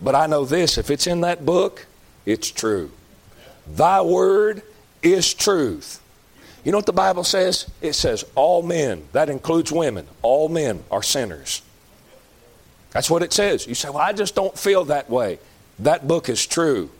But 0.00 0.14
I 0.14 0.26
know 0.26 0.44
this 0.44 0.78
if 0.78 0.90
it's 0.90 1.06
in 1.06 1.22
that 1.22 1.44
book, 1.44 1.86
it's 2.26 2.50
true. 2.50 2.90
Thy 3.66 4.02
word 4.02 4.62
is 5.02 5.32
truth. 5.32 6.00
You 6.64 6.72
know 6.72 6.78
what 6.78 6.86
the 6.86 6.92
Bible 6.92 7.24
says? 7.24 7.70
It 7.80 7.92
says 7.94 8.24
all 8.34 8.62
men, 8.62 9.04
that 9.12 9.28
includes 9.28 9.70
women, 9.70 10.06
all 10.22 10.48
men 10.48 10.82
are 10.90 11.02
sinners. 11.02 11.62
That's 12.90 13.10
what 13.10 13.22
it 13.22 13.32
says. 13.32 13.66
You 13.66 13.74
say, 13.74 13.88
well, 13.90 13.98
I 13.98 14.12
just 14.12 14.34
don't 14.34 14.56
feel 14.56 14.84
that 14.86 15.10
way. 15.10 15.38
That 15.80 16.06
book 16.06 16.28
is 16.28 16.46
true. 16.46 16.90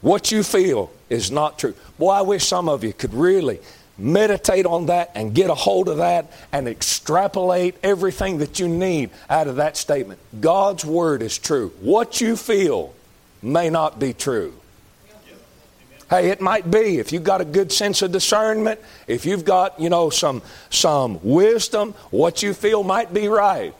What 0.00 0.32
you 0.32 0.42
feel 0.42 0.90
is 1.08 1.30
not 1.30 1.58
true. 1.58 1.74
Boy, 1.98 2.10
I 2.10 2.22
wish 2.22 2.46
some 2.46 2.68
of 2.68 2.82
you 2.82 2.92
could 2.92 3.14
really 3.14 3.60
meditate 3.96 4.66
on 4.66 4.86
that 4.86 5.12
and 5.14 5.34
get 5.34 5.50
a 5.50 5.54
hold 5.54 5.88
of 5.88 5.98
that 5.98 6.32
and 6.52 6.66
extrapolate 6.68 7.76
everything 7.82 8.38
that 8.38 8.58
you 8.58 8.68
need 8.68 9.10
out 9.30 9.46
of 9.46 9.56
that 9.56 9.76
statement. 9.76 10.20
God's 10.40 10.84
Word 10.84 11.22
is 11.22 11.38
true. 11.38 11.72
What 11.80 12.20
you 12.20 12.36
feel 12.36 12.94
may 13.42 13.70
not 13.70 13.98
be 13.98 14.12
true. 14.12 14.54
Hey, 16.10 16.28
it 16.30 16.40
might 16.40 16.70
be 16.70 16.98
if 16.98 17.12
you've 17.12 17.24
got 17.24 17.40
a 17.40 17.44
good 17.44 17.72
sense 17.72 18.02
of 18.02 18.12
discernment, 18.12 18.78
if 19.06 19.24
you've 19.24 19.44
got, 19.44 19.80
you 19.80 19.88
know, 19.88 20.10
some 20.10 20.42
some 20.70 21.18
wisdom, 21.22 21.92
what 22.10 22.42
you 22.42 22.52
feel 22.52 22.82
might 22.82 23.12
be 23.14 23.26
right. 23.28 23.74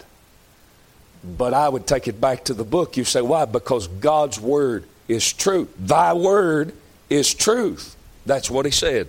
But 1.23 1.55
I 1.55 1.69
would 1.69 1.87
take 1.87 2.09
it 2.09 2.21
back 2.21 2.45
to 2.45 2.55
the 2.55 2.65
book. 2.65 2.97
You 2.97 3.05
say, 3.05 3.23
why? 3.23 3.45
Because 3.45 3.89
God's 3.89 4.41
word 4.41 4.85
is 5.07 5.33
true. 5.33 5.69
Thy 5.79 6.13
word 6.13 6.75
is 7.11 7.33
truth. 7.33 7.97
That's 8.27 8.51
what 8.51 8.65
he 8.65 8.71
said. 8.71 9.09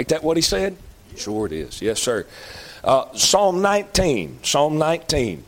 Ain't 0.00 0.08
that 0.08 0.24
what 0.24 0.38
he 0.38 0.40
said? 0.40 0.78
Sure 1.14 1.44
it 1.44 1.52
is. 1.52 1.82
Yes, 1.82 2.00
sir. 2.00 2.26
Uh, 2.82 3.12
Psalm 3.12 3.60
19. 3.60 4.38
Psalm 4.42 4.78
19. 4.78 5.44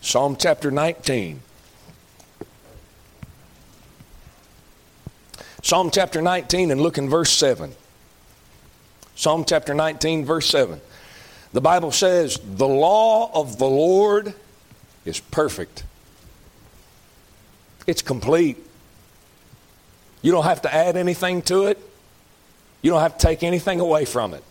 Psalm 0.00 0.36
chapter 0.40 0.70
19. 0.70 1.42
Psalm 5.62 5.90
chapter 5.90 6.22
19 6.22 6.70
and 6.70 6.80
look 6.80 6.96
in 6.96 7.10
verse 7.10 7.30
7. 7.30 7.74
Psalm 9.14 9.44
chapter 9.46 9.74
19, 9.74 10.24
verse 10.24 10.48
7. 10.48 10.80
The 11.52 11.60
Bible 11.60 11.92
says, 11.92 12.40
The 12.42 12.66
law 12.66 13.30
of 13.34 13.58
the 13.58 13.68
Lord 13.68 14.32
is 15.04 15.20
perfect, 15.20 15.84
it's 17.86 18.00
complete. 18.00 18.56
You 20.24 20.32
don't 20.32 20.44
have 20.44 20.62
to 20.62 20.74
add 20.74 20.96
anything 20.96 21.42
to 21.42 21.66
it. 21.66 21.78
You 22.80 22.90
don't 22.90 23.02
have 23.02 23.18
to 23.18 23.26
take 23.26 23.42
anything 23.42 23.78
away 23.78 24.06
from 24.06 24.32
it. 24.32 24.42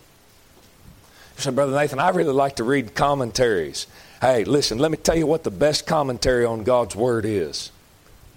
You 1.36 1.42
say, 1.42 1.50
Brother 1.50 1.74
Nathan, 1.74 1.98
I 1.98 2.10
really 2.10 2.32
like 2.32 2.56
to 2.56 2.64
read 2.64 2.94
commentaries. 2.94 3.88
Hey, 4.20 4.44
listen, 4.44 4.78
let 4.78 4.92
me 4.92 4.96
tell 4.96 5.18
you 5.18 5.26
what 5.26 5.42
the 5.42 5.50
best 5.50 5.84
commentary 5.84 6.44
on 6.44 6.62
God's 6.62 6.94
Word 6.94 7.24
is 7.24 7.72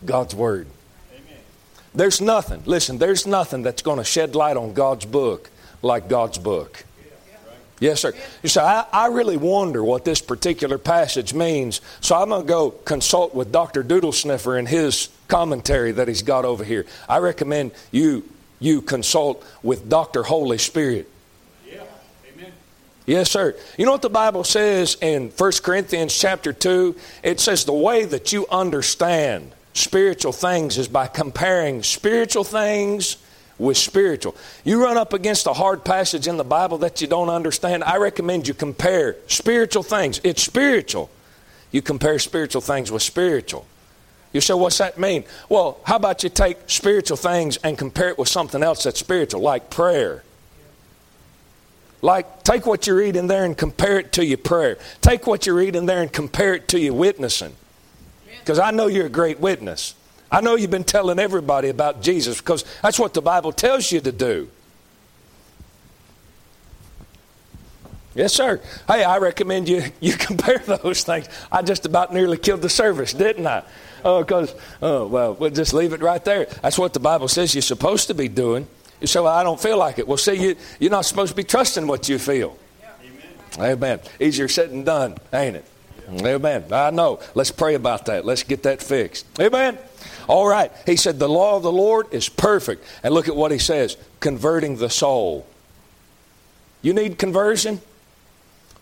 God's 0.04 0.34
Word. 0.34 0.66
Amen. 1.14 1.38
There's 1.94 2.20
nothing, 2.20 2.64
listen, 2.66 2.98
there's 2.98 3.28
nothing 3.28 3.62
that's 3.62 3.84
going 3.84 4.00
to 4.00 4.04
shed 4.04 4.34
light 4.34 4.58
on 4.58 4.74
God's 4.74 5.06
book 5.06 5.52
like 5.84 6.10
God's 6.10 6.40
book. 6.40 6.86
Yes, 7.80 8.02
sir. 8.02 8.14
You 8.42 8.50
say, 8.50 8.62
I, 8.62 8.86
I, 8.92 9.08
really 9.08 9.38
wonder 9.38 9.84
what 9.84 10.04
this 10.04 10.20
particular 10.20 10.80
passage 10.80 11.34
means, 11.34 11.80
so 12.02 12.16
I'm 12.16 12.30
going 12.30 12.42
to 12.42 12.48
go 12.48 12.72
consult 12.72 13.36
with 13.36 13.52
Dr. 13.52 13.84
Doodle 13.84 14.12
Sniffer 14.12 14.58
and 14.58 14.68
his 14.68 15.10
commentary 15.28 15.92
that 15.92 16.08
he's 16.08 16.24
got 16.24 16.44
over 16.44 16.64
here. 16.64 16.88
I 17.08 17.20
recommend 17.20 17.72
you, 17.92 18.28
you 18.60 18.82
consult 18.82 19.46
with 19.62 19.88
Dr. 19.90 20.24
Holy 20.24 20.58
Spirit. 20.58 21.08
Yeah. 21.68 21.84
Amen. 22.34 22.52
Yes, 23.06 23.30
sir. 23.30 23.56
You 23.78 23.86
know 23.86 23.92
what 23.92 24.02
the 24.02 24.10
Bible 24.10 24.44
says 24.44 24.98
in 25.00 25.30
1 25.30 25.52
Corinthians 25.62 26.18
chapter 26.18 26.54
2? 26.54 26.96
It 27.22 27.40
says 27.40 27.66
the 27.66 27.74
way 27.74 28.06
that 28.06 28.34
you 28.34 28.48
understand 28.50 29.52
spiritual 29.74 30.34
things 30.34 30.80
is 30.80 30.88
by 30.88 31.06
comparing 31.06 31.84
spiritual 31.84 32.44
things 32.44 33.18
with 33.60 33.78
spiritual. 33.78 34.36
You 34.64 34.84
run 34.84 34.98
up 34.98 35.14
against 35.14 35.48
a 35.48 35.54
hard 35.54 35.84
passage 35.84 36.28
in 36.28 36.38
the 36.38 36.44
Bible 36.44 36.78
that 36.80 37.02
you 37.02 37.08
don't 37.08 37.30
understand, 37.30 37.84
I 37.84 37.98
recommend 37.98 38.48
you 38.48 38.54
compare 38.54 39.16
spiritual 39.28 39.84
things. 39.84 40.22
It's 40.24 40.44
spiritual. 40.44 41.10
You 41.72 41.82
compare 41.82 42.20
spiritual 42.20 42.62
things 42.62 42.92
with 42.92 43.02
spiritual. 43.02 43.66
You 44.34 44.42
say, 44.42 44.54
what's 44.54 44.78
that 44.78 45.00
mean? 45.00 45.24
Well, 45.50 45.80
how 45.84 45.96
about 45.96 46.24
you 46.24 46.30
take 46.30 46.58
spiritual 46.68 47.18
things 47.18 47.58
and 47.58 47.78
compare 47.78 48.10
it 48.10 48.18
with 48.18 48.28
something 48.28 48.62
else 48.62 48.84
that's 48.84 49.00
spiritual, 49.00 49.42
like 49.42 49.70
prayer? 49.70 50.24
Like, 52.02 52.44
take 52.44 52.66
what 52.66 52.86
you 52.86 52.96
read 52.96 53.16
in 53.16 53.28
there 53.28 53.44
and 53.44 53.58
compare 53.58 54.00
it 54.00 54.12
to 54.14 54.26
your 54.26 54.38
prayer. 54.38 54.78
Take 55.02 55.26
what 55.26 55.48
you 55.48 55.54
read 55.54 55.76
in 55.76 55.88
there 55.88 56.02
and 56.02 56.12
compare 56.12 56.54
it 56.54 56.68
to 56.70 56.80
your 56.80 56.94
witnessing. 56.94 57.56
Because 58.40 58.60
I 58.60 58.72
know 58.72 58.88
you're 58.88 59.08
a 59.08 59.10
great 59.10 59.40
witness. 59.40 59.96
I 60.32 60.42
know 60.42 60.56
you've 60.56 60.72
been 60.72 60.84
telling 60.84 61.20
everybody 61.20 61.70
about 61.70 62.02
Jesus 62.02 62.40
because 62.40 62.66
that's 62.82 63.00
what 63.00 63.14
the 63.14 63.22
Bible 63.22 63.52
tells 63.52 63.92
you 63.92 64.02
to 64.02 64.12
do. 64.12 64.50
Yes, 68.18 68.34
sir. 68.34 68.60
Hey, 68.88 69.04
I 69.04 69.20
recommend 69.20 69.70
you 69.70 69.84
you 70.00 70.14
compare 70.14 70.58
those 70.58 71.04
things. 71.04 71.30
I 71.52 71.62
just 71.62 71.86
about 71.86 72.14
nearly 72.14 72.38
killed 72.38 72.64
the 72.64 72.70
service, 72.70 73.14
didn't 73.14 73.46
I? 73.46 73.64
Oh, 74.04 74.24
because 74.24 74.56
oh 74.82 75.06
well, 75.06 75.36
we'll 75.36 75.52
just 75.52 75.74
leave 75.74 75.94
it 75.94 76.02
right 76.02 76.24
there. 76.26 76.46
That's 76.62 76.80
what 76.80 76.94
the 76.94 77.00
Bible 77.00 77.28
says 77.28 77.54
you're 77.54 77.62
supposed 77.62 78.08
to 78.08 78.16
be 78.16 78.28
doing. 78.28 78.68
You 79.00 79.06
say, 79.06 79.20
well, 79.20 79.34
I 79.34 79.44
don't 79.44 79.60
feel 79.60 79.78
like 79.78 80.00
it. 80.00 80.08
Well, 80.08 80.18
see, 80.18 80.34
you 80.34 80.56
you're 80.80 80.92
not 80.92 81.06
supposed 81.06 81.30
to 81.30 81.36
be 81.36 81.44
trusting 81.44 81.86
what 81.86 82.10
you 82.10 82.18
feel. 82.18 82.58
Amen. 83.60 83.72
Amen. 83.72 84.00
Easier 84.20 84.48
said 84.48 84.72
than 84.72 84.84
done, 84.84 85.18
ain't 85.32 85.58
it? 85.58 85.66
Amen. 86.10 86.66
I 86.72 86.90
know. 86.90 87.20
Let's 87.36 87.52
pray 87.52 87.76
about 87.76 88.08
that. 88.08 88.26
Let's 88.26 88.42
get 88.44 88.64
that 88.64 88.82
fixed. 88.82 89.28
Amen. 89.40 89.78
All 90.28 90.48
right. 90.48 90.72
He 90.86 90.96
said, 90.96 91.20
The 91.20 91.30
law 91.30 91.58
of 91.58 91.64
the 91.64 91.72
Lord 91.72 92.14
is 92.14 92.30
perfect. 92.30 92.84
And 93.04 93.14
look 93.14 93.28
at 93.28 93.36
what 93.36 93.52
he 93.52 93.58
says 93.58 93.98
converting 94.20 94.78
the 94.78 94.90
soul. 94.90 95.48
You 96.82 96.94
need 96.94 97.18
conversion? 97.18 97.82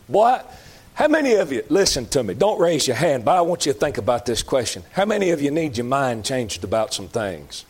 What? 0.07 0.51
How 0.95 1.07
many 1.09 1.33
of 1.33 1.51
you, 1.51 1.63
listen 1.69 2.05
to 2.07 2.23
me, 2.23 2.33
don't 2.33 2.59
raise 2.59 2.87
your 2.87 2.95
hand, 2.95 3.25
but 3.25 3.35
I 3.37 3.41
want 3.41 3.65
you 3.65 3.73
to 3.73 3.77
think 3.77 3.97
about 3.97 4.25
this 4.25 4.43
question. 4.43 4.83
How 4.93 5.05
many 5.05 5.31
of 5.31 5.41
you 5.41 5.51
need 5.51 5.77
your 5.77 5.85
mind 5.85 6.23
changed 6.23 6.63
about 6.63 6.93
some 6.93 7.09
things? 7.09 7.65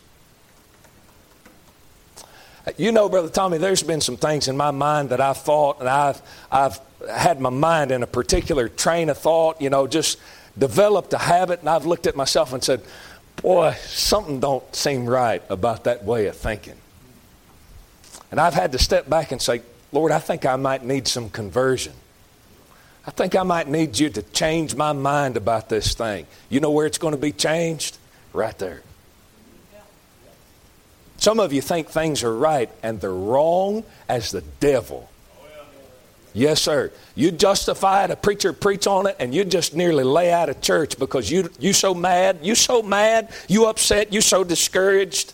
You 2.76 2.92
know, 2.92 3.08
Brother 3.08 3.28
Tommy, 3.28 3.58
there's 3.58 3.82
been 3.82 4.00
some 4.00 4.16
things 4.16 4.48
in 4.48 4.56
my 4.56 4.70
mind 4.70 5.10
that 5.10 5.20
I've 5.20 5.38
thought, 5.38 5.80
and 5.80 5.88
I've, 5.88 6.22
I've 6.50 6.80
had 7.08 7.40
my 7.40 7.50
mind 7.50 7.90
in 7.90 8.02
a 8.02 8.06
particular 8.06 8.68
train 8.68 9.08
of 9.08 9.18
thought, 9.18 9.60
you 9.60 9.70
know, 9.70 9.86
just 9.86 10.18
developed 10.58 11.12
a 11.12 11.18
habit, 11.18 11.60
and 11.60 11.68
I've 11.68 11.86
looked 11.86 12.06
at 12.06 12.16
myself 12.16 12.52
and 12.52 12.62
said, 12.62 12.82
boy, 13.42 13.76
something 13.86 14.40
don't 14.40 14.74
seem 14.74 15.06
right 15.06 15.42
about 15.48 15.84
that 15.84 16.04
way 16.04 16.26
of 16.26 16.36
thinking. 16.36 16.76
And 18.30 18.40
I've 18.40 18.54
had 18.54 18.72
to 18.72 18.78
step 18.78 19.08
back 19.08 19.32
and 19.32 19.40
say, 19.40 19.62
Lord, 19.92 20.12
I 20.12 20.18
think 20.18 20.44
I 20.44 20.56
might 20.56 20.84
need 20.84 21.06
some 21.06 21.30
conversion. 21.30 21.92
I 23.06 23.12
think 23.12 23.36
I 23.36 23.44
might 23.44 23.68
need 23.68 23.98
you 23.98 24.10
to 24.10 24.22
change 24.22 24.74
my 24.74 24.92
mind 24.92 25.36
about 25.36 25.68
this 25.68 25.94
thing. 25.94 26.26
You 26.48 26.58
know 26.58 26.72
where 26.72 26.86
it's 26.86 26.98
going 26.98 27.14
to 27.14 27.20
be 27.20 27.32
changed? 27.32 27.98
Right 28.32 28.58
there. 28.58 28.82
Some 31.18 31.40
of 31.40 31.52
you 31.52 31.62
think 31.62 31.88
things 31.88 32.22
are 32.24 32.36
right 32.36 32.68
and 32.82 33.00
they're 33.00 33.12
wrong 33.12 33.84
as 34.08 34.32
the 34.32 34.42
devil. 34.60 35.08
Yes, 36.36 36.60
sir. 36.60 36.92
You 37.14 37.30
justify 37.30 38.04
it, 38.04 38.10
a 38.10 38.16
preacher 38.16 38.52
preach 38.52 38.86
on 38.86 39.06
it, 39.06 39.16
and 39.18 39.34
you 39.34 39.42
just 39.42 39.74
nearly 39.74 40.04
lay 40.04 40.30
out 40.30 40.50
of 40.50 40.60
church 40.60 40.98
because 40.98 41.30
you 41.30 41.48
you 41.58 41.72
so 41.72 41.94
mad, 41.94 42.40
you 42.42 42.54
so 42.54 42.82
mad, 42.82 43.32
you 43.48 43.64
upset, 43.64 44.12
you 44.12 44.20
so 44.20 44.44
discouraged. 44.44 45.32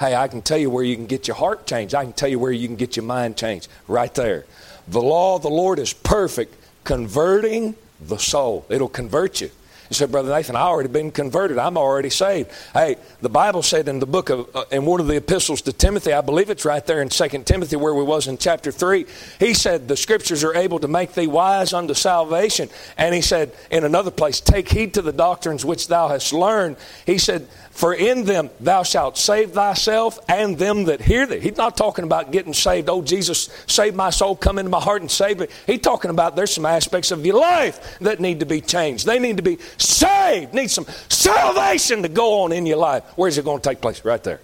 Hey, 0.00 0.16
I 0.16 0.26
can 0.26 0.42
tell 0.42 0.58
you 0.58 0.70
where 0.70 0.82
you 0.82 0.96
can 0.96 1.06
get 1.06 1.28
your 1.28 1.36
heart 1.36 1.68
changed. 1.68 1.94
I 1.94 2.02
can 2.02 2.12
tell 2.12 2.28
you 2.28 2.40
where 2.40 2.50
you 2.50 2.66
can 2.66 2.74
get 2.74 2.96
your 2.96 3.04
mind 3.04 3.36
changed. 3.36 3.68
Right 3.86 4.12
there. 4.12 4.44
The 4.88 5.00
law 5.00 5.36
of 5.36 5.42
the 5.42 5.50
Lord 5.50 5.78
is 5.78 5.92
perfect, 5.92 6.52
converting 6.82 7.76
the 8.00 8.18
soul. 8.18 8.66
It'll 8.70 8.88
convert 8.88 9.40
you. 9.40 9.52
You 9.90 9.96
said, 9.96 10.12
Brother 10.12 10.30
Nathan, 10.30 10.54
I 10.54 10.60
already 10.60 10.88
been 10.88 11.10
converted. 11.10 11.58
I'm 11.58 11.76
already 11.76 12.10
saved. 12.10 12.52
Hey, 12.72 12.94
the 13.22 13.28
Bible 13.28 13.60
said 13.60 13.88
in 13.88 13.98
the 13.98 14.06
book 14.06 14.30
of, 14.30 14.48
uh, 14.54 14.64
in 14.70 14.84
one 14.84 15.00
of 15.00 15.08
the 15.08 15.16
epistles 15.16 15.62
to 15.62 15.72
Timothy, 15.72 16.12
I 16.12 16.20
believe 16.20 16.48
it's 16.48 16.64
right 16.64 16.86
there 16.86 17.02
in 17.02 17.08
2 17.08 17.28
Timothy 17.42 17.74
where 17.74 17.92
we 17.92 18.04
was 18.04 18.28
in 18.28 18.38
chapter 18.38 18.70
3, 18.70 19.04
he 19.40 19.52
said, 19.52 19.88
the 19.88 19.96
scriptures 19.96 20.44
are 20.44 20.54
able 20.54 20.78
to 20.78 20.86
make 20.86 21.14
thee 21.14 21.26
wise 21.26 21.72
unto 21.72 21.94
salvation. 21.94 22.68
And 22.96 23.12
he 23.12 23.20
said 23.20 23.52
in 23.72 23.82
another 23.82 24.12
place, 24.12 24.40
take 24.40 24.68
heed 24.68 24.94
to 24.94 25.02
the 25.02 25.12
doctrines 25.12 25.64
which 25.64 25.88
thou 25.88 26.06
hast 26.06 26.32
learned. 26.32 26.76
He 27.04 27.18
said, 27.18 27.48
for 27.70 27.94
in 27.94 28.26
them 28.26 28.50
thou 28.60 28.82
shalt 28.82 29.16
save 29.16 29.52
thyself 29.52 30.18
and 30.28 30.58
them 30.58 30.84
that 30.84 31.00
hear 31.00 31.26
thee. 31.26 31.40
He's 31.40 31.56
not 31.56 31.76
talking 31.76 32.04
about 32.04 32.30
getting 32.30 32.52
saved. 32.52 32.88
Oh, 32.88 33.00
Jesus, 33.00 33.48
save 33.66 33.94
my 33.94 34.10
soul, 34.10 34.36
come 34.36 34.58
into 34.58 34.70
my 34.70 34.80
heart 34.80 35.00
and 35.00 35.10
save 35.10 35.40
me. 35.40 35.46
He's 35.66 35.80
talking 35.80 36.10
about 36.10 36.36
there's 36.36 36.52
some 36.52 36.66
aspects 36.66 37.10
of 37.10 37.24
your 37.24 37.40
life 37.40 37.98
that 38.00 38.20
need 38.20 38.40
to 38.40 38.46
be 38.46 38.60
changed. 38.60 39.06
They 39.06 39.18
need 39.18 39.38
to 39.38 39.42
be 39.42 39.58
saved, 39.80 40.54
need 40.54 40.70
some 40.70 40.86
salvation 41.08 42.02
to 42.02 42.08
go 42.08 42.42
on 42.42 42.52
in 42.52 42.66
your 42.66 42.76
life. 42.76 43.04
Where's 43.16 43.38
it 43.38 43.44
going 43.44 43.60
to 43.60 43.68
take 43.68 43.80
place? 43.80 44.04
Right 44.04 44.22
there. 44.22 44.40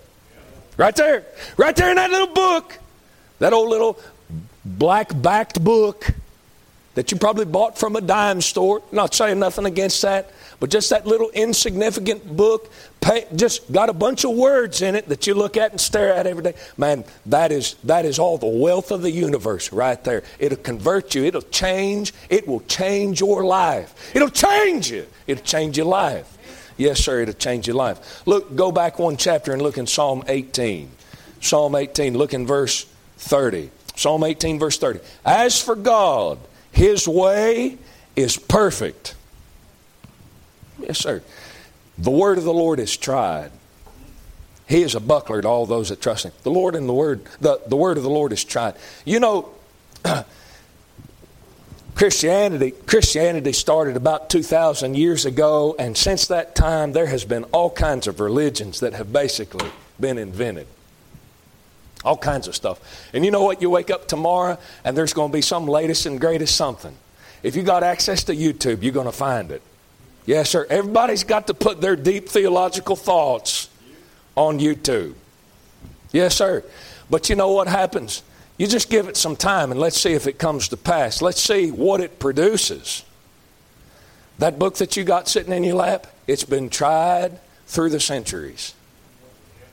Right 0.76 0.94
there. 0.94 1.24
Right 1.56 1.74
there 1.74 1.90
in 1.90 1.96
that 1.96 2.10
little 2.10 2.34
book. 2.34 2.78
That 3.38 3.52
old 3.52 3.68
little 3.68 3.98
black 4.64 5.10
backed 5.22 5.62
book 5.62 6.10
that 6.94 7.12
you 7.12 7.18
probably 7.18 7.44
bought 7.44 7.78
from 7.78 7.96
a 7.96 8.00
dime 8.00 8.40
store. 8.40 8.82
Not 8.92 9.14
saying 9.14 9.38
nothing 9.38 9.66
against 9.66 10.02
that. 10.02 10.30
But 10.58 10.70
just 10.70 10.90
that 10.90 11.06
little 11.06 11.30
insignificant 11.30 12.36
book, 12.36 12.70
just 13.34 13.70
got 13.70 13.88
a 13.88 13.92
bunch 13.92 14.24
of 14.24 14.32
words 14.32 14.82
in 14.82 14.94
it 14.94 15.08
that 15.08 15.26
you 15.26 15.34
look 15.34 15.56
at 15.56 15.70
and 15.70 15.80
stare 15.80 16.14
at 16.14 16.26
every 16.26 16.42
day. 16.42 16.54
Man, 16.76 17.04
that 17.26 17.52
is, 17.52 17.74
that 17.84 18.04
is 18.04 18.18
all 18.18 18.38
the 18.38 18.46
wealth 18.46 18.90
of 18.90 19.02
the 19.02 19.10
universe 19.10 19.72
right 19.72 20.02
there. 20.02 20.22
It'll 20.38 20.58
convert 20.58 21.14
you, 21.14 21.24
it'll 21.24 21.42
change, 21.42 22.14
it 22.30 22.48
will 22.48 22.60
change 22.60 23.20
your 23.20 23.44
life. 23.44 24.14
It'll 24.14 24.30
change 24.30 24.90
you, 24.90 25.06
it'll 25.26 25.44
change 25.44 25.76
your 25.76 25.86
life. 25.86 26.32
Yes, 26.78 27.00
sir, 27.00 27.20
it'll 27.20 27.34
change 27.34 27.66
your 27.66 27.76
life. 27.76 28.26
Look, 28.26 28.54
go 28.56 28.72
back 28.72 28.98
one 28.98 29.16
chapter 29.16 29.52
and 29.52 29.62
look 29.62 29.78
in 29.78 29.86
Psalm 29.86 30.24
18. 30.26 30.90
Psalm 31.40 31.74
18, 31.74 32.16
look 32.16 32.34
in 32.34 32.46
verse 32.46 32.86
30. 33.18 33.70
Psalm 33.94 34.24
18, 34.24 34.58
verse 34.58 34.78
30. 34.78 35.00
As 35.24 35.60
for 35.60 35.74
God, 35.74 36.38
his 36.72 37.08
way 37.08 37.78
is 38.14 38.36
perfect. 38.36 39.14
Yes, 40.86 40.98
sir. 40.98 41.22
The 41.98 42.10
word 42.10 42.38
of 42.38 42.44
the 42.44 42.52
Lord 42.52 42.78
is 42.78 42.96
tried. 42.96 43.50
He 44.68 44.82
is 44.82 44.94
a 44.94 45.00
buckler 45.00 45.42
to 45.42 45.48
all 45.48 45.66
those 45.66 45.90
that 45.90 46.00
trust 46.00 46.24
him. 46.24 46.32
The 46.42 46.50
Lord 46.50 46.74
and 46.74 46.88
the 46.88 46.92
word, 46.92 47.24
the, 47.40 47.60
the 47.66 47.76
word 47.76 47.96
of 47.96 48.02
the 48.02 48.10
Lord 48.10 48.32
is 48.32 48.44
tried. 48.44 48.74
You 49.04 49.20
know, 49.20 49.50
Christianity, 51.94 52.72
Christianity 52.72 53.52
started 53.52 53.96
about 53.96 54.28
2,000 54.28 54.96
years 54.96 55.24
ago, 55.24 55.76
and 55.78 55.96
since 55.96 56.26
that 56.26 56.54
time, 56.54 56.92
there 56.92 57.06
has 57.06 57.24
been 57.24 57.44
all 57.44 57.70
kinds 57.70 58.06
of 58.06 58.20
religions 58.20 58.80
that 58.80 58.92
have 58.92 59.12
basically 59.12 59.70
been 59.98 60.18
invented. 60.18 60.66
All 62.04 62.16
kinds 62.16 62.48
of 62.48 62.54
stuff. 62.54 63.08
And 63.12 63.24
you 63.24 63.30
know 63.30 63.42
what? 63.42 63.62
You 63.62 63.70
wake 63.70 63.90
up 63.90 64.08
tomorrow, 64.08 64.58
and 64.84 64.96
there's 64.96 65.14
going 65.14 65.30
to 65.30 65.32
be 65.32 65.42
some 65.42 65.66
latest 65.66 66.06
and 66.06 66.20
greatest 66.20 66.54
something. 66.54 66.94
If 67.42 67.56
you 67.56 67.62
got 67.62 67.82
access 67.82 68.24
to 68.24 68.34
YouTube, 68.34 68.82
you're 68.82 68.92
going 68.92 69.06
to 69.06 69.12
find 69.12 69.50
it. 69.50 69.62
Yes, 70.26 70.50
sir. 70.50 70.66
Everybody's 70.68 71.24
got 71.24 71.46
to 71.46 71.54
put 71.54 71.80
their 71.80 71.96
deep 71.96 72.28
theological 72.28 72.96
thoughts 72.96 73.70
on 74.34 74.58
YouTube. 74.58 75.14
Yes, 76.12 76.36
sir. 76.36 76.64
But 77.08 77.30
you 77.30 77.36
know 77.36 77.52
what 77.52 77.68
happens? 77.68 78.22
You 78.58 78.66
just 78.66 78.90
give 78.90 79.08
it 79.08 79.16
some 79.16 79.36
time 79.36 79.70
and 79.70 79.78
let's 79.78 80.00
see 80.00 80.12
if 80.12 80.26
it 80.26 80.38
comes 80.38 80.68
to 80.68 80.76
pass. 80.76 81.22
Let's 81.22 81.40
see 81.40 81.70
what 81.70 82.00
it 82.00 82.18
produces. 82.18 83.04
That 84.38 84.58
book 84.58 84.76
that 84.76 84.96
you 84.96 85.04
got 85.04 85.28
sitting 85.28 85.52
in 85.52 85.64
your 85.64 85.76
lap, 85.76 86.06
it's 86.26 86.44
been 86.44 86.68
tried 86.68 87.38
through 87.66 87.90
the 87.90 88.00
centuries. 88.00 88.74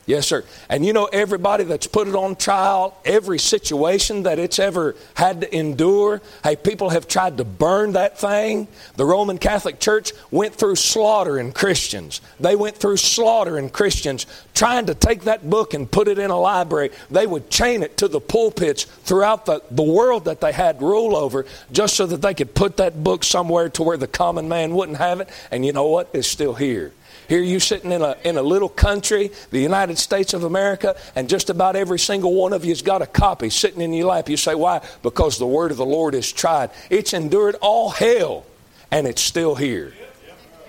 Yes, 0.06 0.28
sir. 0.28 0.43
And 0.68 0.86
you 0.86 0.91
know, 0.91 1.06
everybody 1.06 1.64
that's 1.64 1.88
put 1.88 2.10
it 2.10 2.16
on 2.16 2.36
trial, 2.36 2.97
every 3.06 3.39
situation 3.39 4.24
that 4.24 4.38
it's 4.38 4.60
ever 4.60 4.97
had 5.14 5.41
to 5.41 5.56
endure, 5.56 6.22
hey, 6.43 6.58
people 6.58 6.89
have 6.89 7.08
tried 7.08 7.38
to 7.38 7.45
burn 7.45 7.93
that 7.93 8.20
thing. 8.20 8.68
The 8.97 9.06
Roman 9.06 9.38
Catholic 9.38 9.80
Church 9.80 10.12
went 10.30 10.56
through 10.56 10.76
slaughtering 10.76 11.54
Christians. 11.54 12.20
They 12.38 12.58
went 12.58 12.76
through 12.76 12.97
slaughtering 12.97 13.70
Christians 13.70 14.26
trying 14.54 14.88
to 14.88 14.95
take 14.95 15.22
that 15.22 15.49
book 15.49 15.74
and 15.74 15.89
put 15.89 16.10
it 16.10 16.20
in 16.20 16.32
a 16.32 16.39
library. 16.39 16.89
They 17.10 17.26
would 17.26 17.49
chain 17.49 17.82
it 17.82 17.95
to 17.97 18.10
the 18.10 18.20
pulpits 18.20 18.84
throughout 18.84 19.45
the, 19.45 19.62
the 19.72 19.84
world 19.84 20.26
that 20.26 20.41
they 20.41 20.51
had 20.51 20.82
rule 20.82 21.16
over 21.16 21.45
just 21.72 21.95
so 21.95 22.06
that 22.08 22.22
they 22.22 22.34
could 22.34 22.54
put 22.54 22.76
that 22.76 23.06
book 23.06 23.24
somewhere 23.24 23.70
to 23.70 23.84
where 23.84 23.97
the 23.97 24.08
common 24.08 24.49
man 24.49 24.76
wouldn't 24.76 24.97
have 24.97 25.22
it. 25.22 25.30
And 25.49 25.66
you 25.66 25.72
know 25.72 25.88
what? 25.88 26.10
It's 26.12 26.28
still 26.28 26.56
here. 26.56 26.91
Here 27.28 27.41
you 27.41 27.59
sitting 27.59 27.91
in 27.91 28.01
a, 28.01 28.16
in 28.24 28.38
a 28.38 28.41
little 28.41 28.70
country, 28.70 29.32
the 29.51 29.59
United 29.59 29.97
States 29.97 30.34
of 30.34 30.43
America, 30.43 30.95
and 31.16 31.30
just 31.30 31.49
about 31.49 31.76
every 31.76 31.99
single 31.99 32.34
one 32.34 32.53
of 32.53 32.64
you 32.66 32.72
has 32.72 32.82
got 32.82 33.01
a 33.01 33.07
copy 33.07 33.49
sitting 33.49 33.82
in 33.82 33.93
your 33.93 34.07
lap. 34.07 34.30
You 34.30 34.38
say, 34.38 34.55
why? 34.55 34.82
Because 35.01 35.38
the 35.38 35.47
word 35.47 35.72
of 35.72 35.78
the 35.78 35.86
Lord 35.86 36.16
is 36.16 36.32
tried. 36.32 36.70
It's 36.89 37.14
endured 37.14 37.55
all 37.61 37.89
hell, 37.89 38.45
and 38.91 39.07
it's 39.07 39.22
still 39.22 39.55
here. 39.55 39.93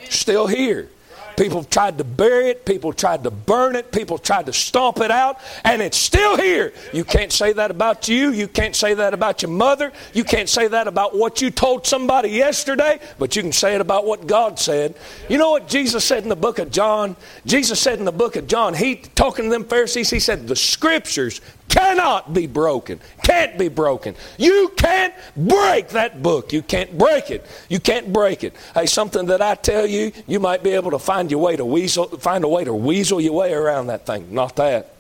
Still 0.09 0.47
here. 0.47 0.89
People 1.37 1.65
tried 1.65 1.99
to 1.99 2.05
bury 2.05 2.51
it. 2.51 2.65
People 2.65 2.93
tried 2.93 3.25
to 3.25 3.31
burn 3.31 3.77
it. 3.77 3.93
People 3.93 4.19
tried 4.19 4.47
to 4.47 4.53
stomp 4.53 5.01
it 5.01 5.11
out. 5.11 5.39
And 5.65 5.83
it's 5.83 5.97
still 5.97 6.37
here. 6.37 6.73
You 6.93 7.05
can't 7.05 7.33
say 7.33 7.53
that 7.53 7.71
about 7.71 8.09
you. 8.09 8.31
You 8.31 8.49
can't 8.49 8.77
say 8.77 8.95
that 8.95 9.15
about 9.15 9.43
your 9.43 9.51
mother. 9.51 9.93
You 10.13 10.25
can't 10.25 10.49
say 10.49 10.69
that 10.69 10.87
about 10.87 11.17
what 11.17 11.43
you 11.43 11.51
told 11.51 11.87
somebody 11.87 12.31
yesterday. 12.31 13.01
But 13.19 13.37
you 13.37 13.43
can 13.43 13.53
say 13.53 13.75
it 13.75 13.81
about 13.81 14.07
what 14.07 14.27
God 14.27 14.59
said. 14.59 14.95
You 15.29 15.39
know 15.39 15.51
what 15.51 15.69
Jesus 15.69 16.05
said 16.05 16.23
in 16.23 16.29
the 16.29 16.37
book 16.37 16.59
of 16.59 16.71
John? 16.71 17.17
Jesus 17.47 17.81
said 17.81 17.99
in 17.99 18.05
the 18.05 18.13
book 18.13 18.37
of 18.37 18.47
John, 18.47 18.75
he 18.75 18.97
talking 18.97 19.47
to 19.47 19.51
them 19.51 19.65
Pharisees, 19.65 20.11
he 20.11 20.21
said, 20.21 20.47
The 20.47 20.57
scriptures 20.57 21.41
cannot 21.69 22.33
be 22.33 22.47
broken. 22.47 23.01
Can't 23.23 23.59
be 23.59 23.69
broken. 23.69 24.15
You 24.39 24.73
can't 24.77 25.15
break 25.37 25.89
that 25.89 26.23
book. 26.23 26.53
You 26.53 26.63
can't 26.63 26.97
break 26.97 27.31
it. 27.31 27.45
You 27.69 27.81
can't 27.81 28.13
break 28.13 28.45
it. 28.45 28.55
Hey, 28.75 28.87
something 28.87 29.27
that 29.27 29.43
I 29.43 29.55
tell 29.55 29.87
you, 29.87 30.13
you 30.27 30.41
might 30.41 30.63
be 30.63 30.71
able 30.71 30.93
to 30.93 30.99
find 30.99 31.31
your 31.31 31.41
way 31.41 31.57
to 31.57 31.65
weasel, 31.65 32.07
find 32.19 32.45
a 32.45 32.49
way 32.49 32.65
to 32.65 32.75
weasel 32.75 33.21
your 33.21 33.35
way 33.35 33.53
around 33.53 33.89
that 33.89 34.07
thing. 34.07 34.33
Not 34.33 34.57
that. 34.57 34.95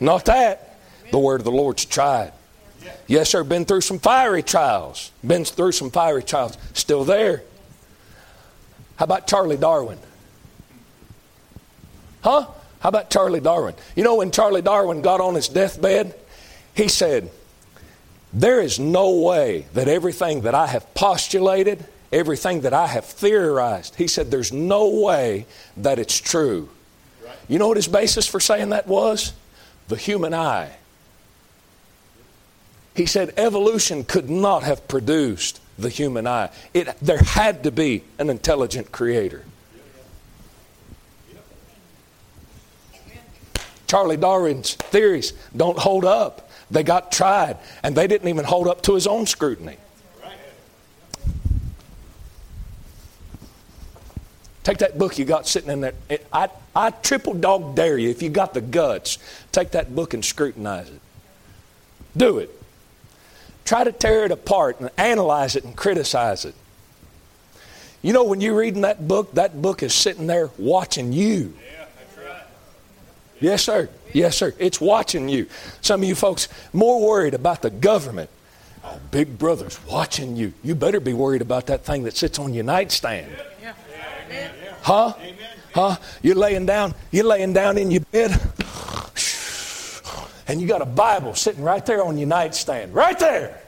Not 0.00 0.24
that. 0.26 0.78
The 1.10 1.18
word 1.18 1.40
of 1.40 1.44
the 1.44 1.52
Lord's 1.52 1.84
tried. 1.84 2.32
Yes, 3.06 3.30
sir. 3.30 3.44
Been 3.44 3.64
through 3.64 3.82
some 3.82 3.98
fiery 3.98 4.42
trials. 4.42 5.12
Been 5.26 5.44
through 5.44 5.72
some 5.72 5.90
fiery 5.90 6.22
trials. 6.22 6.56
Still 6.72 7.04
there. 7.04 7.42
How 8.96 9.04
about 9.04 9.26
Charlie 9.26 9.56
Darwin? 9.56 9.98
Huh? 12.22 12.46
How 12.82 12.88
about 12.88 13.10
Charlie 13.10 13.40
Darwin? 13.40 13.76
You 13.94 14.02
know, 14.02 14.16
when 14.16 14.32
Charlie 14.32 14.60
Darwin 14.60 15.02
got 15.02 15.20
on 15.20 15.36
his 15.36 15.46
deathbed, 15.46 16.16
he 16.74 16.88
said, 16.88 17.30
There 18.32 18.60
is 18.60 18.80
no 18.80 19.20
way 19.20 19.66
that 19.74 19.86
everything 19.86 20.40
that 20.40 20.56
I 20.56 20.66
have 20.66 20.92
postulated, 20.92 21.84
everything 22.12 22.62
that 22.62 22.74
I 22.74 22.88
have 22.88 23.04
theorized, 23.04 23.94
he 23.94 24.08
said, 24.08 24.32
There's 24.32 24.52
no 24.52 24.88
way 24.88 25.46
that 25.76 26.00
it's 26.00 26.18
true. 26.18 26.68
You 27.46 27.60
know 27.60 27.68
what 27.68 27.76
his 27.76 27.86
basis 27.86 28.26
for 28.26 28.40
saying 28.40 28.70
that 28.70 28.88
was? 28.88 29.32
The 29.86 29.96
human 29.96 30.34
eye. 30.34 30.72
He 32.96 33.06
said 33.06 33.32
evolution 33.36 34.02
could 34.02 34.28
not 34.28 34.64
have 34.64 34.88
produced 34.88 35.60
the 35.78 35.88
human 35.88 36.26
eye. 36.26 36.50
It, 36.74 36.88
there 37.00 37.22
had 37.22 37.62
to 37.62 37.70
be 37.70 38.02
an 38.18 38.28
intelligent 38.28 38.90
creator. 38.90 39.44
Charlie 43.92 44.16
Darwin's 44.16 44.72
theories 44.72 45.34
don't 45.54 45.78
hold 45.78 46.06
up. 46.06 46.48
They 46.70 46.82
got 46.82 47.12
tried, 47.12 47.58
and 47.82 47.94
they 47.94 48.06
didn't 48.06 48.26
even 48.26 48.46
hold 48.46 48.66
up 48.66 48.80
to 48.84 48.94
his 48.94 49.06
own 49.06 49.26
scrutiny. 49.26 49.76
Take 54.64 54.78
that 54.78 54.96
book 54.96 55.18
you 55.18 55.26
got 55.26 55.46
sitting 55.46 55.68
in 55.70 55.82
there. 55.82 55.92
I, 56.32 56.48
I 56.74 56.88
triple 56.88 57.34
dog 57.34 57.74
dare 57.74 57.98
you, 57.98 58.08
if 58.08 58.22
you 58.22 58.30
got 58.30 58.54
the 58.54 58.62
guts, 58.62 59.18
take 59.52 59.72
that 59.72 59.94
book 59.94 60.14
and 60.14 60.24
scrutinize 60.24 60.88
it. 60.88 61.00
Do 62.16 62.38
it. 62.38 62.48
Try 63.66 63.84
to 63.84 63.92
tear 63.92 64.24
it 64.24 64.30
apart 64.30 64.80
and 64.80 64.88
analyze 64.96 65.54
it 65.54 65.64
and 65.64 65.76
criticize 65.76 66.46
it. 66.46 66.54
You 68.00 68.14
know, 68.14 68.24
when 68.24 68.40
you're 68.40 68.56
reading 68.56 68.80
that 68.82 69.06
book, 69.06 69.34
that 69.34 69.60
book 69.60 69.82
is 69.82 69.92
sitting 69.92 70.26
there 70.28 70.48
watching 70.56 71.12
you. 71.12 71.52
Yes, 73.42 73.64
sir. 73.64 73.88
Yes, 74.12 74.36
sir. 74.36 74.54
It's 74.58 74.80
watching 74.80 75.28
you. 75.28 75.48
Some 75.80 76.02
of 76.02 76.08
you 76.08 76.14
folks 76.14 76.48
more 76.72 77.04
worried 77.04 77.34
about 77.34 77.60
the 77.60 77.70
government. 77.70 78.30
Oh, 78.84 78.98
big 79.10 79.38
brother's 79.38 79.84
watching 79.86 80.36
you. 80.36 80.52
You 80.62 80.74
better 80.74 81.00
be 81.00 81.12
worried 81.12 81.42
about 81.42 81.66
that 81.66 81.84
thing 81.84 82.04
that 82.04 82.16
sits 82.16 82.38
on 82.38 82.54
your 82.54 82.64
nightstand. 82.64 83.32
Huh? 84.82 85.14
Amen. 85.18 85.36
Huh? 85.72 85.96
You're 86.22 86.36
laying 86.36 86.66
down, 86.66 86.94
you're 87.10 87.24
laying 87.24 87.52
down 87.52 87.78
in 87.78 87.90
your 87.90 88.02
bed, 88.12 88.40
and 90.48 90.60
you 90.60 90.66
got 90.66 90.82
a 90.82 90.86
Bible 90.86 91.34
sitting 91.34 91.62
right 91.62 91.84
there 91.86 92.04
on 92.04 92.18
your 92.18 92.28
nightstand. 92.28 92.94
Right 92.94 93.18
there. 93.18 93.60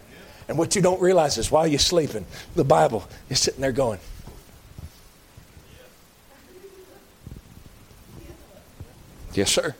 And 0.48 0.58
what 0.58 0.76
you 0.76 0.82
don't 0.82 1.00
realize 1.00 1.38
is 1.38 1.50
while 1.50 1.66
you're 1.66 1.78
sleeping, 1.78 2.26
the 2.54 2.64
Bible 2.64 3.08
is 3.28 3.40
sitting 3.40 3.60
there 3.60 3.72
going. 3.72 4.00
Yes, 9.34 9.52
sir. 9.52 9.74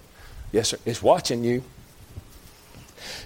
Yes, 0.52 0.68
sir. 0.68 0.78
It's 0.84 1.02
watching 1.02 1.44
you. 1.44 1.62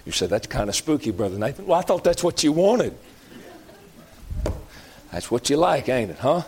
You 0.05 0.11
said, 0.11 0.29
That's 0.29 0.47
kind 0.47 0.69
of 0.69 0.75
spooky, 0.75 1.11
Brother 1.11 1.37
Nathan. 1.37 1.67
Well, 1.67 1.79
I 1.79 1.83
thought 1.83 2.03
that's 2.03 2.23
what 2.23 2.43
you 2.43 2.51
wanted. 2.51 2.97
That's 5.11 5.31
what 5.31 5.49
you 5.49 5.57
like, 5.57 5.89
ain't 5.89 6.11
it, 6.11 6.19
huh? 6.19 6.43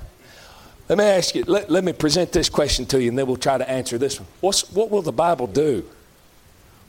Let 0.87 0.97
me 0.97 1.05
ask 1.05 1.35
you, 1.35 1.43
let, 1.45 1.69
let 1.69 1.83
me 1.83 1.93
present 1.93 2.31
this 2.31 2.49
question 2.49 2.85
to 2.87 3.01
you, 3.01 3.09
and 3.09 3.17
then 3.17 3.25
we'll 3.25 3.37
try 3.37 3.57
to 3.57 3.69
answer 3.69 3.97
this 3.97 4.19
one. 4.19 4.27
What's, 4.41 4.69
what 4.71 4.91
will 4.91 5.01
the 5.01 5.11
Bible 5.11 5.47
do? 5.47 5.85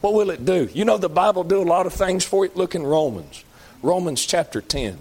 What 0.01 0.15
will 0.15 0.31
it 0.31 0.45
do? 0.45 0.69
You 0.75 0.85
know, 0.85 0.99
the 0.99 1.09
Bible 1.09 1.45
do 1.45 1.63
a 1.63 1.65
lot 1.65 1.87
of 1.87 1.93
things 1.93 2.25
for 2.25 2.45
it. 2.45 2.57
Look 2.57 2.75
in 2.75 2.83
Romans. 2.83 3.45
Romans 3.81 4.27
chapter 4.27 4.61
10. 4.61 4.99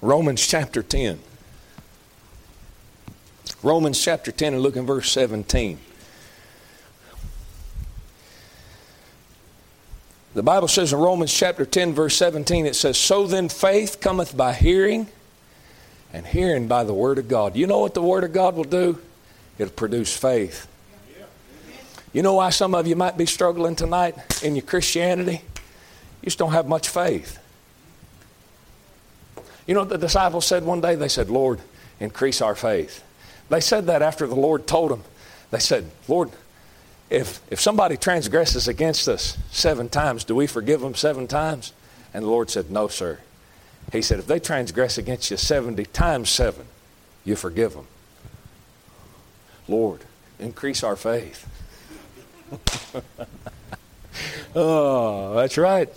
Romans 0.00 0.46
chapter 0.46 0.82
10. 0.82 1.20
Romans 3.62 4.02
chapter 4.02 4.32
10 4.32 4.54
and 4.54 4.62
look 4.62 4.76
in 4.76 4.86
verse 4.86 5.10
17. 5.12 5.78
The 10.32 10.42
Bible 10.42 10.68
says 10.68 10.92
in 10.92 10.98
Romans 10.98 11.32
chapter 11.32 11.66
10, 11.66 11.92
verse 11.92 12.16
17, 12.16 12.64
it 12.64 12.76
says, 12.76 12.96
So 12.96 13.26
then 13.26 13.48
faith 13.48 14.00
cometh 14.00 14.36
by 14.36 14.52
hearing, 14.52 15.08
and 16.12 16.24
hearing 16.24 16.68
by 16.68 16.84
the 16.84 16.94
Word 16.94 17.18
of 17.18 17.28
God. 17.28 17.56
You 17.56 17.66
know 17.66 17.80
what 17.80 17.94
the 17.94 18.02
Word 18.02 18.22
of 18.24 18.32
God 18.32 18.54
will 18.54 18.64
do? 18.64 18.98
It'll 19.58 19.72
produce 19.72 20.16
faith. 20.16 20.68
You 22.12 22.22
know 22.22 22.34
why 22.34 22.50
some 22.50 22.74
of 22.74 22.86
you 22.86 22.96
might 22.96 23.16
be 23.16 23.26
struggling 23.26 23.76
tonight 23.76 24.42
in 24.42 24.56
your 24.56 24.64
Christianity? 24.64 25.42
You 26.22 26.26
just 26.26 26.38
don't 26.38 26.52
have 26.52 26.66
much 26.66 26.88
faith. 26.88 27.38
You 29.66 29.74
know 29.74 29.80
what 29.80 29.90
the 29.90 29.98
disciples 29.98 30.46
said 30.46 30.64
one 30.64 30.80
day? 30.80 30.94
They 30.94 31.08
said, 31.08 31.28
Lord, 31.28 31.60
increase 32.00 32.40
our 32.40 32.54
faith. 32.54 33.04
They 33.50 33.60
said 33.60 33.86
that 33.88 34.00
after 34.00 34.26
the 34.26 34.36
Lord 34.36 34.66
told 34.66 34.90
them. 34.90 35.02
They 35.50 35.58
said, 35.58 35.90
Lord, 36.08 36.30
if, 37.10 37.40
if 37.50 37.60
somebody 37.60 37.96
transgresses 37.96 38.68
against 38.68 39.08
us 39.08 39.36
seven 39.50 39.88
times, 39.88 40.22
do 40.24 40.36
we 40.36 40.46
forgive 40.46 40.80
them 40.80 40.94
seven 40.94 41.26
times? 41.26 41.72
And 42.14 42.24
the 42.24 42.28
Lord 42.28 42.48
said, 42.48 42.70
No, 42.70 42.86
sir. 42.88 43.18
He 43.92 44.02
said, 44.02 44.20
If 44.20 44.28
they 44.28 44.38
transgress 44.38 44.96
against 44.96 45.30
you 45.32 45.36
70 45.36 45.84
times 45.86 46.30
seven, 46.30 46.66
you 47.24 47.34
forgive 47.34 47.74
them. 47.74 47.88
Lord, 49.66 50.02
increase 50.38 50.84
our 50.84 50.96
faith. 50.96 51.46
oh, 54.54 55.34
that's 55.34 55.58
right. 55.58 55.88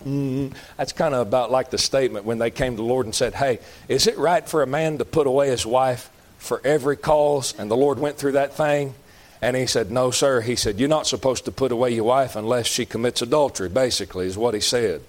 Mm-hmm. 0.00 0.56
That's 0.76 0.92
kind 0.92 1.14
of 1.14 1.20
about 1.20 1.52
like 1.52 1.70
the 1.70 1.78
statement 1.78 2.24
when 2.24 2.38
they 2.38 2.50
came 2.50 2.72
to 2.72 2.82
the 2.82 2.88
Lord 2.88 3.06
and 3.06 3.14
said, 3.14 3.34
Hey, 3.34 3.60
is 3.88 4.08
it 4.08 4.18
right 4.18 4.48
for 4.48 4.64
a 4.64 4.66
man 4.66 4.98
to 4.98 5.04
put 5.04 5.28
away 5.28 5.48
his 5.48 5.64
wife 5.64 6.10
for 6.42 6.60
every 6.64 6.96
cause? 6.96 7.54
And 7.56 7.70
the 7.70 7.76
Lord 7.76 7.98
went 7.98 8.18
through 8.18 8.32
that 8.32 8.54
thing. 8.54 8.94
And 9.40 9.56
he 9.56 9.66
said, 9.66 9.90
No, 9.90 10.10
sir. 10.10 10.40
He 10.40 10.56
said, 10.56 10.78
You're 10.78 10.88
not 10.88 11.06
supposed 11.06 11.44
to 11.46 11.52
put 11.52 11.72
away 11.72 11.90
your 11.90 12.04
wife 12.04 12.36
unless 12.36 12.66
she 12.66 12.84
commits 12.84 13.22
adultery, 13.22 13.68
basically, 13.68 14.26
is 14.26 14.36
what 14.36 14.54
he 14.54 14.60
said. 14.60 15.02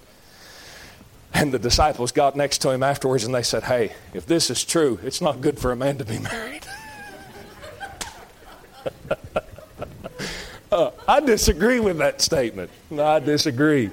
And 1.32 1.52
the 1.52 1.58
disciples 1.58 2.12
got 2.12 2.36
next 2.36 2.58
to 2.58 2.70
him 2.70 2.82
afterwards 2.82 3.24
and 3.24 3.34
they 3.34 3.42
said, 3.42 3.64
Hey, 3.64 3.92
if 4.12 4.26
this 4.26 4.50
is 4.50 4.64
true, 4.64 4.98
it's 5.02 5.20
not 5.20 5.40
good 5.40 5.58
for 5.58 5.72
a 5.72 5.76
man 5.76 5.98
to 5.98 6.04
be 6.04 6.18
married. 6.18 6.66
uh, 10.72 10.90
I 11.06 11.20
disagree 11.20 11.80
with 11.80 11.98
that 11.98 12.20
statement. 12.20 12.70
No, 12.90 13.04
I 13.04 13.18
disagree. 13.18 13.90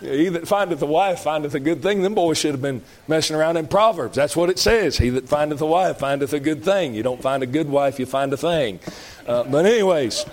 He 0.00 0.28
that 0.28 0.46
findeth 0.46 0.80
a 0.82 0.86
wife 0.86 1.20
findeth 1.20 1.54
a 1.54 1.60
good 1.60 1.82
thing. 1.82 2.02
Them 2.02 2.14
boys 2.14 2.38
should 2.38 2.52
have 2.52 2.62
been 2.62 2.82
messing 3.08 3.34
around 3.34 3.56
in 3.56 3.66
Proverbs. 3.66 4.14
That's 4.16 4.36
what 4.36 4.48
it 4.48 4.58
says. 4.58 4.96
He 4.96 5.10
that 5.10 5.28
findeth 5.28 5.60
a 5.60 5.66
wife 5.66 5.98
findeth 5.98 6.32
a 6.32 6.40
good 6.40 6.62
thing. 6.62 6.94
You 6.94 7.02
don't 7.02 7.20
find 7.20 7.42
a 7.42 7.46
good 7.46 7.68
wife, 7.68 7.98
you 7.98 8.06
find 8.06 8.32
a 8.32 8.36
thing. 8.36 8.78
Uh, 9.26 9.44
but, 9.44 9.66
anyways, 9.66 10.24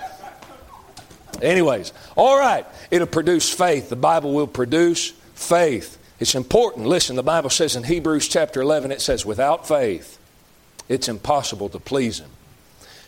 anyways, 1.41 1.93
all 2.15 2.37
right. 2.37 2.65
It'll 2.91 3.07
produce 3.07 3.51
faith. 3.51 3.89
The 3.89 3.95
Bible 3.95 4.33
will 4.33 4.47
produce 4.47 5.11
faith. 5.33 5.97
It's 6.19 6.35
important. 6.35 6.85
Listen, 6.85 7.15
the 7.15 7.23
Bible 7.23 7.49
says 7.49 7.75
in 7.75 7.83
Hebrews 7.83 8.27
chapter 8.27 8.61
11, 8.61 8.91
it 8.91 9.01
says, 9.01 9.25
without 9.25 9.67
faith, 9.67 10.19
it's 10.87 11.09
impossible 11.09 11.69
to 11.69 11.79
please 11.79 12.19
Him. 12.19 12.29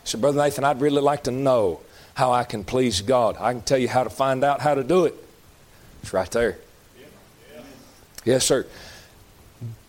So, 0.04 0.18
Brother 0.18 0.42
Nathan, 0.42 0.64
I'd 0.64 0.82
really 0.82 1.02
like 1.02 1.24
to 1.26 1.32
know 1.32 1.82
how 2.16 2.32
I 2.32 2.44
can 2.44 2.64
please 2.64 3.02
God. 3.02 3.38
I 3.40 3.54
can 3.54 3.62
tell 3.62 3.78
you 3.78 3.88
how 3.88 4.04
to 4.04 4.10
find 4.10 4.44
out 4.44 4.62
how 4.62 4.74
to 4.74 4.84
do 4.84 5.06
it. 5.06 5.14
It's 6.02 6.14
right 6.14 6.30
there. 6.32 6.58
Yes, 8.26 8.46
sir. 8.46 8.66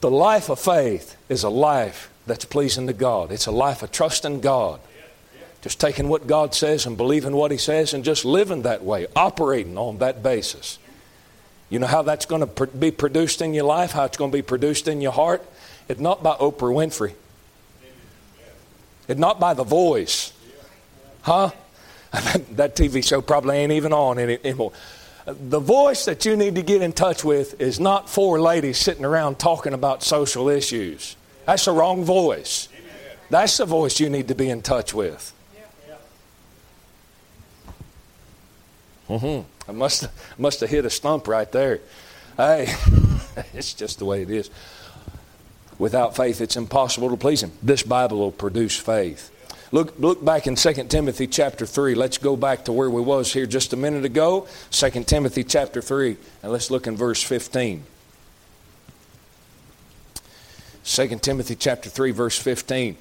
The 0.01 0.11
life 0.11 0.49
of 0.49 0.61
faith 0.61 1.17
is 1.29 1.43
a 1.43 1.49
life 1.49 2.11
that's 2.27 2.45
pleasing 2.45 2.87
to 2.87 2.93
God. 2.93 3.33
It's 3.33 3.47
a 3.47 3.51
life 3.51 3.83
of 3.83 3.91
trusting 3.91 4.41
God. 4.41 4.81
Just 5.61 5.81
taking 5.81 6.09
what 6.09 6.27
God 6.27 6.55
says 6.55 6.87
and 6.87 6.97
believing 6.97 7.35
what 7.35 7.51
He 7.51 7.59
says 7.59 7.93
and 7.93 8.05
just 8.05 8.25
living 8.25 8.63
that 8.63 8.85
way, 8.85 9.07
operating 9.17 9.77
on 9.77 9.99
that 9.99 10.23
basis. 10.23 10.79
You 11.69 11.81
know 11.81 11.87
how 11.87 12.03
that's 12.03 12.27
going 12.27 12.47
to 12.47 12.67
be 12.67 12.91
produced 12.91 13.43
in 13.43 13.55
your 13.55 13.65
life, 13.65 13.93
how 13.93 14.05
it's 14.05 14.17
going 14.17 14.31
to 14.31 14.37
be 14.37 14.43
produced 14.43 14.89
in 14.89 15.01
your 15.01 15.13
heart? 15.13 15.45
It's 15.89 16.01
not 16.01 16.23
by 16.23 16.37
Oprah 16.37 16.73
Winfrey. 16.73 17.13
It's 19.09 19.19
not 19.19 19.41
by 19.41 19.55
The 19.55 19.65
Voice. 19.65 20.33
Huh? 21.23 21.51
that 22.53 22.77
TV 22.77 23.07
show 23.07 23.21
probably 23.21 23.57
ain't 23.57 23.73
even 23.73 23.93
on 23.93 24.19
anymore. 24.19 24.73
The 25.29 25.61
voice 25.61 26.07
that 26.07 26.25
you 26.25 26.37
need 26.37 26.55
to 26.55 26.63
get 26.63 26.81
in 26.81 26.95
touch 26.95 27.23
with 27.23 27.61
is 27.61 27.79
not 27.79 28.09
four 28.09 28.41
ladies 28.41 28.79
sitting 28.79 29.05
around 29.05 29.39
talking 29.39 29.75
about 29.75 30.03
social 30.03 30.49
issues. 30.49 31.17
That's 31.45 31.67
the 31.67 31.73
wrong 31.73 32.03
voice. 32.03 32.69
That's 33.29 33.59
the 33.59 33.67
voice 33.67 34.01
you 34.01 34.09
need 34.09 34.29
to 34.29 34.35
be 34.35 34.49
in 34.49 34.63
touch 34.63 34.95
with. 34.95 35.35
Mm-hmm. 39.11 39.71
I 39.71 39.73
must 39.73 40.09
must 40.39 40.61
have 40.61 40.71
hit 40.71 40.87
a 40.87 40.91
stump 40.91 41.29
right 41.29 41.51
there. 41.53 41.81
Hey, 42.37 42.75
it's 43.55 43.75
just 43.75 43.99
the 43.99 44.07
way 44.07 44.23
it 44.23 44.31
is. 44.31 44.51
Without 45.79 46.17
faith, 46.17 46.41
it's 46.41 46.57
impossible 46.57 47.11
to 47.11 47.17
please 47.17 47.43
Him. 47.43 47.53
This 47.63 47.83
Bible 47.83 48.19
will 48.19 48.33
produce 48.33 48.77
faith. 48.77 49.31
Look, 49.71 49.99
look 49.99 50.25
back 50.25 50.47
in 50.47 50.55
2 50.55 50.73
Timothy 50.85 51.27
chapter 51.27 51.67
3. 51.67 51.95
Let's 51.95 52.19
go 52.19 52.37
back 52.37 52.65
to 52.65 52.73
where 52.73 52.89
we 52.89 53.03
was 53.03 53.33
here 53.33 53.47
just 53.47 53.73
a 53.73 53.77
minute 53.77 54.05
ago. 54.05 54.47
2 54.71 55.05
Timothy 55.05 55.45
chapter 55.45 55.83
3, 55.83 56.17
and 56.43 56.53
let's 56.53 56.71
look 56.71 56.87
in 56.87 56.97
verse 56.97 57.23
15. 57.23 57.85
2 60.85 61.09
Timothy 61.19 61.55
chapter 61.55 61.91
3, 61.91 62.13
verse 62.13 62.39
15. 62.39 62.97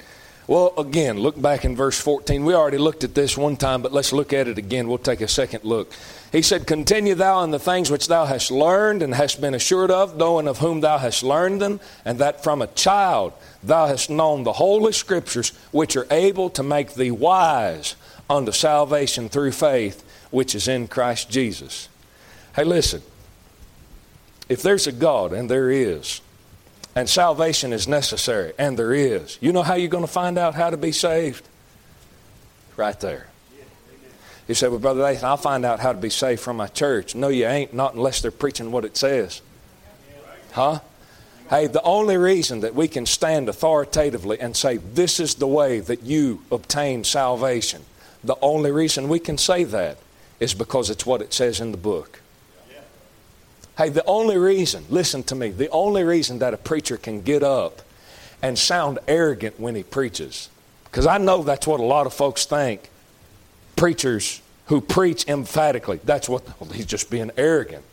Well, 0.48 0.74
again, 0.78 1.20
look 1.20 1.42
back 1.42 1.66
in 1.66 1.76
verse 1.76 2.00
14. 2.00 2.44
We 2.44 2.54
already 2.54 2.78
looked 2.78 3.04
at 3.04 3.16
this 3.16 3.38
one 3.38 3.58
time, 3.58 3.82
but 3.82 3.94
let's 3.94 4.12
look 4.12 4.34
at 4.34 4.48
it 4.48 4.58
again. 4.58 4.88
We'll 4.88 4.98
take 4.98 5.22
a 5.22 5.28
second 5.28 5.64
look. 5.64 5.92
He 6.32 6.42
said, 6.42 6.68
Continue 6.68 7.16
thou 7.16 7.44
in 7.44 7.52
the 7.52 7.60
things 7.60 7.90
which 7.90 8.08
thou 8.08 8.26
hast 8.26 8.52
learned 8.52 9.02
and 9.02 9.14
hast 9.14 9.40
been 9.40 9.54
assured 9.54 9.92
of, 9.92 10.18
knowing 10.18 10.48
of 10.48 10.58
whom 10.58 10.82
thou 10.82 10.98
hast 10.98 11.24
learned 11.24 11.62
them, 11.62 11.80
and 12.04 12.20
that 12.20 12.44
from 12.44 12.62
a 12.62 12.68
child 12.68 13.34
thou 13.64 13.88
hast 13.88 14.10
known 14.10 14.44
the 14.44 14.54
holy 14.54 14.92
scriptures, 14.92 15.52
which 15.72 15.96
are 15.96 16.08
able 16.12 16.50
to 16.50 16.64
make 16.64 16.94
thee 16.94 17.12
wise 17.12 17.96
unto 18.30 18.52
salvation 18.52 19.30
through 19.30 19.52
faith, 19.54 20.04
which 20.30 20.54
is 20.54 20.68
in 20.68 20.88
Christ 20.88 21.30
Jesus. 21.30 21.88
Hey, 22.56 22.66
listen. 22.66 23.02
If 24.50 24.62
there's 24.62 24.88
a 24.88 24.92
God, 24.92 25.34
and 25.34 25.50
there 25.50 25.70
is, 25.70 26.22
and 26.96 27.08
salvation 27.08 27.74
is 27.74 27.88
necessary, 27.88 28.54
and 28.58 28.78
there 28.78 28.94
is. 28.94 29.38
You 29.40 29.52
know 29.52 29.62
how 29.62 29.76
you're 29.76 29.90
going 29.90 30.06
to 30.06 30.12
find 30.12 30.38
out 30.38 30.56
how 30.56 30.70
to 30.70 30.78
be 30.78 30.92
saved? 30.92 31.48
Right 32.76 33.00
there. 33.00 33.28
You 34.48 34.56
say, 34.56 34.68
Well, 34.68 34.80
Brother 34.80 35.04
Nathan, 35.04 35.26
I'll 35.26 35.38
find 35.38 35.66
out 35.66 35.80
how 35.80 35.92
to 35.92 35.98
be 35.98 36.10
saved 36.10 36.42
from 36.42 36.58
my 36.58 36.68
church. 36.68 37.16
No, 37.16 37.28
you 37.28 37.46
ain't, 37.46 37.74
not 37.74 37.96
unless 37.96 38.22
they're 38.22 38.32
preaching 38.32 38.72
what 38.72 38.86
it 38.86 38.96
says. 38.96 39.42
Huh? 40.54 40.80
Hey, 41.50 41.68
the 41.68 41.82
only 41.84 42.18
reason 42.18 42.60
that 42.62 42.76
we 42.76 42.88
can 42.88 43.06
stand 43.06 43.48
authoritatively 43.48 44.40
and 44.40 44.56
say, 44.56 44.78
This 44.78 45.20
is 45.20 45.36
the 45.36 45.48
way 45.48 45.80
that 45.82 46.04
you 46.04 46.42
obtain 46.52 47.04
salvation, 47.04 47.84
the 48.24 48.38
only 48.42 48.72
reason 48.72 49.10
we 49.10 49.20
can 49.20 49.38
say 49.38 49.64
that 49.66 49.98
is 50.40 50.54
because 50.54 50.90
it's 50.90 51.06
what 51.06 51.22
it 51.22 51.34
says 51.34 51.60
in 51.60 51.72
the 51.72 51.78
book. 51.78 52.22
Hey, 53.78 53.90
the 53.90 54.06
only 54.06 54.38
reason, 54.38 54.86
listen 54.90 55.22
to 55.24 55.36
me, 55.36 55.50
the 55.50 55.70
only 55.70 56.04
reason 56.04 56.40
that 56.40 56.54
a 56.54 56.58
preacher 56.58 56.98
can 56.98 57.22
get 57.22 57.44
up 57.44 57.82
and 58.42 58.58
sound 58.58 58.98
arrogant 59.08 59.60
when 59.60 59.76
he 59.76 59.84
preaches, 59.84 60.50
because 60.86 61.06
I 61.06 61.20
know 61.20 61.44
that's 61.44 61.68
what 61.68 61.80
a 61.80 61.84
lot 61.84 62.08
of 62.08 62.14
folks 62.14 62.46
think. 62.46 62.90
Preachers 63.78 64.42
who 64.66 64.82
preach 64.82 65.26
emphatically, 65.30 66.02
that's 66.04 66.28
what, 66.28 66.44
he's 66.74 66.86
just 66.86 67.10
being 67.10 67.32
arrogant. 67.38 67.86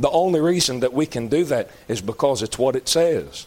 The 0.00 0.10
only 0.10 0.40
reason 0.40 0.80
that 0.80 0.92
we 0.92 1.06
can 1.06 1.28
do 1.28 1.44
that 1.44 1.70
is 1.86 2.00
because 2.00 2.42
it's 2.42 2.58
what 2.58 2.74
it 2.74 2.88
says. 2.88 3.46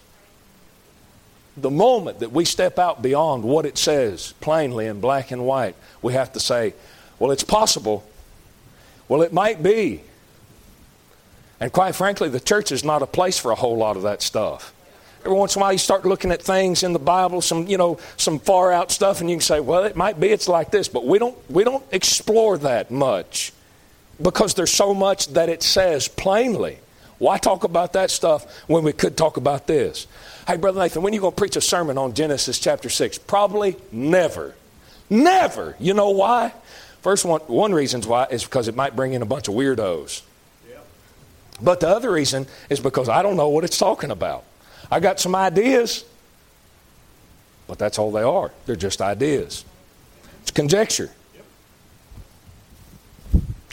The 1.58 1.70
moment 1.70 2.20
that 2.20 2.32
we 2.32 2.46
step 2.46 2.80
out 2.80 3.02
beyond 3.02 3.44
what 3.44 3.66
it 3.66 3.78
says 3.78 4.34
plainly 4.40 4.86
in 4.86 5.02
black 5.02 5.32
and 5.32 5.46
white, 5.46 5.76
we 6.02 6.14
have 6.14 6.32
to 6.34 6.40
say, 6.40 6.74
well, 7.20 7.32
it's 7.32 7.44
possible. 7.44 8.08
Well, 9.10 9.22
it 9.22 9.34
might 9.34 9.62
be. 9.62 10.02
And 11.60 11.74
quite 11.74 11.96
frankly, 11.96 12.30
the 12.30 12.40
church 12.40 12.72
is 12.72 12.86
not 12.86 13.02
a 13.02 13.08
place 13.08 13.38
for 13.38 13.52
a 13.52 13.56
whole 13.56 13.76
lot 13.76 13.98
of 13.98 14.04
that 14.04 14.22
stuff. 14.22 14.74
Every 15.26 15.38
once 15.38 15.56
in 15.56 15.62
a 15.62 15.64
while, 15.64 15.74
you 15.74 15.80
start 15.80 16.06
looking 16.06 16.32
at 16.32 16.42
things 16.42 16.84
in 16.84 16.94
the 16.94 17.00
Bible, 17.00 17.42
some 17.42 17.68
you 17.68 17.78
know, 17.78 18.00
some 18.18 18.40
far 18.40 18.72
out 18.72 18.92
stuff, 18.92 19.22
and 19.22 19.30
you 19.30 19.36
can 19.36 19.42
say, 19.42 19.60
"Well, 19.60 19.84
it 19.84 19.96
might 19.96 20.20
be 20.20 20.30
it's 20.30 20.48
like 20.48 20.72
this," 20.72 20.88
but 20.88 21.06
we 21.06 21.20
don't 21.20 21.38
we 21.50 21.64
don't 21.64 21.84
explore 21.92 22.58
that 22.60 22.90
much 22.90 23.52
because 24.22 24.54
there's 24.54 24.72
so 24.72 24.94
much 24.94 25.28
that 25.30 25.50
it 25.50 25.64
says 25.64 26.08
plainly. 26.08 26.80
Why 27.18 27.38
talk 27.38 27.66
about 27.66 27.94
that 27.94 28.12
stuff 28.12 28.46
when 28.68 28.84
we 28.84 28.94
could 28.94 29.18
talk 29.18 29.36
about 29.36 29.68
this? 29.68 30.08
Hey, 30.48 30.56
Brother 30.56 30.80
Nathan, 30.80 31.02
when 31.02 31.12
are 31.12 31.16
you 31.16 31.22
going 31.22 31.34
to 31.34 31.38
preach 31.38 31.58
a 31.58 31.62
sermon 31.62 31.98
on 31.98 32.14
Genesis 32.14 32.60
chapter 32.60 32.90
6? 32.90 33.18
Probably 33.18 33.76
never. 33.92 34.56
Never. 35.10 35.76
You 35.80 35.94
know 35.94 36.12
why? 36.12 36.54
First 37.02 37.26
one, 37.26 37.42
one 37.42 37.74
reason 37.74 38.02
why 38.04 38.28
is 38.32 38.46
because 38.46 38.70
it 38.70 38.76
might 38.76 38.96
bring 38.96 39.14
in 39.14 39.22
a 39.22 39.26
bunch 39.26 39.50
of 39.50 39.54
weirdos. 39.54 40.22
But 41.62 41.82
the 41.82 41.90
other 41.90 42.12
reason 42.12 42.48
is 42.70 42.80
because 42.80 43.10
I 43.10 43.22
don't 43.22 43.36
know 43.36 43.50
what 43.50 43.66
it's 43.66 43.78
talking 43.78 44.12
about. 44.12 44.44
I 44.92 45.00
got 45.00 45.20
some 45.20 45.36
ideas, 45.36 46.06
but 47.68 47.78
that's 47.78 48.00
all 48.00 48.12
they 48.12 48.24
are. 48.24 48.52
They're 48.66 48.76
just 48.76 49.02
ideas. 49.02 49.64
It's 50.42 50.52
conjecture. 50.52 51.12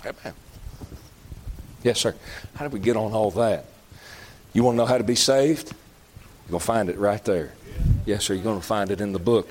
Amen. 0.05 0.35
Yes, 1.83 2.01
sir. 2.01 2.15
How 2.55 2.65
did 2.65 2.73
we 2.73 2.81
get 2.81 2.97
on 2.97 3.13
all 3.13 3.31
that? 3.33 3.65
You 4.53 4.63
want 4.63 4.75
to 4.75 4.79
know 4.79 4.87
how 4.87 4.99
to 4.99 5.05
be 5.05 5.15
saved? 5.15 5.73
You're 6.45 6.51
going 6.51 6.61
to 6.61 6.67
find 6.67 6.89
it 6.89 6.99
right 6.99 7.25
there. 7.25 7.53
Yes, 8.05 8.25
sir. 8.25 8.35
You're 8.35 8.45
going 8.45 8.61
to 8.61 8.67
find 8.67 8.91
it 8.91 9.01
in 9.01 9.13
the 9.13 9.19
book. 9.19 9.49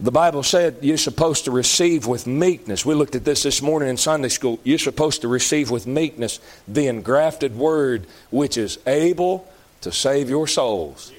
The 0.00 0.10
Bible 0.10 0.42
said 0.42 0.78
you're 0.82 0.96
supposed 0.96 1.44
to 1.44 1.52
receive 1.52 2.06
with 2.06 2.26
meekness. 2.26 2.84
We 2.84 2.94
looked 2.94 3.14
at 3.14 3.24
this 3.24 3.44
this 3.44 3.62
morning 3.62 3.88
in 3.88 3.96
Sunday 3.96 4.28
school. 4.28 4.58
You're 4.64 4.78
supposed 4.78 5.20
to 5.20 5.28
receive 5.28 5.70
with 5.70 5.86
meekness 5.86 6.40
the 6.66 6.88
engrafted 6.88 7.56
word 7.56 8.06
which 8.30 8.56
is 8.56 8.78
able 8.86 9.48
to 9.84 9.92
save 9.92 10.28
your 10.28 10.46
souls. 10.46 11.12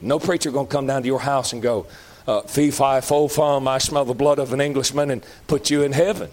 No 0.00 0.18
preacher 0.18 0.50
going 0.50 0.66
to 0.66 0.72
come 0.72 0.86
down 0.86 1.02
to 1.02 1.06
your 1.06 1.20
house 1.20 1.52
and 1.52 1.60
go, 1.60 1.86
uh, 2.26 2.42
fee, 2.42 2.70
fi, 2.70 3.00
fo, 3.00 3.28
fum, 3.28 3.66
I 3.66 3.78
smell 3.78 4.04
the 4.04 4.14
blood 4.14 4.38
of 4.38 4.52
an 4.52 4.60
Englishman 4.60 5.10
and 5.10 5.24
put 5.46 5.70
you 5.70 5.82
in 5.82 5.92
heaven. 5.92 6.30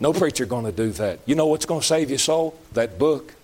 No 0.00 0.12
preacher 0.12 0.46
going 0.46 0.64
to 0.64 0.72
do 0.72 0.90
that. 0.92 1.20
You 1.26 1.34
know 1.34 1.46
what's 1.46 1.66
going 1.66 1.80
to 1.80 1.86
save 1.86 2.10
your 2.10 2.18
soul? 2.18 2.58
That 2.72 2.98
book. 2.98 3.34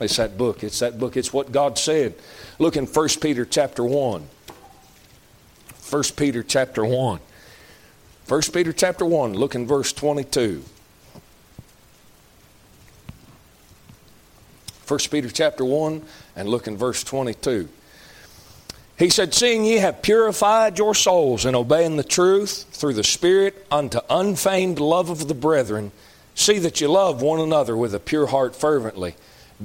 It's 0.00 0.16
that 0.16 0.38
book. 0.38 0.62
It's 0.62 0.78
that 0.78 0.98
book. 0.98 1.16
It's 1.16 1.32
what 1.32 1.52
God 1.52 1.78
said. 1.78 2.14
Look 2.58 2.76
in 2.76 2.86
1 2.86 3.08
Peter 3.20 3.44
chapter 3.44 3.84
1. 3.84 4.28
1 5.90 6.02
Peter 6.16 6.42
chapter 6.42 6.84
1. 6.84 7.20
1 8.28 8.42
Peter 8.52 8.72
chapter 8.72 9.04
1, 9.04 9.34
look 9.34 9.54
in 9.54 9.66
verse 9.66 9.92
22. 9.92 10.64
1 14.92 14.98
Peter 15.10 15.30
chapter 15.30 15.64
1 15.64 16.02
and 16.36 16.50
look 16.50 16.66
in 16.66 16.76
verse 16.76 17.02
22. 17.02 17.66
He 18.98 19.08
said, 19.08 19.32
Seeing 19.32 19.64
ye 19.64 19.76
have 19.76 20.02
purified 20.02 20.76
your 20.76 20.94
souls 20.94 21.46
in 21.46 21.54
obeying 21.54 21.96
the 21.96 22.04
truth 22.04 22.66
through 22.72 22.92
the 22.92 23.02
Spirit 23.02 23.66
unto 23.70 24.00
unfeigned 24.10 24.78
love 24.78 25.08
of 25.08 25.28
the 25.28 25.34
brethren, 25.34 25.92
see 26.34 26.58
that 26.58 26.82
you 26.82 26.88
love 26.88 27.22
one 27.22 27.40
another 27.40 27.74
with 27.74 27.94
a 27.94 27.98
pure 27.98 28.26
heart 28.26 28.54
fervently, 28.54 29.14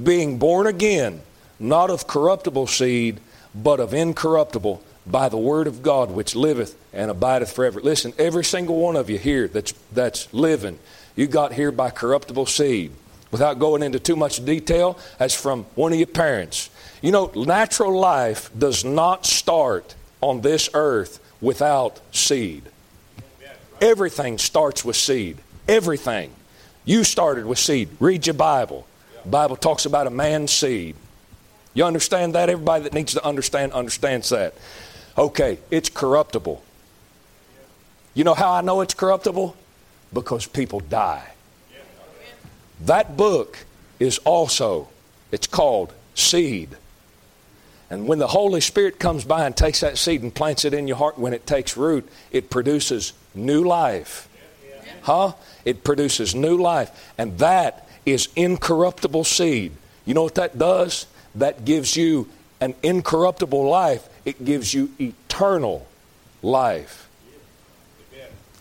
being 0.02 0.38
born 0.38 0.66
again, 0.66 1.20
not 1.60 1.90
of 1.90 2.06
corruptible 2.06 2.66
seed, 2.66 3.20
but 3.54 3.80
of 3.80 3.92
incorruptible, 3.92 4.82
by 5.06 5.28
the 5.28 5.36
word 5.36 5.66
of 5.66 5.82
God 5.82 6.10
which 6.10 6.34
liveth 6.34 6.74
and 6.94 7.10
abideth 7.10 7.52
forever. 7.52 7.82
Listen, 7.82 8.14
every 8.16 8.44
single 8.44 8.80
one 8.80 8.96
of 8.96 9.10
you 9.10 9.18
here 9.18 9.46
that's, 9.46 9.74
that's 9.92 10.32
living, 10.32 10.78
you 11.16 11.26
got 11.26 11.52
here 11.52 11.70
by 11.70 11.90
corruptible 11.90 12.46
seed. 12.46 12.92
Without 13.30 13.58
going 13.58 13.82
into 13.82 13.98
too 13.98 14.16
much 14.16 14.44
detail, 14.44 14.98
as 15.20 15.34
from 15.34 15.64
one 15.74 15.92
of 15.92 15.98
your 15.98 16.06
parents. 16.06 16.70
You 17.02 17.12
know, 17.12 17.30
natural 17.34 17.98
life 17.98 18.50
does 18.58 18.84
not 18.84 19.26
start 19.26 19.94
on 20.20 20.40
this 20.40 20.70
earth 20.74 21.20
without 21.40 22.00
seed. 22.10 22.64
Everything 23.80 24.38
starts 24.38 24.84
with 24.84 24.96
seed. 24.96 25.38
Everything. 25.68 26.32
You 26.84 27.04
started 27.04 27.44
with 27.44 27.58
seed. 27.58 27.88
Read 28.00 28.26
your 28.26 28.34
Bible. 28.34 28.86
The 29.24 29.28
Bible 29.28 29.56
talks 29.56 29.84
about 29.84 30.06
a 30.06 30.10
man's 30.10 30.50
seed. 30.50 30.96
You 31.74 31.84
understand 31.84 32.34
that? 32.34 32.48
Everybody 32.48 32.84
that 32.84 32.94
needs 32.94 33.12
to 33.12 33.24
understand 33.24 33.72
understands 33.72 34.30
that. 34.30 34.54
Okay, 35.16 35.58
it's 35.70 35.88
corruptible. 35.88 36.62
You 38.14 38.24
know 38.24 38.34
how 38.34 38.52
I 38.52 38.62
know 38.62 38.80
it's 38.80 38.94
corruptible? 38.94 39.54
Because 40.12 40.46
people 40.46 40.80
die. 40.80 41.32
That 42.82 43.16
book 43.16 43.64
is 43.98 44.18
also, 44.18 44.88
it's 45.32 45.46
called 45.46 45.92
seed. 46.14 46.76
And 47.90 48.06
when 48.06 48.18
the 48.18 48.26
Holy 48.26 48.60
Spirit 48.60 48.98
comes 48.98 49.24
by 49.24 49.46
and 49.46 49.56
takes 49.56 49.80
that 49.80 49.96
seed 49.96 50.22
and 50.22 50.34
plants 50.34 50.64
it 50.64 50.74
in 50.74 50.86
your 50.86 50.98
heart, 50.98 51.18
when 51.18 51.32
it 51.32 51.46
takes 51.46 51.76
root, 51.76 52.08
it 52.30 52.50
produces 52.50 53.14
new 53.34 53.64
life. 53.64 54.28
Huh? 55.02 55.32
It 55.64 55.84
produces 55.84 56.34
new 56.34 56.58
life. 56.58 57.12
And 57.16 57.38
that 57.38 57.88
is 58.04 58.28
incorruptible 58.36 59.24
seed. 59.24 59.72
You 60.04 60.14
know 60.14 60.22
what 60.22 60.34
that 60.34 60.58
does? 60.58 61.06
That 61.34 61.64
gives 61.64 61.96
you 61.96 62.28
an 62.60 62.74
incorruptible 62.82 63.68
life, 63.68 64.08
it 64.24 64.44
gives 64.44 64.74
you 64.74 64.90
eternal 64.98 65.86
life. 66.42 67.08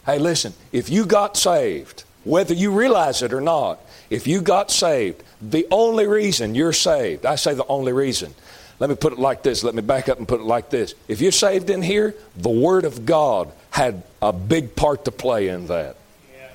Hey, 0.05 0.19
listen, 0.19 0.53
if 0.71 0.89
you 0.89 1.05
got 1.05 1.35
saved, 1.35 2.03
whether 2.23 2.53
you 2.53 2.71
realize 2.71 3.21
it 3.21 3.33
or 3.33 3.41
not, 3.41 3.79
if 4.09 4.27
you 4.27 4.41
got 4.41 4.71
saved, 4.71 5.23
the 5.41 5.67
only 5.71 6.07
reason 6.07 6.55
you're 6.55 6.73
saved, 6.73 7.25
I 7.25 7.35
say 7.35 7.53
the 7.53 7.67
only 7.67 7.93
reason, 7.93 8.33
let 8.79 8.89
me 8.89 8.95
put 8.95 9.13
it 9.13 9.19
like 9.19 9.43
this. 9.43 9.63
Let 9.63 9.73
me 9.73 9.81
back 9.81 10.07
up 10.07 10.19
and 10.19 10.27
put 10.27 10.39
it 10.39 10.45
like 10.45 10.69
this. 10.69 10.93
If 11.07 11.19
you're 11.19 11.31
saved 11.31 11.69
in 11.69 11.81
here, 11.81 12.15
the 12.35 12.49
Word 12.49 12.85
of 12.85 13.05
God 13.05 13.51
had 13.71 14.03
a 14.21 14.31
big 14.31 14.75
part 14.75 15.05
to 15.05 15.11
play 15.11 15.47
in 15.47 15.67
that. 15.67 15.95
Yeah, 16.31 16.49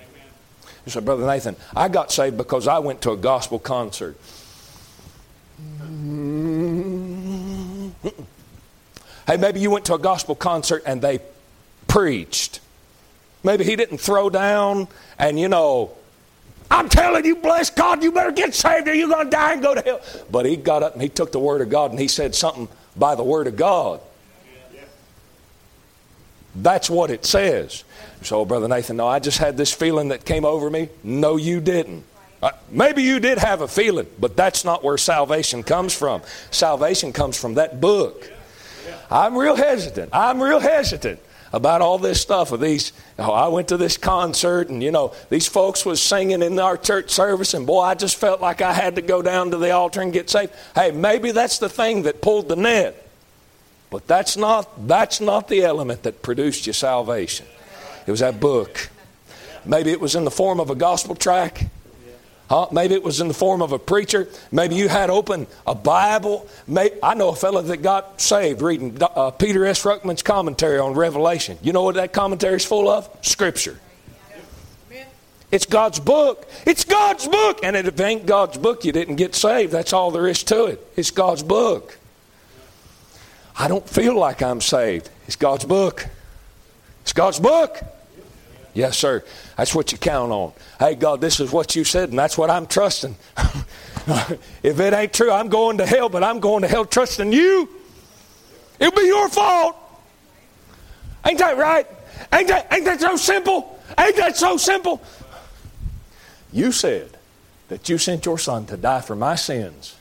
you 0.86 0.92
say, 0.92 1.00
Brother 1.00 1.26
Nathan, 1.26 1.56
I 1.74 1.88
got 1.88 2.12
saved 2.12 2.36
because 2.36 2.68
I 2.68 2.78
went 2.78 3.02
to 3.02 3.10
a 3.10 3.16
gospel 3.16 3.58
concert. 3.58 4.16
Hey, 9.26 9.36
maybe 9.36 9.60
you 9.60 9.70
went 9.70 9.84
to 9.86 9.94
a 9.94 9.98
gospel 9.98 10.34
concert 10.34 10.82
and 10.86 11.02
they 11.02 11.20
preached. 11.88 12.60
Maybe 13.44 13.64
he 13.64 13.76
didn't 13.76 13.98
throw 13.98 14.30
down 14.30 14.88
and, 15.18 15.38
you 15.38 15.48
know, 15.48 15.92
I'm 16.72 16.88
telling 16.88 17.26
you, 17.26 17.36
bless 17.36 17.68
God, 17.68 18.02
you 18.02 18.12
better 18.12 18.32
get 18.32 18.54
saved 18.54 18.88
or 18.88 18.94
you're 18.94 19.08
going 19.08 19.26
to 19.26 19.30
die 19.30 19.52
and 19.52 19.62
go 19.62 19.74
to 19.74 19.82
hell. 19.82 20.00
But 20.30 20.46
he 20.46 20.56
got 20.56 20.82
up 20.82 20.94
and 20.94 21.02
he 21.02 21.10
took 21.10 21.30
the 21.30 21.38
Word 21.38 21.60
of 21.60 21.68
God 21.68 21.90
and 21.90 22.00
he 22.00 22.08
said 22.08 22.34
something 22.34 22.66
by 22.96 23.14
the 23.14 23.22
Word 23.22 23.46
of 23.46 23.56
God. 23.56 24.00
That's 26.54 26.88
what 26.88 27.10
it 27.10 27.26
says. 27.26 27.84
So, 28.22 28.44
Brother 28.46 28.68
Nathan, 28.68 28.96
no, 28.96 29.06
I 29.06 29.18
just 29.18 29.36
had 29.36 29.58
this 29.58 29.72
feeling 29.72 30.08
that 30.08 30.24
came 30.24 30.46
over 30.46 30.70
me. 30.70 30.88
No, 31.02 31.36
you 31.36 31.60
didn't. 31.60 32.04
Uh, 32.42 32.52
maybe 32.70 33.02
you 33.02 33.20
did 33.20 33.38
have 33.38 33.60
a 33.60 33.68
feeling, 33.68 34.06
but 34.18 34.34
that's 34.34 34.64
not 34.64 34.82
where 34.82 34.96
salvation 34.96 35.62
comes 35.62 35.94
from. 35.94 36.22
Salvation 36.50 37.12
comes 37.12 37.38
from 37.38 37.54
that 37.54 37.82
book. 37.82 38.30
I'm 39.10 39.36
real 39.36 39.56
hesitant. 39.56 40.10
I'm 40.14 40.42
real 40.42 40.58
hesitant 40.58 41.20
about 41.52 41.80
all 41.80 41.98
this 41.98 42.20
stuff 42.20 42.52
of 42.52 42.60
these 42.60 42.92
oh, 43.18 43.32
i 43.32 43.48
went 43.48 43.68
to 43.68 43.76
this 43.76 43.96
concert 43.96 44.68
and 44.68 44.82
you 44.82 44.90
know 44.90 45.12
these 45.28 45.46
folks 45.46 45.84
was 45.84 46.00
singing 46.00 46.42
in 46.42 46.58
our 46.58 46.76
church 46.76 47.10
service 47.10 47.54
and 47.54 47.66
boy 47.66 47.80
i 47.80 47.94
just 47.94 48.16
felt 48.16 48.40
like 48.40 48.62
i 48.62 48.72
had 48.72 48.94
to 48.94 49.02
go 49.02 49.22
down 49.22 49.50
to 49.50 49.56
the 49.56 49.70
altar 49.70 50.00
and 50.00 50.12
get 50.12 50.30
saved. 50.30 50.52
Hey 50.74 50.90
maybe 50.90 51.30
that's 51.30 51.58
the 51.58 51.68
thing 51.68 52.02
that 52.02 52.22
pulled 52.22 52.48
the 52.48 52.56
net 52.56 53.02
but 53.92 54.06
that's 54.06 54.38
not 54.38 54.88
that's 54.88 55.20
not 55.20 55.48
the 55.48 55.62
element 55.62 56.02
that 56.04 56.22
produced 56.22 56.66
your 56.66 56.72
salvation. 56.72 57.44
It 58.06 58.10
was 58.10 58.20
that 58.20 58.40
book. 58.40 58.88
Maybe 59.66 59.90
it 59.90 60.00
was 60.00 60.14
in 60.14 60.24
the 60.24 60.30
form 60.30 60.60
of 60.60 60.70
a 60.70 60.74
gospel 60.74 61.14
track 61.14 61.66
Huh? 62.52 62.68
Maybe 62.70 62.92
it 62.92 63.02
was 63.02 63.22
in 63.22 63.28
the 63.28 63.34
form 63.34 63.62
of 63.62 63.72
a 63.72 63.78
preacher. 63.78 64.28
Maybe 64.50 64.74
you 64.74 64.86
had 64.86 65.08
open 65.08 65.46
a 65.66 65.74
Bible. 65.74 66.46
I 67.02 67.14
know 67.14 67.30
a 67.30 67.34
fellow 67.34 67.62
that 67.62 67.78
got 67.78 68.20
saved 68.20 68.60
reading 68.60 68.98
uh, 69.00 69.30
Peter 69.30 69.64
S. 69.64 69.84
Ruckman's 69.84 70.22
commentary 70.22 70.78
on 70.78 70.92
Revelation. 70.92 71.56
You 71.62 71.72
know 71.72 71.82
what 71.82 71.94
that 71.94 72.12
commentary 72.12 72.56
is 72.56 72.64
full 72.66 72.90
of? 72.90 73.08
Scripture. 73.22 73.80
It's 75.50 75.64
God's 75.64 75.98
book. 75.98 76.46
It's 76.66 76.84
God's 76.84 77.26
book. 77.26 77.60
And 77.62 77.74
if 77.74 77.86
it 77.86 77.98
ain't 77.98 78.26
God's 78.26 78.58
book, 78.58 78.84
you 78.84 78.92
didn't 78.92 79.16
get 79.16 79.34
saved. 79.34 79.72
That's 79.72 79.94
all 79.94 80.10
there 80.10 80.26
is 80.26 80.42
to 80.44 80.66
it. 80.66 80.86
It's 80.94 81.10
God's 81.10 81.42
book. 81.42 81.98
I 83.58 83.66
don't 83.66 83.88
feel 83.88 84.14
like 84.14 84.42
I'm 84.42 84.60
saved. 84.60 85.08
It's 85.26 85.36
God's 85.36 85.64
book. 85.64 86.06
It's 87.00 87.14
God's 87.14 87.40
book. 87.40 87.82
Yes, 88.74 88.96
sir. 88.96 89.22
That's 89.56 89.74
what 89.74 89.92
you 89.92 89.98
count 89.98 90.32
on. 90.32 90.52
Hey, 90.78 90.94
God, 90.94 91.20
this 91.20 91.40
is 91.40 91.52
what 91.52 91.76
you 91.76 91.84
said, 91.84 92.08
and 92.08 92.18
that's 92.18 92.38
what 92.38 92.48
I'm 92.48 92.66
trusting. 92.66 93.14
if 94.62 94.80
it 94.80 94.94
ain't 94.94 95.12
true, 95.12 95.30
I'm 95.30 95.48
going 95.48 95.78
to 95.78 95.86
hell, 95.86 96.08
but 96.08 96.24
I'm 96.24 96.40
going 96.40 96.62
to 96.62 96.68
hell 96.68 96.86
trusting 96.86 97.32
you. 97.32 97.68
It'll 98.80 98.98
be 98.98 99.06
your 99.06 99.28
fault. 99.28 99.76
Ain't 101.26 101.38
that 101.38 101.56
right? 101.58 101.86
Ain't 102.32 102.48
that, 102.48 102.72
ain't 102.72 102.84
that 102.86 103.00
so 103.00 103.16
simple? 103.16 103.78
Ain't 103.98 104.16
that 104.16 104.36
so 104.36 104.56
simple? 104.56 105.02
You 106.52 106.72
said 106.72 107.16
that 107.68 107.88
you 107.88 107.98
sent 107.98 108.26
your 108.26 108.38
son 108.38 108.66
to 108.66 108.76
die 108.76 109.00
for 109.00 109.14
my 109.14 109.34
sins. 109.34 109.96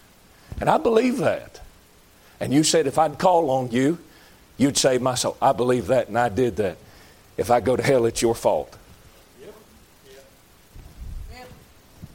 And 0.60 0.70
I 0.70 0.78
believe 0.78 1.18
that. 1.18 1.60
And 2.40 2.54
you 2.54 2.64
said, 2.64 2.88
if 2.88 2.98
I'd 2.98 3.20
call 3.20 3.50
on 3.52 3.72
you, 3.72 4.00
you'd 4.58 4.78
save 4.78 5.02
my 5.02 5.16
soul. 5.16 5.38
I 5.42 5.52
believe 5.52 5.88
that, 5.88 6.08
and 6.08 6.18
I 6.18 6.30
did 6.30 6.56
that. 6.58 6.78
If 7.42 7.50
I 7.50 7.60
go 7.60 7.76
to 7.76 7.82
hell, 7.82 8.06
it's 8.06 8.22
your 8.22 8.36
fault. 8.36 8.78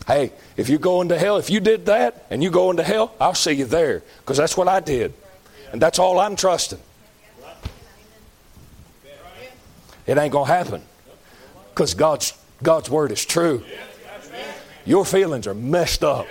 Hey, 0.06 0.30
if 0.56 0.68
you 0.68 0.78
go 0.78 1.00
into 1.00 1.18
hell, 1.18 1.36
if 1.36 1.50
you 1.50 1.58
did 1.58 1.86
that 1.86 2.26
and 2.30 2.44
you 2.44 2.50
go 2.52 2.70
into 2.70 2.84
hell, 2.84 3.12
I'll 3.20 3.34
see 3.34 3.50
you 3.50 3.64
there 3.64 4.04
because 4.20 4.36
that's 4.36 4.56
what 4.56 4.68
I 4.68 4.78
did. 4.78 5.12
And 5.72 5.82
that's 5.82 5.98
all 5.98 6.20
I'm 6.20 6.36
trusting. 6.36 6.78
It 10.06 10.16
ain't 10.16 10.30
going 10.30 10.46
to 10.46 10.52
happen 10.52 10.82
because 11.70 11.94
God's, 11.94 12.32
God's 12.62 12.88
word 12.88 13.10
is 13.10 13.24
true. 13.24 13.64
Your 14.84 15.04
feelings 15.04 15.48
are 15.48 15.54
messed 15.54 16.04
up. 16.04 16.28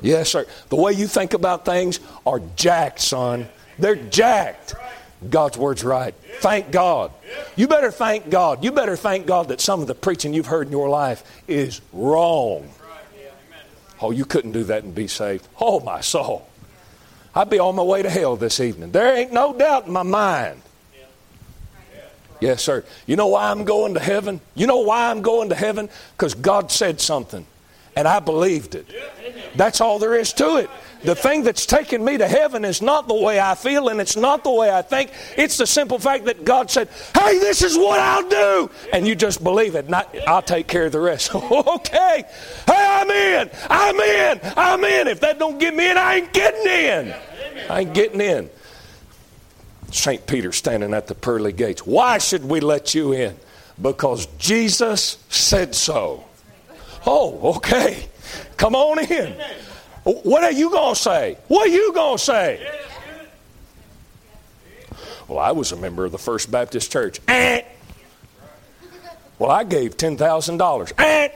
Yes, 0.00 0.30
sir. 0.30 0.46
The 0.70 0.76
way 0.76 0.94
you 0.94 1.06
think 1.06 1.34
about 1.34 1.66
things 1.66 2.00
are 2.24 2.40
jacked, 2.56 3.00
son. 3.00 3.46
They're 3.78 3.94
jacked. 3.94 4.74
God's 5.30 5.56
word's 5.56 5.84
right. 5.84 6.14
Thank 6.40 6.70
God. 6.70 7.12
You 7.56 7.68
better 7.68 7.90
thank 7.90 8.30
God. 8.30 8.64
You 8.64 8.72
better 8.72 8.96
thank 8.96 9.26
God 9.26 9.48
that 9.48 9.60
some 9.60 9.80
of 9.80 9.86
the 9.86 9.94
preaching 9.94 10.34
you've 10.34 10.46
heard 10.46 10.66
in 10.66 10.72
your 10.72 10.88
life 10.88 11.42
is 11.46 11.80
wrong. 11.92 12.68
Oh, 14.00 14.10
you 14.10 14.24
couldn't 14.24 14.52
do 14.52 14.64
that 14.64 14.82
and 14.82 14.94
be 14.94 15.06
saved. 15.06 15.46
Oh, 15.60 15.80
my 15.80 16.00
soul. 16.00 16.48
I'd 17.34 17.48
be 17.48 17.58
on 17.58 17.76
my 17.76 17.82
way 17.82 18.02
to 18.02 18.10
hell 18.10 18.36
this 18.36 18.60
evening. 18.60 18.90
There 18.90 19.16
ain't 19.16 19.32
no 19.32 19.56
doubt 19.56 19.86
in 19.86 19.92
my 19.92 20.02
mind. 20.02 20.60
Yes, 22.40 22.60
sir. 22.60 22.84
You 23.06 23.14
know 23.14 23.28
why 23.28 23.50
I'm 23.50 23.64
going 23.64 23.94
to 23.94 24.00
heaven? 24.00 24.40
You 24.56 24.66
know 24.66 24.78
why 24.78 25.10
I'm 25.10 25.22
going 25.22 25.50
to 25.50 25.54
heaven? 25.54 25.88
Because 26.16 26.34
God 26.34 26.72
said 26.72 27.00
something, 27.00 27.46
and 27.94 28.08
I 28.08 28.18
believed 28.18 28.74
it. 28.74 28.86
That's 29.54 29.80
all 29.80 30.00
there 30.00 30.14
is 30.14 30.32
to 30.34 30.56
it. 30.56 30.68
The 31.04 31.14
thing 31.16 31.42
that's 31.42 31.66
taken 31.66 32.04
me 32.04 32.16
to 32.18 32.28
heaven 32.28 32.64
is 32.64 32.80
not 32.80 33.08
the 33.08 33.14
way 33.14 33.40
I 33.40 33.54
feel 33.54 33.88
and 33.88 34.00
it's 34.00 34.16
not 34.16 34.44
the 34.44 34.52
way 34.52 34.70
I 34.70 34.82
think. 34.82 35.10
It's 35.36 35.58
the 35.58 35.66
simple 35.66 35.98
fact 35.98 36.26
that 36.26 36.44
God 36.44 36.70
said, 36.70 36.88
Hey, 37.14 37.38
this 37.38 37.62
is 37.62 37.76
what 37.76 37.98
I'll 37.98 38.28
do. 38.28 38.70
And 38.92 39.06
you 39.06 39.14
just 39.14 39.42
believe 39.42 39.74
it. 39.74 39.88
Not, 39.88 40.14
I'll 40.28 40.42
take 40.42 40.68
care 40.68 40.86
of 40.86 40.92
the 40.92 41.00
rest. 41.00 41.34
okay. 41.34 42.24
Hey, 42.66 42.72
I'm 42.72 43.10
in. 43.10 43.50
I'm 43.68 44.00
in. 44.00 44.40
I'm 44.56 44.84
in. 44.84 45.08
If 45.08 45.20
that 45.20 45.38
don't 45.38 45.58
get 45.58 45.74
me 45.74 45.90
in, 45.90 45.98
I 45.98 46.16
ain't 46.16 46.32
getting 46.32 46.66
in. 46.66 47.14
I 47.68 47.80
ain't 47.80 47.94
getting 47.94 48.20
in. 48.20 48.50
St. 49.90 50.26
Peter 50.26 50.52
standing 50.52 50.94
at 50.94 51.06
the 51.06 51.14
pearly 51.14 51.52
gates. 51.52 51.84
Why 51.84 52.18
should 52.18 52.44
we 52.44 52.60
let 52.60 52.94
you 52.94 53.12
in? 53.12 53.36
Because 53.80 54.26
Jesus 54.38 55.18
said 55.28 55.74
so. 55.74 56.24
Oh, 57.04 57.56
okay. 57.56 58.06
Come 58.56 58.74
on 58.74 59.00
in. 59.00 59.34
What 60.04 60.42
are 60.42 60.52
you 60.52 60.70
going 60.70 60.94
to 60.94 61.00
say? 61.00 61.38
What 61.48 61.68
are 61.68 61.72
you 61.72 61.92
going 61.92 62.18
to 62.18 62.24
say? 62.24 62.68
Well, 65.28 65.38
I 65.38 65.52
was 65.52 65.72
a 65.72 65.76
member 65.76 66.04
of 66.04 66.12
the 66.12 66.18
First 66.18 66.50
Baptist 66.50 66.90
Church. 66.90 67.20
Eh. 67.28 67.62
Well, 69.38 69.50
I 69.50 69.64
gave 69.64 69.96
$10,000. 69.96 70.92
Eh. 70.98 71.28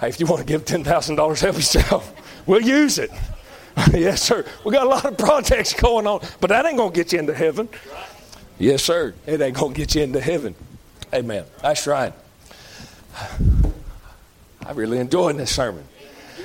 Hey, 0.00 0.08
if 0.08 0.20
you 0.20 0.26
want 0.26 0.40
to 0.40 0.46
give 0.46 0.64
$10,000, 0.64 1.40
help 1.40 1.56
yourself. 1.56 2.12
We'll 2.46 2.62
use 2.62 2.98
it. 2.98 3.10
yes, 3.92 4.22
sir. 4.22 4.44
We 4.64 4.72
got 4.72 4.86
a 4.86 4.88
lot 4.88 5.04
of 5.04 5.18
projects 5.18 5.74
going 5.74 6.06
on, 6.06 6.20
but 6.40 6.48
that 6.48 6.64
ain't 6.64 6.78
going 6.78 6.92
to 6.92 6.96
get 6.96 7.12
you 7.12 7.18
into 7.18 7.34
heaven. 7.34 7.68
Yes, 8.58 8.82
sir. 8.82 9.14
It 9.26 9.40
ain't 9.40 9.56
going 9.56 9.74
to 9.74 9.78
get 9.78 9.94
you 9.94 10.02
into 10.02 10.20
heaven. 10.20 10.54
Amen. 11.12 11.44
That's 11.60 11.86
right. 11.86 12.12
I 14.64 14.72
really 14.72 14.98
enjoyed 14.98 15.36
this 15.36 15.54
sermon. 15.54 15.84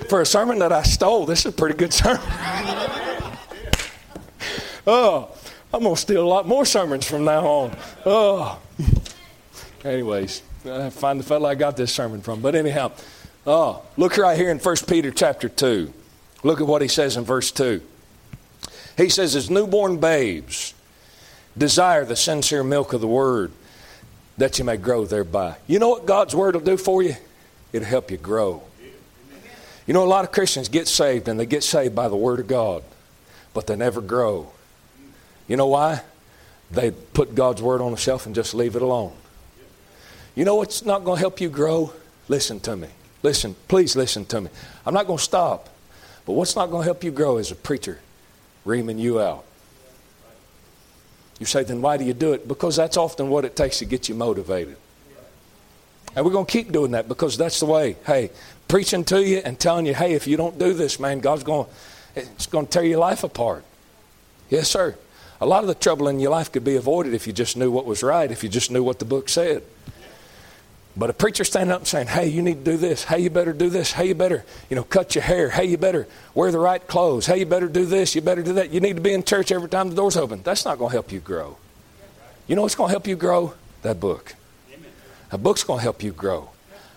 For 0.10 0.22
a 0.22 0.26
sermon 0.26 0.60
that 0.60 0.72
I 0.72 0.84
stole, 0.84 1.26
this 1.26 1.40
is 1.40 1.46
a 1.48 1.52
pretty 1.52 1.78
good 1.78 1.94
sermon. 1.94 2.22
oh, 4.86 5.30
I'm 5.74 5.84
going 5.84 5.96
to 5.96 6.02
steal 6.02 6.24
a 6.24 6.28
lot 6.28 6.48
more 6.48 6.66
sermons 6.66 7.06
from 7.06 7.24
now 7.24 7.46
on. 7.48 7.78
Oh. 8.06 8.60
Anyways, 9.86 10.44
I 10.66 10.90
find 10.90 11.20
the 11.20 11.24
fellow 11.24 11.50
I 11.50 11.56
got 11.56 11.78
this 11.78 11.94
sermon 11.94 12.22
from. 12.22 12.42
But 12.42 12.56
anyhow, 12.56 12.92
oh, 13.48 13.84
look 13.98 14.18
right 14.18 14.38
here 14.38 14.52
in 14.52 14.60
1 14.60 14.76
Peter 14.88 15.12
chapter 15.12 15.50
2. 15.50 15.94
Look 16.44 16.60
at 16.60 16.68
what 16.68 16.82
he 16.82 16.88
says 16.88 17.18
in 17.18 17.24
verse 17.24 17.52
2. 17.52 17.82
He 18.98 19.10
says, 19.10 19.36
As 19.36 19.50
newborn 19.50 20.00
babes, 20.00 20.74
desire 21.58 22.06
the 22.06 22.16
sincere 22.16 22.64
milk 22.64 22.94
of 22.94 23.02
the 23.02 23.08
word 23.08 23.52
that 24.38 24.60
you 24.60 24.66
may 24.66 24.78
grow 24.78 25.06
thereby. 25.06 25.56
You 25.68 25.80
know 25.80 25.90
what 25.90 26.06
God's 26.06 26.36
word 26.36 26.56
will 26.56 26.62
do 26.62 26.78
for 26.78 27.02
you? 27.02 27.16
It'll 27.72 27.88
help 27.88 28.12
you 28.12 28.18
grow. 28.18 28.64
You 29.92 29.94
know, 29.94 30.06
a 30.06 30.06
lot 30.06 30.24
of 30.24 30.32
Christians 30.32 30.70
get 30.70 30.88
saved 30.88 31.28
and 31.28 31.38
they 31.38 31.46
get 31.46 31.66
saved 31.66 31.94
by 31.94 32.08
the 32.08 32.16
Word 32.16 32.40
of 32.40 32.48
God, 32.48 32.82
but 33.54 33.68
they 33.68 33.76
never 33.76 34.00
grow. 34.00 34.50
You 35.50 35.58
know 35.58 35.68
why? 35.68 36.02
They 36.72 36.92
put 36.92 37.36
God's 37.36 37.62
Word 37.62 37.82
on 37.82 37.92
the 37.92 37.98
shelf 37.98 38.26
and 38.26 38.34
just 38.34 38.54
leave 38.54 38.78
it 38.78 38.82
alone. 38.82 39.12
You 40.34 40.46
know 40.46 40.56
what's 40.56 40.86
not 40.86 41.04
going 41.04 41.18
to 41.18 41.20
help 41.20 41.42
you 41.42 41.50
grow? 41.50 41.92
Listen 42.30 42.62
to 42.62 42.78
me. 42.78 42.88
Listen, 43.22 43.54
please 43.68 43.98
listen 43.98 44.24
to 44.28 44.40
me. 44.40 44.50
I'm 44.86 44.94
not 44.94 45.08
going 45.08 45.18
to 45.18 45.24
stop. 45.26 45.68
But 46.26 46.36
what's 46.36 46.56
not 46.56 46.68
going 46.68 46.84
to 46.84 46.86
help 46.86 47.04
you 47.04 47.12
grow 47.12 47.36
is 47.38 47.52
a 47.52 47.56
preacher 47.56 48.00
reaming 48.64 48.98
you 48.98 49.20
out. 49.20 49.44
You 51.38 51.46
say, 51.46 51.66
then 51.66 51.82
why 51.82 51.98
do 51.98 52.06
you 52.06 52.14
do 52.14 52.32
it? 52.32 52.48
Because 52.48 52.78
that's 52.78 52.96
often 52.96 53.28
what 53.28 53.44
it 53.44 53.58
takes 53.58 53.80
to 53.80 53.86
get 53.86 54.08
you 54.08 54.16
motivated. 54.16 54.78
And 56.16 56.26
we're 56.26 56.32
going 56.32 56.46
to 56.46 56.52
keep 56.52 56.72
doing 56.72 56.92
that 56.92 57.08
because 57.08 57.38
that's 57.38 57.60
the 57.60 57.66
way. 57.66 57.96
Hey, 58.06 58.32
preaching 58.72 59.04
to 59.04 59.22
you 59.22 59.42
and 59.44 59.60
telling 59.60 59.86
you, 59.86 59.94
hey, 59.94 60.14
if 60.14 60.26
you 60.26 60.38
don't 60.38 60.58
do 60.58 60.74
this, 60.74 60.98
man, 60.98 61.20
God's 61.20 61.44
going 61.44 61.68
it's 62.16 62.48
going 62.48 62.66
to 62.66 62.72
tear 62.72 62.86
your 62.86 63.00
life 63.00 63.26
apart. 63.26 63.66
Yes, 64.50 64.70
sir. 64.70 64.96
A 65.42 65.46
lot 65.46 65.64
of 65.64 65.68
the 65.68 65.76
trouble 65.76 66.08
in 66.08 66.22
your 66.22 66.32
life 66.32 66.54
could 66.54 66.64
be 66.64 66.78
avoided 66.78 67.14
if 67.14 67.28
you 67.28 67.34
just 67.34 67.58
knew 67.58 67.70
what 67.70 67.86
was 67.86 68.02
right, 68.02 68.32
if 68.32 68.44
you 68.44 68.50
just 68.50 68.72
knew 68.72 68.82
what 68.82 69.00
the 69.00 69.06
book 69.06 69.28
said. 69.28 69.64
But 70.96 71.10
a 71.10 71.14
preacher 71.14 71.44
standing 71.44 71.74
up 71.74 71.82
and 71.82 71.88
saying, 71.88 72.08
hey, 72.08 72.28
you 72.28 72.42
need 72.42 72.64
to 72.64 72.72
do 72.72 72.78
this. 72.78 73.04
Hey, 73.04 73.20
you 73.20 73.30
better 73.30 73.52
do 73.52 73.70
this. 73.70 73.92
Hey, 73.92 74.08
you 74.08 74.16
better, 74.16 74.46
you 74.70 74.78
know, 74.78 74.84
cut 74.84 75.16
your 75.16 75.24
hair. 75.24 75.50
Hey, 75.50 75.66
you 75.66 75.78
better 75.78 76.08
wear 76.34 76.50
the 76.52 76.60
right 76.60 76.86
clothes. 76.88 77.26
Hey, 77.26 77.40
you 77.40 77.46
better 77.46 77.68
do 77.68 77.86
this. 77.86 78.16
You 78.16 78.22
better 78.22 78.44
do 78.44 78.54
that. 78.54 78.72
You 78.72 78.80
need 78.80 78.96
to 78.96 79.02
be 79.02 79.14
in 79.14 79.24
church 79.24 79.52
every 79.52 79.68
time 79.68 79.90
the 79.90 79.96
door's 79.96 80.16
open. 80.16 80.44
That's 80.44 80.64
not 80.64 80.78
going 80.78 80.92
to 80.92 80.96
help 80.96 81.12
you 81.12 81.20
grow. 81.20 81.58
You 82.48 82.56
know 82.56 82.62
what's 82.62 82.76
going 82.76 82.88
to 82.88 82.94
help 82.94 83.08
you 83.08 83.18
grow? 83.18 83.54
That 83.82 84.00
book. 84.00 84.36
A 85.32 85.38
book's 85.38 85.64
going 85.64 85.80
to 85.80 85.84
help 85.84 86.04
you 86.04 86.12
grow. 86.12 86.52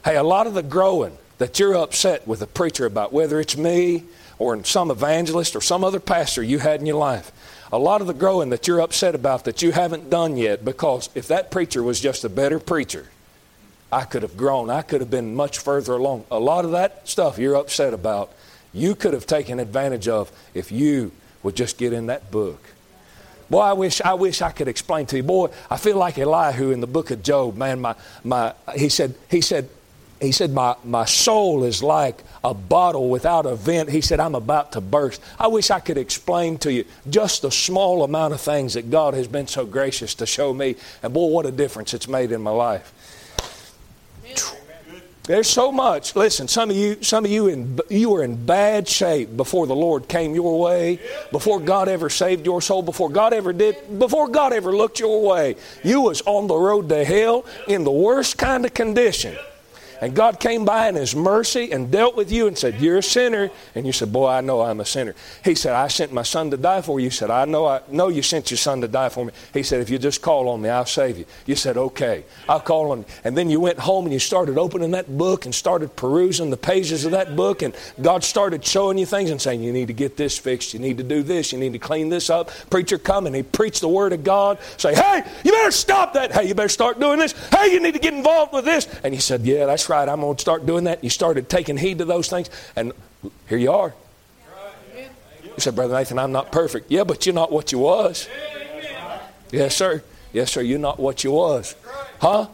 Hey, 0.05 0.17
a 0.17 0.23
lot 0.23 0.47
of 0.47 0.55
the 0.55 0.63
growing 0.63 1.19
that 1.45 1.59
you're 1.59 1.77
upset 1.77 2.27
with 2.27 2.41
a 2.41 2.47
preacher 2.47 2.87
about, 2.87 3.13
whether 3.13 3.39
it's 3.39 3.55
me 3.55 4.03
or 4.39 4.65
some 4.65 4.91
evangelist 4.91 5.55
or 5.55 5.61
some 5.61 5.85
other 5.85 6.01
pastor 6.01 6.43
you 6.43 6.59
had 6.59 6.81
in 6.81 6.87
your 6.87 6.97
life, 6.97 7.33
a 7.71 7.77
lot 7.77 8.01
of 8.01 8.07
the 8.07 8.15
growing 8.15 8.49
that 8.49 8.67
you're 8.67 8.81
upset 8.81 9.15
about 9.15 9.45
that 9.45 9.61
you 9.61 9.71
haven't 9.71 10.09
done 10.09 10.39
yet, 10.39 10.65
because 10.65 11.11
if 11.15 11.29
that 11.29 11.51
preacher 11.51 11.83
was 11.83 12.01
just 12.01 12.25
a 12.25 12.31
better 12.31 12.59
preacher, 12.59 13.11
I 13.93 14.05
could 14.05 14.23
have 14.23 14.39
grown. 14.39 14.71
I 14.71 14.81
could 14.81 15.03
have 15.03 15.11
been 15.11 15.35
much 15.35 15.59
further 15.59 15.93
along. 15.93 16.25
A 16.31 16.39
lot 16.39 16.65
of 16.65 16.71
that 16.71 17.07
stuff 17.07 17.37
you're 17.37 17.57
upset 17.57 17.93
about, 17.93 18.33
you 18.73 18.95
could 18.95 19.13
have 19.13 19.27
taken 19.27 19.61
advantage 19.61 20.09
of 20.09 20.33
if 20.55 20.73
you 20.73 21.13
would 21.43 21.57
just 21.57 21.77
get 21.77 21.93
in 21.93 22.07
that 22.07 22.31
book. 22.31 22.59
Boy, 23.51 23.61
I 23.61 23.75
wish 23.75 24.01
I 24.01 24.15
wish 24.15 24.41
I 24.41 24.51
could 24.51 24.69
explain 24.69 25.05
to 25.09 25.19
you. 25.19 25.23
Boy, 25.23 25.51
I 25.71 25.77
feel 25.77 25.99
like 25.99 26.17
Elihu 26.17 26.71
in 26.71 26.81
the 26.81 26.87
book 26.87 27.11
of 27.11 27.23
Job, 27.23 27.59
man, 27.59 27.83
my 27.83 27.97
my 28.25 28.55
he 28.75 28.89
said 28.89 29.15
he 29.31 29.43
said 29.43 29.69
he 30.21 30.33
said 30.33 30.51
my, 30.51 30.77
my 30.85 31.05
soul 31.05 31.65
is 31.65 31.83
like 31.83 32.23
a 32.43 32.55
bottle 32.55 33.11
without 33.11 33.47
a 33.47 33.57
vent. 33.57 33.91
He 33.91 34.01
said, 34.01 34.21
I'm 34.21 34.35
about 34.35 34.73
to 34.73 34.81
burst. 34.81 35.21
I 35.39 35.49
wish 35.49 35.71
I 35.71 35.81
could 35.81 35.99
explain 35.99 36.59
to 36.59 36.73
you 36.73 36.85
just 37.11 37.43
the 37.43 37.51
small 37.51 38.05
amount 38.05 38.35
of 38.35 38.41
things 38.41 38.75
that 38.75 38.91
God 38.91 39.15
has 39.15 39.29
been 39.29 39.47
so 39.47 39.67
gracious 39.67 40.15
to 40.17 40.27
show 40.27 40.55
me. 40.55 40.77
And 41.03 41.13
boy, 41.13 41.27
what 41.29 41.47
a 41.47 41.51
difference 41.51 41.95
it's 41.95 42.09
made 42.09 42.33
in 42.33 42.43
my 42.43 42.51
life. 42.51 42.93
There's 45.25 45.49
so 45.49 45.73
much. 45.73 46.15
Listen, 46.17 46.49
some 46.49 46.69
of 46.69 46.77
you, 46.77 47.03
some 47.03 47.25
of 47.25 47.31
you, 47.31 47.47
in, 47.49 47.81
you 47.89 48.11
were 48.11 48.23
in 48.23 48.45
bad 48.45 48.87
shape 48.87 49.35
before 49.39 49.67
the 49.67 49.75
Lord 49.75 50.07
came 50.07 50.35
your 50.35 50.61
way, 50.61 51.01
before 51.33 51.59
God 51.61 51.89
ever 51.89 52.11
saved 52.11 52.45
your 52.45 52.61
soul, 52.61 52.83
before 52.83 53.09
God 53.09 53.33
ever 53.33 53.55
did, 53.55 53.99
before 53.99 54.29
God 54.29 54.53
ever 54.53 54.77
looked 54.77 55.01
your 55.01 55.23
way. 55.27 55.57
You 55.83 56.03
was 56.03 56.21
on 56.27 56.47
the 56.47 56.57
road 56.57 56.91
to 56.91 57.07
hell 57.07 57.47
in 57.67 57.85
the 57.85 57.91
worst 57.91 58.37
kind 58.37 58.67
of 58.67 58.75
condition. 58.75 59.35
And 60.01 60.15
God 60.15 60.41
came 60.41 60.65
by 60.65 60.89
in 60.89 60.95
His 60.95 61.15
mercy 61.15 61.73
and 61.73 61.91
dealt 61.91 62.17
with 62.17 62.31
you 62.31 62.47
and 62.47 62.57
said, 62.57 62.81
You're 62.81 62.99
a 62.99 63.03
sinner. 63.03 63.51
And 63.75 63.87
you 63.87 63.93
said, 63.93 64.13
Boy, 64.13 64.29
I 64.29 64.41
know 64.41 64.63
I'm 64.63 64.81
a 64.81 64.85
sinner. 64.85 65.15
He 65.45 65.55
said, 65.55 65.73
I 65.73 65.89
sent 65.89 66.13
my 66.13 66.23
son 66.23 66.51
to 66.51 66.57
die 66.57 66.83
for 66.83 66.99
you. 66.99 67.05
You 67.05 67.11
said, 67.11 67.31
I 67.31 67.45
know, 67.45 67.67
I 67.67 67.81
know 67.89 68.09
you 68.09 68.23
sent 68.23 68.51
your 68.51 68.59
son 68.59 68.81
to 68.81 68.89
die 68.89 69.09
for 69.09 69.25
me. 69.25 69.33
He 69.53 69.63
said, 69.63 69.81
If 69.81 69.91
you 69.91 69.99
just 69.99 70.23
call 70.23 70.49
on 70.49 70.63
me, 70.63 70.69
I'll 70.69 70.87
save 70.87 71.19
you. 71.19 71.27
You 71.47 71.55
said, 71.55 71.77
Okay, 71.77 72.25
I'll 72.49 72.61
call 72.61 72.93
on 72.93 72.99
you. 73.01 73.05
And 73.25 73.37
then 73.37 73.51
you 73.51 73.61
went 73.61 73.79
home 73.79 74.05
and 74.05 74.13
you 74.13 74.19
started 74.19 74.59
opening 74.59 74.93
that 74.93 75.17
book 75.17 75.45
and 75.45 75.55
started 75.55 75.95
perusing 75.97 76.51
the 76.51 76.57
pages 76.57 77.05
of 77.05 77.13
that 77.13 77.37
book. 77.37 77.63
And 77.63 77.75
God 78.01 78.25
started 78.25 78.65
showing 78.65 78.99
you 78.99 79.07
things 79.07 79.31
and 79.31 79.41
saying, 79.41 79.63
You 79.63 79.73
need 79.73 79.89
to 79.89 79.95
get 79.95 80.17
this 80.17 80.39
fixed. 80.39 80.75
You 80.75 80.81
need 80.81 80.99
to 80.99 81.05
do 81.05 81.23
this. 81.23 81.53
You 81.53 81.59
need 81.59 81.73
to 81.73 81.79
clean 81.79 82.09
this 82.09 82.31
up. 82.31 82.51
Preacher 82.71 82.99
come 82.99 83.27
and 83.27 83.35
he 83.35 83.43
preached 83.43 83.81
the 83.81 83.89
Word 83.89 84.13
of 84.13 84.25
God. 84.25 84.59
Say, 84.77 84.95
Hey, 84.95 85.25
you 85.45 85.53
better 85.53 85.71
stop 85.71 86.15
that. 86.15 86.33
Hey, 86.33 86.49
you 86.49 86.55
better 86.55 86.69
start 86.69 87.01
doing 87.01 87.19
this. 87.19 87.33
Hey, 87.51 87.73
you 87.73 87.81
need 87.81 87.95
to 87.95 88.01
get 88.01 88.15
involved 88.15 88.53
with 88.53 88.65
this. 88.65 88.89
And 89.05 89.15
he 89.15 89.21
said, 89.21 89.43
Yeah, 89.43 89.67
that's 89.67 89.84
right. 89.89 90.09
I'm 90.09 90.21
going 90.21 90.37
to 90.37 90.41
start 90.41 90.67
doing 90.67 90.85
that. 90.85 91.03
You 91.03 91.11
started 91.11 91.49
taking 91.49 91.77
heed 91.77 91.99
to 91.99 92.05
those 92.05 92.29
things, 92.29 92.51
and 92.77 92.93
here 93.49 93.59
you 93.59 93.73
are. 93.73 93.95
You 95.45 95.61
said, 95.61 95.77
Brother 95.77 95.95
Nathan, 95.95 96.19
I'm 96.19 96.33
not 96.33 96.51
perfect. 96.51 96.91
Yeah, 96.91 97.05
but 97.05 97.27
you're 97.27 97.35
not 97.35 97.53
what 97.53 97.71
you 97.71 97.79
was. 97.79 98.29
Yes, 99.53 99.77
sir. 99.77 100.03
Yes, 100.33 100.51
sir. 100.51 100.63
You're 100.63 100.81
not 100.81 100.99
what 100.99 101.23
you 101.23 101.33
was. 101.33 101.77
Huh? 102.21 102.49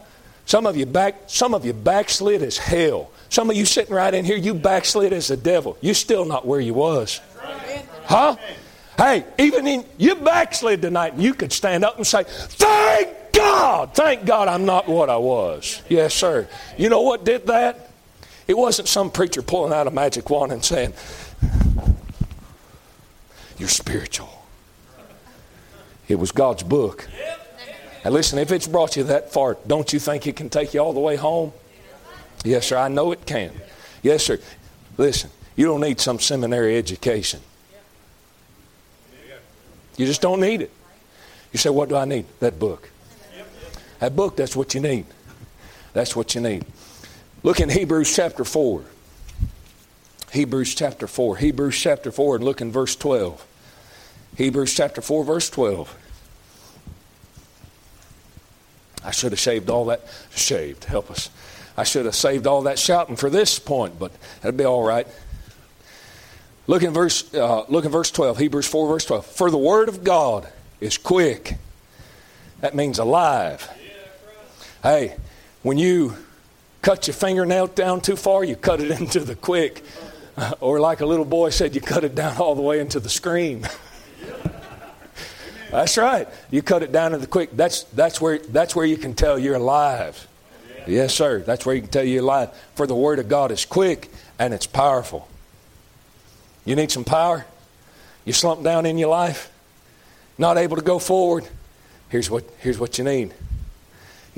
Some 0.45 0.67
of 0.67 0.77
you 0.77 0.85
back 0.85 1.15
some 1.29 1.55
of 1.55 1.65
you 1.65 1.73
backslid 1.73 2.43
as 2.43 2.59
hell. 2.59 3.11
Some 3.29 3.49
of 3.49 3.57
you 3.57 3.65
sitting 3.65 3.95
right 3.95 4.13
in 4.13 4.25
here, 4.25 4.37
you 4.37 4.53
backslid 4.53 5.13
as 5.13 5.29
the 5.29 5.37
devil. 5.37 5.79
You're 5.81 5.95
still 5.95 6.25
not 6.25 6.47
where 6.47 6.61
you 6.61 6.75
was. 6.75 7.21
Huh? 8.05 8.37
Hey, 8.99 9.25
even 9.39 9.67
in 9.67 9.85
you 9.97 10.17
backslid 10.17 10.83
tonight, 10.83 11.15
and 11.15 11.23
you 11.23 11.33
could 11.33 11.53
stand 11.53 11.85
up 11.85 11.97
and 11.97 12.07
say, 12.07 12.25
Thank 12.27 13.09
God! 13.41 13.95
Thank 13.95 14.27
God 14.27 14.49
I'm 14.49 14.65
not 14.65 14.89
what 14.89 15.09
I 15.09 15.17
was. 15.17 15.83
Yes, 15.89 16.15
sir. 16.15 16.49
You 16.77 16.89
know 16.89 17.03
what 17.03 17.25
did 17.25 17.47
that? 17.47 17.91
It 18.47 18.57
wasn't 18.57 18.89
some 18.89 19.11
preacher 19.11 19.43
pulling 19.43 19.73
out 19.73 19.87
a 19.87 19.91
magic 19.91 20.29
wand 20.29 20.53
and 20.53 20.65
saying, 20.65 20.93
You're 23.59 23.69
spiritual. 23.69 24.45
It 26.09 26.17
was 26.17 26.33
God's 26.33 26.63
book. 26.63 27.09
And 28.03 28.13
listen, 28.13 28.39
if 28.39 28.51
it's 28.51 28.67
brought 28.67 28.97
you 28.97 29.05
that 29.05 29.33
far, 29.33 29.57
don't 29.67 29.93
you 29.93 30.01
think 30.01 30.27
it 30.27 30.37
can 30.37 30.51
take 30.51 30.75
you 30.75 30.81
all 30.81 30.93
the 30.93 31.01
way 31.01 31.17
home? 31.17 31.53
Yes, 32.45 32.67
sir. 32.67 32.77
I 32.77 32.89
know 32.89 33.13
it 33.13 33.27
can. 33.27 33.53
Yes, 34.03 34.25
sir. 34.25 34.39
Listen, 34.97 35.31
you 35.57 35.67
don't 35.67 35.81
need 35.81 36.01
some 36.01 36.19
seminary 36.19 36.77
education. 36.77 37.41
You 39.97 40.07
just 40.07 40.23
don't 40.23 40.41
need 40.41 40.63
it. 40.63 40.71
You 41.53 41.59
say, 41.59 41.71
What 41.71 41.89
do 41.89 41.97
I 41.97 42.05
need? 42.05 42.27
That 42.41 42.59
book. 42.59 42.91
That 44.01 44.17
book, 44.17 44.37
that's 44.37 44.57
what 44.57 44.75
you 44.75 44.81
need. 44.81 45.07
That's 45.93 46.17
what 46.17 46.35
you 46.35 46.41
need. 46.41 46.65
Look 47.43 47.61
in 47.61 47.69
Hebrews 47.69 48.15
chapter 48.15 48.45
4. 48.45 48.83
Hebrews 50.33 50.75
chapter 50.75 51.07
4. 51.07 51.37
Hebrews 51.37 51.79
chapter 51.79 52.11
4 52.11 52.37
and 52.37 52.45
look 52.45 52.61
in 52.61 52.73
verse 52.73 52.97
12. 52.97 53.47
Hebrews 54.37 54.75
chapter 54.75 55.01
4, 55.01 55.25
verse 55.25 55.51
12. 55.51 55.97
I 59.05 59.11
should 59.11 59.33
have 59.33 59.41
shaved 59.41 59.71
all 59.71 59.87
that. 59.87 60.03
Shaved, 60.35 60.85
help 60.85 61.11
us. 61.11 61.31
I 61.77 61.85
should 61.85 62.05
have 62.05 62.15
saved 62.15 62.47
all 62.47 62.63
that 62.63 62.79
shouting 62.79 63.17
for 63.17 63.31
this 63.31 63.59
point, 63.59 63.99
but 63.99 64.13
that'd 64.41 64.57
be 64.57 64.65
all 64.65 64.83
right. 64.83 65.07
Look 66.67 66.83
in 66.83 66.93
verse, 66.93 67.33
uh, 67.35 67.65
look 67.69 67.85
in 67.85 67.91
verse 67.91 68.11
12, 68.11 68.39
Hebrews 68.39 68.67
4, 68.67 68.89
verse 68.89 69.05
12. 69.07 69.27
For 69.27 69.51
the 69.51 69.59
word 69.59 69.89
of 69.89 70.05
God 70.05 70.47
is 70.81 70.99
quick. 70.99 71.57
That 72.61 72.75
means 72.75 72.99
alive. 72.99 73.69
Hey, 74.83 75.17
when 75.63 75.77
you 75.77 76.17
cut 76.81 77.07
your 77.07 77.15
fingernail 77.15 77.67
down 77.69 78.01
too 78.01 78.17
far, 78.17 78.45
you 78.45 78.57
cut 78.57 78.81
it 78.81 78.91
into 79.01 79.21
the 79.21 79.35
quick. 79.35 79.85
Uh, 80.37 80.55
or 80.61 80.81
like 80.81 81.01
a 81.01 81.07
little 81.07 81.25
boy 81.25 81.51
said, 81.51 81.75
you 81.75 81.81
cut 81.81 82.05
it 82.05 82.15
down 82.15 82.37
all 82.39 82.55
the 82.55 82.63
way 82.63 82.81
into 82.81 82.99
the 82.99 83.11
scream. 83.11 83.67
That's 85.71 85.99
right. 85.99 86.27
You 86.51 86.63
cut 86.63 86.83
it 86.83 86.93
down 86.93 87.11
to 87.13 87.19
the 87.19 87.27
quick. 87.27 87.51
That's, 87.53 87.85
that's, 87.85 88.21
where, 88.21 88.39
that's 88.39 88.75
where 88.75 88.87
you 88.87 88.97
can 88.97 89.15
tell 89.15 89.39
you're 89.39 89.55
alive. 89.55 90.27
Yes, 90.87 91.15
sir. 91.15 91.41
That's 91.41 91.65
where 91.65 91.75
you 91.75 91.83
can 91.83 91.91
tell 91.91 92.03
you're 92.03 92.23
alive. 92.23 92.51
For 92.75 92.87
the 92.87 92.95
Word 92.95 93.19
of 93.19 93.29
God 93.29 93.53
is 93.53 93.65
quick 93.65 94.11
and 94.39 94.53
it's 94.53 94.67
powerful. 94.67 95.29
You 96.65 96.75
need 96.75 96.91
some 96.91 97.05
power? 97.05 97.47
You 98.25 98.33
slump 98.33 98.65
down 98.65 98.87
in 98.87 98.99
your 98.99 99.11
life? 99.11 99.53
Not 100.39 100.59
able 100.59 100.77
to 100.77 100.83
go 100.83 100.99
forward? 100.99 101.47
Here's 102.09 102.31
what, 102.31 102.45
here's 102.59 102.79
what 102.79 102.99
you 102.99 103.05
need. 103.05 103.33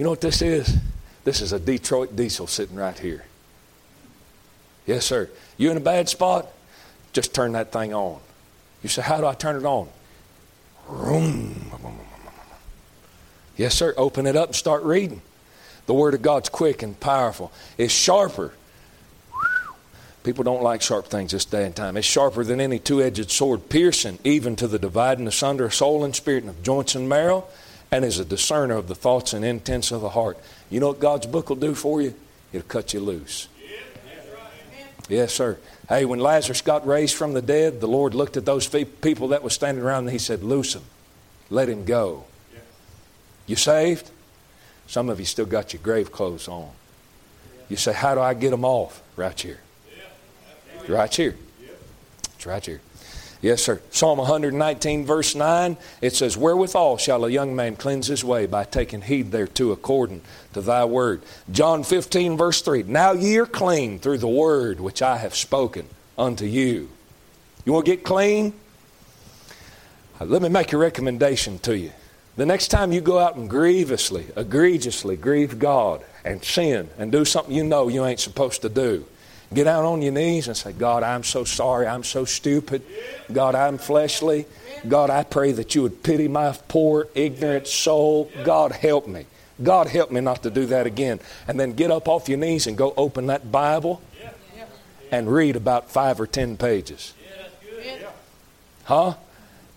You 0.03 0.05
know 0.05 0.11
what 0.11 0.21
this 0.21 0.43
is? 0.43 0.79
This 1.23 1.41
is 1.41 1.53
a 1.53 1.61
Detroit 1.61 2.17
diesel 2.17 2.49
sitting 2.49 2.75
right 2.75 2.99
here. 2.99 3.25
Yes, 4.85 5.07
sir. 5.07 5.31
You 5.57 5.71
in 5.71 5.77
a 5.77 5.81
bad 5.81 6.09
spot? 6.09 6.49
Just 7.13 7.33
turn 7.33 7.53
that 7.53 7.71
thing 7.71 7.95
on. 7.95 8.19
You 8.83 8.89
say, 8.89 9.01
How 9.01 9.19
do 9.19 9.29
I 9.29 9.35
turn 9.35 9.55
it 9.55 9.65
on? 9.65 9.87
Yes, 13.57 13.77
sir. 13.77 13.95
Open 13.97 14.27
it 14.27 14.35
up 14.35 14.49
and 14.49 14.57
start 14.57 14.83
reading. 14.83 15.23
The 15.87 15.95
Word 15.95 16.15
of 16.15 16.23
God's 16.23 16.49
quick 16.49 16.83
and 16.83 16.99
powerful. 16.99 17.53
It's 17.79 17.95
sharper. 17.95 18.55
People 20.25 20.43
don't 20.43 20.65
like 20.65 20.83
sharp 20.83 21.07
things 21.07 21.31
this 21.31 21.45
day 21.45 21.65
and 21.65 21.77
time. 21.77 21.97
It's 21.97 22.09
sharper 22.09 22.43
than 22.43 22.61
any 22.61 22.81
two 22.81 23.01
edged 23.01 23.31
sword, 23.31 23.69
piercing 23.69 24.19
even 24.25 24.57
to 24.57 24.67
the 24.67 24.81
dividing 24.81 25.29
asunder 25.29 25.67
of 25.67 25.75
soul 25.75 26.03
and 26.03 26.17
spirit 26.17 26.43
and 26.43 26.51
of 26.51 26.61
joints 26.65 26.97
and 26.97 27.09
marrow, 27.09 27.45
and 27.93 28.07
is 28.07 28.19
a 28.19 28.25
discerner 28.25 28.77
of 28.77 28.89
the 28.89 28.95
thoughts 28.95 29.35
and 29.35 29.45
intents 29.45 29.93
of 29.93 30.01
the 30.01 30.09
heart. 30.09 30.39
You 30.71 30.81
know 30.81 30.89
what 30.89 30.99
God's 30.99 31.27
book 31.27 31.51
will 31.51 31.57
do 31.57 31.75
for 31.75 32.01
you? 32.01 32.15
It'll 32.53 32.67
cut 32.67 32.95
you 32.95 33.01
loose. 33.01 33.49
Yes, 35.09 35.35
sir. 35.35 35.59
Hey, 35.89 36.07
when 36.07 36.19
Lazarus 36.19 36.63
got 36.63 36.87
raised 36.87 37.15
from 37.15 37.35
the 37.35 37.43
dead, 37.43 37.81
the 37.81 37.87
Lord 37.87 38.15
looked 38.15 38.39
at 38.39 38.47
those 38.47 38.67
people 38.67 39.29
that 39.29 39.43
were 39.43 39.51
standing 39.51 39.85
around 39.85 40.05
and 40.05 40.11
he 40.11 40.19
said, 40.19 40.43
Loose 40.43 40.75
him. 40.75 40.85
Let 41.51 41.69
him 41.69 41.85
go. 41.85 42.25
You 43.47 43.57
saved? 43.57 44.11
Some 44.87 45.11
of 45.11 45.21
you 45.21 45.27
still 45.27 45.45
got 45.45 45.75
your 45.75 45.83
grave 45.83 46.11
clothes 46.11 46.49
on. 46.49 46.71
You 47.69 47.77
say, 47.77 47.93
How 47.93 48.15
do 48.15 48.23
I 48.23 48.33
get 48.33 48.51
them 48.51 48.65
off? 48.65 49.03
Right 49.17 49.39
here. 49.39 49.61
Right 50.89 51.15
here. 51.15 51.37
It's 52.37 52.47
right 52.47 52.65
here. 52.65 52.81
Yes, 53.43 53.61
sir. 53.61 53.81
Psalm 53.91 54.19
119, 54.19 55.05
verse 55.05 55.35
9, 55.35 55.77
it 56.01 56.15
says, 56.15 56.37
Wherewithal 56.37 56.97
shall 56.99 57.25
a 57.25 57.29
young 57.31 57.57
man 57.57 57.75
cleanse 57.75 58.07
his 58.07 58.25
way 58.25 58.47
by 58.47 58.63
taking 58.63 59.03
heed 59.03 59.33
thereto 59.33 59.73
according 59.73 60.23
to 60.53 60.61
thy 60.61 60.85
word. 60.85 61.23
John 61.51 61.83
15, 61.83 62.37
verse 62.37 62.63
3, 62.63 62.85
Now 62.85 63.11
ye 63.11 63.39
are 63.39 63.47
clean 63.47 63.99
through 63.99 64.19
the 64.19 64.29
word 64.29 64.79
which 64.79 65.03
I 65.03 65.17
have 65.17 65.35
spoken 65.35 65.87
unto 66.17 66.45
you. 66.45 66.89
You 67.65 67.73
want 67.73 67.85
to 67.87 67.97
get 67.97 68.05
clean? 68.05 68.53
Uh, 70.21 70.25
let 70.27 70.41
me 70.41 70.49
make 70.49 70.73
a 70.73 70.77
recommendation 70.77 71.59
to 71.61 71.77
you. 71.77 71.91
The 72.37 72.47
next 72.47 72.69
time 72.69 72.93
you 72.93 73.01
go 73.01 73.19
out 73.19 73.35
and 73.35 73.51
grievously, 73.51 74.27
egregiously 74.37 75.17
grieve 75.17 75.59
God 75.59 76.05
and 76.25 76.45
sin 76.45 76.89
and 76.97 77.11
do 77.11 77.25
something 77.25 77.55
you 77.55 77.65
know 77.65 77.89
you 77.89 78.05
ain't 78.05 78.21
supposed 78.21 78.63
to 78.63 78.69
do, 78.69 79.05
Get 79.55 79.67
out 79.67 79.85
on 79.85 80.03
your 80.03 80.13
knees 80.13 80.49
and 80.49 80.57
say, 80.57 80.73
God, 80.73 81.03
I'm 81.03 81.25
so 81.25 81.45
sorry. 81.45 81.87
I'm 81.87 82.05
so 82.05 82.25
stupid. 82.25 82.83
God, 83.33 83.55
I'm 83.55 83.79
fleshly. 83.79 84.47
God, 84.89 85.11
I 85.11 85.25
pray 85.25 85.53
that 85.53 85.75
you 85.75 85.83
would 85.83 86.03
pity 86.03 86.29
my 86.29 86.53
poor, 86.69 87.09
ignorant 87.15 87.67
soul. 87.67 88.31
God, 88.45 88.73
help 88.73 89.07
me. 89.07 89.27
God, 89.63 89.87
help 89.87 90.11
me 90.11 90.21
not 90.21 90.43
to 90.43 90.51
do 90.51 90.67
that 90.67 90.87
again. 90.87 91.21
And 91.47 91.59
then 91.59 91.75
get 91.75 91.91
up 91.91 92.09
off 92.09 92.29
your 92.29 92.39
knees 92.39 92.67
and 92.67 92.77
go 92.77 92.95
open 92.97 93.27
that 93.27 93.53
Bible 93.53 94.03
and 95.11 95.33
read 95.33 95.57
about 95.57 95.91
five 95.91 96.21
or 96.21 96.27
ten 96.27 96.57
pages. 96.57 97.15
Huh? 98.85 99.15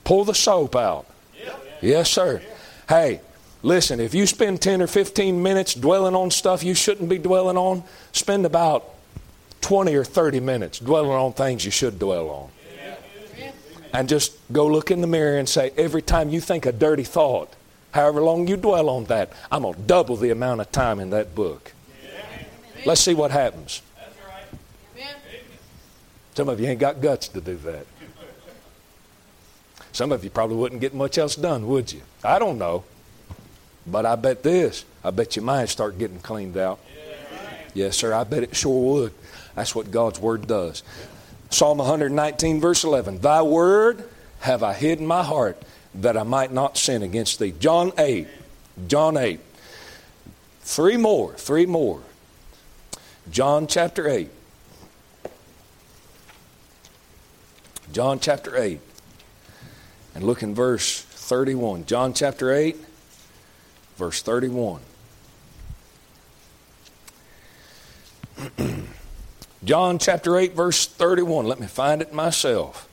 Pull 0.03 0.23
the 0.25 0.33
soap 0.33 0.75
out. 0.75 1.05
Yes, 1.81 2.09
sir. 2.09 2.41
Hey, 2.87 3.21
listen, 3.61 3.99
if 3.99 4.13
you 4.13 4.25
spend 4.25 4.61
10 4.61 4.81
or 4.81 4.87
15 4.87 5.43
minutes 5.43 5.73
dwelling 5.73 6.15
on 6.15 6.31
stuff 6.31 6.63
you 6.63 6.73
shouldn't 6.73 7.09
be 7.09 7.17
dwelling 7.17 7.57
on, 7.57 7.83
spend 8.11 8.45
about 8.45 8.94
20 9.65 9.95
or 9.95 10.03
30 10.03 10.41
minutes 10.41 10.77
dwelling 10.77 11.09
on 11.09 11.33
things 11.33 11.65
you 11.65 11.71
should 11.71 11.97
dwell 11.97 12.29
on. 12.29 12.49
And 13.93 14.07
just 14.07 14.37
go 14.51 14.67
look 14.67 14.91
in 14.91 15.01
the 15.01 15.07
mirror 15.07 15.39
and 15.39 15.49
say, 15.49 15.71
every 15.75 16.03
time 16.03 16.29
you 16.29 16.39
think 16.39 16.67
a 16.67 16.71
dirty 16.71 17.03
thought, 17.03 17.51
however 17.89 18.21
long 18.21 18.47
you 18.47 18.57
dwell 18.57 18.89
on 18.89 19.05
that, 19.05 19.33
I'm 19.51 19.63
going 19.63 19.73
to 19.73 19.81
double 19.81 20.17
the 20.17 20.29
amount 20.29 20.61
of 20.61 20.71
time 20.71 20.99
in 20.99 21.09
that 21.09 21.33
book. 21.33 21.73
Let's 22.85 23.01
see 23.01 23.15
what 23.15 23.31
happens. 23.31 23.81
Some 26.35 26.47
of 26.47 26.59
you 26.59 26.67
ain't 26.67 26.79
got 26.79 27.01
guts 27.01 27.27
to 27.29 27.41
do 27.41 27.55
that. 27.55 27.87
Some 29.93 30.11
of 30.11 30.23
you 30.23 30.29
probably 30.29 30.57
wouldn't 30.57 30.81
get 30.81 30.93
much 30.93 31.17
else 31.17 31.35
done, 31.35 31.65
would 31.65 31.91
you? 31.91 32.01
I 32.23 32.37
don't 32.37 32.59
know. 32.59 32.83
But 33.87 34.05
I 34.05 34.15
bet 34.15 34.43
this. 34.43 34.85
I 35.03 35.09
bet 35.09 35.35
your 35.35 35.45
mind 35.45 35.69
start 35.69 35.97
getting 35.97 36.19
cleaned 36.19 36.55
out. 36.55 36.79
Yes, 37.73 37.97
sir. 37.97 38.13
I 38.13 38.23
bet 38.25 38.43
it 38.43 38.55
sure 38.55 38.93
would. 38.93 39.13
That's 39.55 39.73
what 39.73 39.91
God's 39.91 40.19
Word 40.19 40.47
does. 40.47 40.83
Psalm 41.49 41.77
119, 41.77 42.59
verse 42.59 42.83
11 42.83 43.19
Thy 43.19 43.41
Word 43.41 44.07
have 44.41 44.63
I 44.63 44.73
hid 44.73 44.99
in 44.99 45.07
my 45.07 45.23
heart 45.23 45.61
that 45.95 46.17
I 46.17 46.23
might 46.23 46.51
not 46.51 46.77
sin 46.77 47.01
against 47.01 47.39
thee. 47.39 47.53
John 47.57 47.91
8. 47.97 48.27
John 48.87 49.17
8. 49.17 49.39
Three 50.61 50.97
more. 50.97 51.33
Three 51.33 51.65
more. 51.65 52.01
John 53.31 53.67
chapter 53.67 54.07
8. 54.07 54.29
John 57.91 58.19
chapter 58.19 58.57
8. 58.57 58.81
And 60.15 60.23
look 60.23 60.43
in 60.43 60.53
verse 60.55 61.01
31. 61.01 61.85
John 61.85 62.13
chapter 62.13 62.53
8, 62.53 62.77
verse 63.97 64.21
31. 64.21 64.81
John 69.65 69.97
chapter 69.97 70.37
8, 70.37 70.53
verse 70.53 70.85
31. 70.85 71.47
Let 71.47 71.59
me 71.59 71.65
find 71.65 72.01
it 72.01 72.13
myself. 72.13 72.87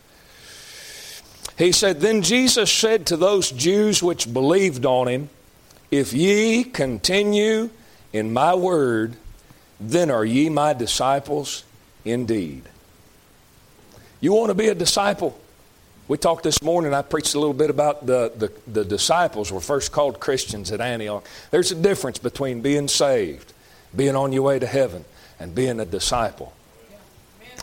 He 1.58 1.70
said, 1.70 2.00
Then 2.00 2.22
Jesus 2.22 2.72
said 2.72 3.06
to 3.06 3.16
those 3.16 3.50
Jews 3.50 4.02
which 4.02 4.32
believed 4.32 4.86
on 4.86 5.06
him, 5.06 5.28
If 5.90 6.14
ye 6.14 6.64
continue 6.64 7.68
in 8.12 8.32
my 8.32 8.54
word, 8.54 9.16
then 9.78 10.10
are 10.10 10.24
ye 10.24 10.48
my 10.48 10.72
disciples 10.72 11.64
indeed. 12.06 12.62
You 14.20 14.32
want 14.32 14.48
to 14.48 14.54
be 14.54 14.68
a 14.68 14.74
disciple? 14.74 15.38
We 16.08 16.16
talked 16.16 16.42
this 16.42 16.62
morning, 16.62 16.94
I 16.94 17.02
preached 17.02 17.34
a 17.34 17.38
little 17.38 17.54
bit 17.54 17.70
about 17.70 18.06
the, 18.06 18.32
the, 18.34 18.52
the 18.70 18.84
disciples 18.84 19.52
were 19.52 19.60
first 19.60 19.92
called 19.92 20.20
Christians 20.20 20.72
at 20.72 20.80
Antioch. 20.80 21.26
There's 21.50 21.70
a 21.70 21.74
difference 21.74 22.18
between 22.18 22.62
being 22.62 22.88
saved, 22.88 23.52
being 23.94 24.16
on 24.16 24.32
your 24.32 24.42
way 24.42 24.58
to 24.58 24.66
heaven, 24.66 25.04
and 25.38 25.54
being 25.54 25.78
a 25.78 25.84
disciple. 25.84 26.52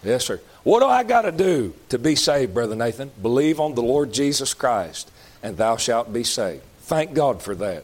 Yes, 0.04 0.26
sir. 0.26 0.40
What 0.64 0.80
do 0.80 0.86
I 0.86 1.04
got 1.04 1.24
to 1.24 1.32
do 1.32 1.74
to 1.90 2.00
be 2.00 2.16
saved, 2.16 2.54
Brother 2.54 2.76
Nathan? 2.76 3.12
Believe 3.22 3.60
on 3.60 3.76
the 3.76 3.82
Lord 3.82 4.14
Jesus 4.14 4.54
Christ, 4.54 5.12
and 5.44 5.58
thou 5.58 5.78
shalt 5.78 6.14
be 6.14 6.24
saved. 6.24 6.64
Thank 6.82 7.14
God 7.14 7.42
for 7.42 7.56
that. 7.56 7.84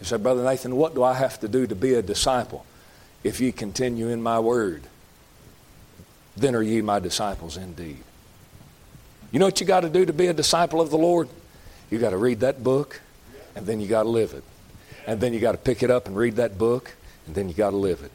You 0.00 0.06
say, 0.06 0.16
Brother 0.16 0.44
Nathan, 0.44 0.76
what 0.76 0.94
do 0.94 1.02
I 1.02 1.14
have 1.14 1.38
to 1.40 1.48
do 1.48 1.66
to 1.66 1.74
be 1.74 1.94
a 1.94 2.02
disciple? 2.02 2.66
If 3.22 3.40
ye 3.40 3.52
continue 3.52 4.08
in 4.08 4.22
my 4.22 4.40
word, 4.40 4.82
then 6.36 6.54
are 6.54 6.62
ye 6.62 6.82
my 6.82 6.98
disciples 6.98 7.56
indeed. 7.56 8.02
You 9.30 9.38
know 9.38 9.46
what 9.46 9.60
you 9.60 9.66
got 9.66 9.80
to 9.80 9.88
do 9.88 10.04
to 10.04 10.12
be 10.12 10.26
a 10.26 10.34
disciple 10.34 10.80
of 10.80 10.90
the 10.90 10.98
Lord? 10.98 11.28
You 11.90 11.98
got 11.98 12.10
to 12.10 12.16
read 12.16 12.40
that 12.40 12.62
book, 12.62 13.00
and 13.54 13.66
then 13.66 13.80
you 13.80 13.86
got 13.86 14.02
to 14.02 14.08
live 14.08 14.34
it. 14.34 14.44
And 15.06 15.20
then 15.20 15.32
you 15.32 15.40
got 15.40 15.52
to 15.52 15.58
pick 15.58 15.82
it 15.82 15.90
up 15.90 16.06
and 16.06 16.16
read 16.16 16.36
that 16.36 16.58
book, 16.58 16.94
and 17.26 17.34
then 17.34 17.48
you 17.48 17.54
got 17.54 17.70
to 17.70 17.76
live 17.76 18.02
it. 18.02 18.10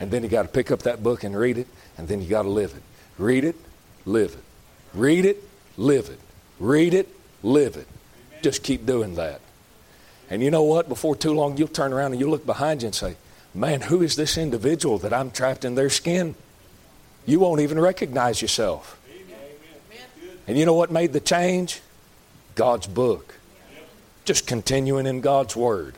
And 0.00 0.10
then 0.10 0.22
you 0.22 0.28
got 0.28 0.42
to 0.42 0.48
pick 0.48 0.70
up 0.70 0.82
that 0.82 1.02
book 1.02 1.24
and 1.24 1.36
read 1.36 1.58
it, 1.58 1.68
and 1.96 2.08
then 2.08 2.20
you 2.20 2.28
got 2.28 2.42
to 2.42 2.48
live 2.48 2.74
it. 2.74 2.82
Read 3.18 3.44
it, 3.44 3.56
live 4.04 4.32
it. 4.32 4.44
Read 4.94 5.24
it, 5.24 5.42
live 5.76 6.08
it. 6.08 6.20
Read 6.58 6.94
it, 6.94 7.08
live 7.42 7.76
it. 7.76 7.86
Just 8.42 8.62
keep 8.62 8.84
doing 8.84 9.14
that. 9.14 9.40
And 10.28 10.42
you 10.42 10.50
know 10.50 10.62
what? 10.62 10.88
Before 10.88 11.14
too 11.14 11.34
long, 11.34 11.56
you'll 11.56 11.68
turn 11.68 11.92
around 11.92 12.12
and 12.12 12.20
you'll 12.20 12.30
look 12.30 12.46
behind 12.46 12.82
you 12.82 12.86
and 12.86 12.94
say, 12.94 13.16
Man, 13.54 13.82
who 13.82 14.02
is 14.02 14.16
this 14.16 14.38
individual 14.38 14.98
that 14.98 15.12
I'm 15.12 15.30
trapped 15.30 15.64
in 15.64 15.74
their 15.74 15.90
skin? 15.90 16.34
You 17.26 17.38
won't 17.40 17.60
even 17.60 17.78
recognize 17.78 18.40
yourself. 18.40 18.98
And 20.46 20.58
you 20.58 20.66
know 20.66 20.74
what 20.74 20.90
made 20.90 21.12
the 21.12 21.20
change? 21.20 21.80
God's 22.54 22.86
book. 22.86 23.34
Just 24.24 24.46
continuing 24.46 25.06
in 25.06 25.20
God's 25.20 25.54
word. 25.54 25.94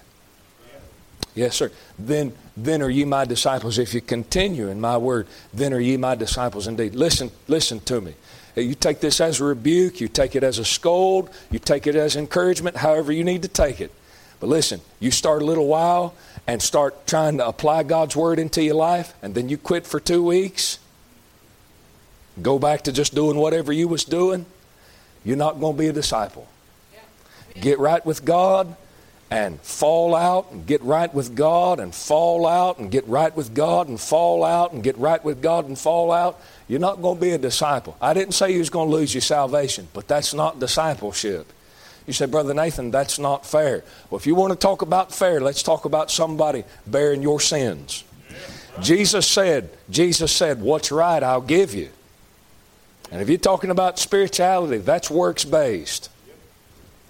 Yes, 1.34 1.56
sir. 1.56 1.70
Then, 1.98 2.32
then 2.56 2.82
are 2.82 2.90
ye 2.90 3.04
my 3.04 3.24
disciples. 3.24 3.78
If 3.78 3.94
you 3.94 4.00
continue 4.00 4.68
in 4.68 4.80
my 4.80 4.96
word, 4.96 5.26
then 5.52 5.72
are 5.72 5.80
ye 5.80 5.96
my 5.96 6.14
disciples 6.14 6.66
indeed. 6.66 6.94
Listen, 6.94 7.30
listen 7.48 7.80
to 7.80 8.00
me. 8.00 8.14
You 8.56 8.74
take 8.74 9.00
this 9.00 9.20
as 9.20 9.40
a 9.40 9.44
rebuke, 9.44 10.00
you 10.00 10.06
take 10.06 10.36
it 10.36 10.44
as 10.44 10.58
a 10.58 10.64
scold, 10.64 11.28
you 11.50 11.58
take 11.58 11.88
it 11.88 11.96
as 11.96 12.14
encouragement, 12.14 12.76
however 12.76 13.10
you 13.10 13.24
need 13.24 13.42
to 13.42 13.48
take 13.48 13.80
it. 13.80 13.90
But 14.38 14.46
listen, 14.48 14.80
you 15.00 15.10
start 15.10 15.42
a 15.42 15.44
little 15.44 15.66
while 15.66 16.14
and 16.46 16.62
start 16.62 17.06
trying 17.06 17.38
to 17.38 17.46
apply 17.46 17.82
God's 17.82 18.14
word 18.14 18.38
into 18.38 18.62
your 18.62 18.76
life, 18.76 19.12
and 19.22 19.34
then 19.34 19.48
you 19.48 19.58
quit 19.58 19.86
for 19.86 19.98
two 19.98 20.22
weeks, 20.22 20.78
go 22.40 22.60
back 22.60 22.82
to 22.82 22.92
just 22.92 23.14
doing 23.14 23.36
whatever 23.36 23.72
you 23.72 23.88
was 23.88 24.04
doing, 24.04 24.46
you're 25.24 25.36
not 25.36 25.58
going 25.58 25.74
to 25.74 25.78
be 25.78 25.88
a 25.88 25.92
disciple. 25.92 26.46
Get 27.60 27.78
right 27.78 28.04
with 28.04 28.24
God 28.24 28.76
and 29.30 29.60
fall 29.60 30.14
out 30.14 30.52
and 30.52 30.66
get 30.66 30.82
right 30.82 31.12
with 31.12 31.34
God 31.34 31.80
and 31.80 31.94
fall 31.94 32.46
out 32.46 32.78
and 32.78 32.90
get 32.90 33.06
right 33.08 33.34
with 33.34 33.54
God 33.54 33.88
and 33.88 34.00
fall 34.00 34.44
out 34.44 34.72
and 34.72 34.82
get 34.82 34.96
right 34.98 35.24
with 35.24 35.42
God 35.42 35.66
and 35.66 35.78
fall 35.78 36.12
out. 36.12 36.40
You're 36.68 36.80
not 36.80 37.02
going 37.02 37.16
to 37.16 37.20
be 37.20 37.30
a 37.30 37.38
disciple. 37.38 37.96
I 38.00 38.14
didn't 38.14 38.34
say 38.34 38.52
you 38.52 38.58
was 38.58 38.70
going 38.70 38.88
to 38.90 38.94
lose 38.94 39.14
your 39.14 39.22
salvation, 39.22 39.88
but 39.92 40.06
that's 40.06 40.34
not 40.34 40.60
discipleship. 40.60 41.52
You 42.06 42.12
say, 42.12 42.26
Brother 42.26 42.52
Nathan, 42.54 42.90
that's 42.90 43.18
not 43.18 43.46
fair. 43.46 43.82
Well, 44.10 44.18
if 44.18 44.26
you 44.26 44.34
want 44.34 44.52
to 44.52 44.58
talk 44.58 44.82
about 44.82 45.12
fair, 45.12 45.40
let's 45.40 45.62
talk 45.62 45.84
about 45.84 46.10
somebody 46.10 46.64
bearing 46.86 47.22
your 47.22 47.40
sins. 47.40 48.04
Jesus 48.80 49.26
said, 49.26 49.70
Jesus 49.88 50.32
said, 50.32 50.60
what's 50.60 50.92
right, 50.92 51.22
I'll 51.22 51.40
give 51.40 51.74
you. 51.74 51.88
And 53.10 53.22
if 53.22 53.28
you're 53.28 53.38
talking 53.38 53.70
about 53.70 53.98
spirituality, 53.98 54.78
that's 54.78 55.10
works 55.10 55.44
based. 55.44 56.10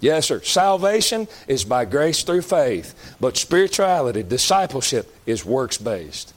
Yes, 0.05 0.27
sir. 0.27 0.39
Salvation 0.41 1.27
is 1.47 1.65
by 1.65 1.83
grace 1.85 2.21
through 2.21 2.43
faith, 2.43 3.15
but 3.19 3.37
spirituality, 3.37 4.21
discipleship, 4.21 5.11
is 5.25 5.43
works 5.43 5.79
based. 5.79 6.31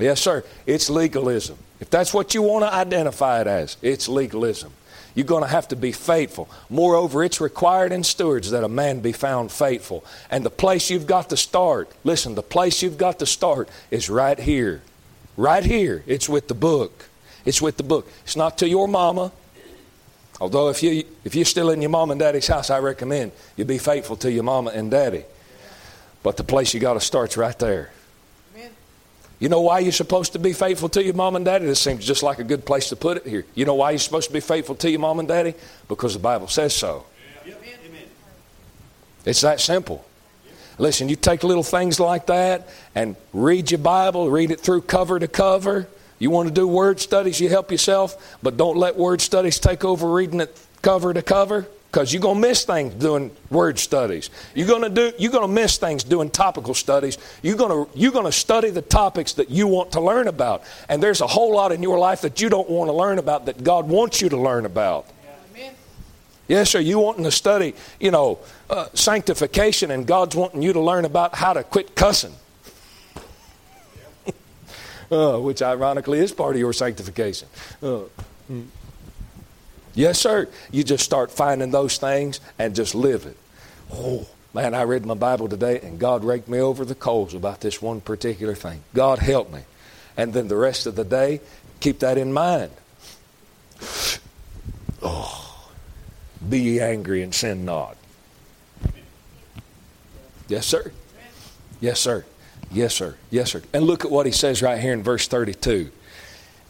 Yes, 0.00 0.20
sir. 0.20 0.42
It's 0.66 0.90
legalism. 0.90 1.58
If 1.78 1.90
that's 1.90 2.12
what 2.12 2.34
you 2.34 2.42
want 2.42 2.64
to 2.64 2.74
identify 2.74 3.40
it 3.40 3.46
as, 3.46 3.76
it's 3.82 4.08
legalism. 4.08 4.72
You're 5.14 5.26
going 5.26 5.44
to 5.44 5.48
have 5.48 5.68
to 5.68 5.76
be 5.76 5.92
faithful. 5.92 6.48
Moreover, 6.68 7.22
it's 7.22 7.40
required 7.40 7.92
in 7.92 8.02
stewards 8.02 8.50
that 8.50 8.64
a 8.64 8.68
man 8.68 8.98
be 8.98 9.12
found 9.12 9.52
faithful. 9.52 10.04
And 10.28 10.44
the 10.44 10.50
place 10.50 10.90
you've 10.90 11.06
got 11.06 11.30
to 11.30 11.36
start, 11.36 11.92
listen, 12.02 12.34
the 12.34 12.42
place 12.42 12.82
you've 12.82 12.98
got 12.98 13.20
to 13.20 13.26
start 13.26 13.68
is 13.92 14.10
right 14.10 14.40
here. 14.40 14.82
Right 15.36 15.62
here. 15.64 16.02
It's 16.08 16.28
with 16.28 16.48
the 16.48 16.54
book. 16.54 17.04
It's 17.44 17.62
with 17.62 17.76
the 17.76 17.84
book. 17.84 18.08
It's 18.24 18.34
not 18.34 18.58
to 18.58 18.68
your 18.68 18.88
mama. 18.88 19.30
Although 20.40 20.68
if 20.68 20.82
you 20.82 21.04
if 21.24 21.34
you're 21.34 21.44
still 21.44 21.70
in 21.70 21.82
your 21.82 21.90
mom 21.90 22.10
and 22.10 22.20
daddy's 22.20 22.46
house, 22.46 22.70
I 22.70 22.78
recommend 22.78 23.32
you 23.56 23.64
be 23.64 23.78
faithful 23.78 24.16
to 24.18 24.30
your 24.30 24.44
mama 24.44 24.70
and 24.70 24.90
daddy. 24.90 25.24
But 26.22 26.36
the 26.36 26.44
place 26.44 26.74
you 26.74 26.80
got 26.80 26.94
to 26.94 27.00
start's 27.00 27.36
right 27.36 27.58
there. 27.58 27.90
Amen. 28.54 28.70
You 29.40 29.48
know 29.48 29.60
why 29.60 29.80
you're 29.80 29.92
supposed 29.92 30.32
to 30.34 30.38
be 30.38 30.52
faithful 30.52 30.88
to 30.90 31.02
your 31.02 31.14
mom 31.14 31.36
and 31.36 31.44
daddy? 31.44 31.66
This 31.66 31.80
seems 31.80 32.04
just 32.06 32.22
like 32.22 32.38
a 32.38 32.44
good 32.44 32.64
place 32.64 32.88
to 32.90 32.96
put 32.96 33.18
it 33.18 33.26
here. 33.26 33.44
You 33.54 33.64
know 33.64 33.74
why 33.74 33.92
you're 33.92 33.98
supposed 33.98 34.28
to 34.28 34.32
be 34.32 34.40
faithful 34.40 34.74
to 34.76 34.90
your 34.90 35.00
mom 35.00 35.18
and 35.18 35.28
daddy? 35.28 35.54
Because 35.88 36.14
the 36.14 36.20
Bible 36.20 36.48
says 36.48 36.74
so. 36.74 37.04
Amen. 37.46 37.58
It's 39.24 39.40
that 39.40 39.60
simple. 39.60 40.04
Listen, 40.78 41.08
you 41.08 41.16
take 41.16 41.42
little 41.42 41.64
things 41.64 41.98
like 41.98 42.26
that 42.26 42.68
and 42.94 43.16
read 43.32 43.72
your 43.72 43.78
Bible, 43.78 44.30
read 44.30 44.52
it 44.52 44.60
through 44.60 44.82
cover 44.82 45.18
to 45.18 45.26
cover 45.26 45.88
you 46.18 46.30
want 46.30 46.48
to 46.48 46.54
do 46.54 46.66
word 46.66 47.00
studies, 47.00 47.40
you 47.40 47.48
help 47.48 47.70
yourself, 47.70 48.38
but 48.42 48.56
don't 48.56 48.76
let 48.76 48.96
word 48.96 49.20
studies 49.20 49.58
take 49.58 49.84
over 49.84 50.10
reading 50.10 50.40
it 50.40 50.58
cover 50.82 51.12
to 51.12 51.22
cover 51.22 51.66
because 51.90 52.12
you're 52.12 52.22
going 52.22 52.40
to 52.40 52.48
miss 52.48 52.64
things 52.64 52.94
doing 52.94 53.30
word 53.50 53.78
studies. 53.78 54.30
You're 54.54 54.66
going 54.66 54.82
to 54.82 54.90
do 54.90 55.12
you're 55.18 55.32
going 55.32 55.46
to 55.46 55.52
miss 55.52 55.78
things 55.78 56.04
doing 56.04 56.30
topical 56.30 56.74
studies. 56.74 57.18
You're 57.42 57.56
going 57.56 57.86
to 57.86 57.98
you're 57.98 58.12
going 58.12 58.26
to 58.26 58.32
study 58.32 58.70
the 58.70 58.82
topics 58.82 59.34
that 59.34 59.50
you 59.50 59.66
want 59.66 59.92
to 59.92 60.00
learn 60.00 60.28
about. 60.28 60.62
And 60.88 61.02
there's 61.02 61.20
a 61.20 61.26
whole 61.26 61.54
lot 61.54 61.72
in 61.72 61.82
your 61.82 61.98
life 61.98 62.20
that 62.22 62.40
you 62.40 62.48
don't 62.48 62.68
want 62.68 62.88
to 62.88 62.92
learn 62.92 63.18
about 63.18 63.46
that 63.46 63.64
God 63.64 63.88
wants 63.88 64.20
you 64.20 64.28
to 64.28 64.36
learn 64.36 64.66
about. 64.66 65.06
Yes, 66.46 66.70
sir. 66.70 66.80
You 66.80 66.98
wanting 66.98 67.24
to 67.24 67.30
study, 67.30 67.74
you 68.00 68.10
know, 68.10 68.38
uh, 68.70 68.86
sanctification, 68.94 69.90
and 69.90 70.06
God's 70.06 70.34
wanting 70.34 70.62
you 70.62 70.72
to 70.72 70.80
learn 70.80 71.04
about 71.04 71.34
how 71.34 71.52
to 71.52 71.62
quit 71.62 71.94
cussing 71.94 72.34
uh, 75.10 75.38
which 75.38 75.62
ironically 75.62 76.18
is 76.18 76.32
part 76.32 76.54
of 76.54 76.60
your 76.60 76.72
sanctification. 76.72 77.48
Uh, 77.82 78.00
hmm. 78.46 78.62
Yes, 79.94 80.20
sir. 80.20 80.48
You 80.70 80.84
just 80.84 81.04
start 81.04 81.30
finding 81.30 81.70
those 81.70 81.98
things 81.98 82.40
and 82.58 82.74
just 82.74 82.94
live 82.94 83.26
it. 83.26 83.36
Oh, 83.92 84.28
man, 84.54 84.74
I 84.74 84.82
read 84.82 85.04
my 85.04 85.14
Bible 85.14 85.48
today 85.48 85.80
and 85.80 85.98
God 85.98 86.24
raked 86.24 86.48
me 86.48 86.60
over 86.60 86.84
the 86.84 86.94
coals 86.94 87.34
about 87.34 87.60
this 87.60 87.82
one 87.82 88.00
particular 88.00 88.54
thing. 88.54 88.82
God 88.94 89.18
help 89.18 89.52
me. 89.52 89.62
And 90.16 90.32
then 90.32 90.48
the 90.48 90.56
rest 90.56 90.86
of 90.86 90.94
the 90.94 91.04
day, 91.04 91.40
keep 91.80 92.00
that 92.00 92.16
in 92.18 92.32
mind. 92.32 92.70
Oh, 95.02 95.68
be 96.48 96.60
ye 96.60 96.80
angry 96.80 97.22
and 97.22 97.34
sin 97.34 97.64
not. 97.64 97.96
Yes, 100.48 100.66
sir. 100.66 100.92
Yes, 101.80 102.00
sir. 102.00 102.24
Yes, 102.70 102.94
sir. 102.94 103.16
Yes, 103.30 103.52
sir. 103.52 103.62
And 103.72 103.84
look 103.84 104.04
at 104.04 104.10
what 104.10 104.26
he 104.26 104.32
says 104.32 104.62
right 104.62 104.80
here 104.80 104.92
in 104.92 105.02
verse 105.02 105.26
32. 105.26 105.90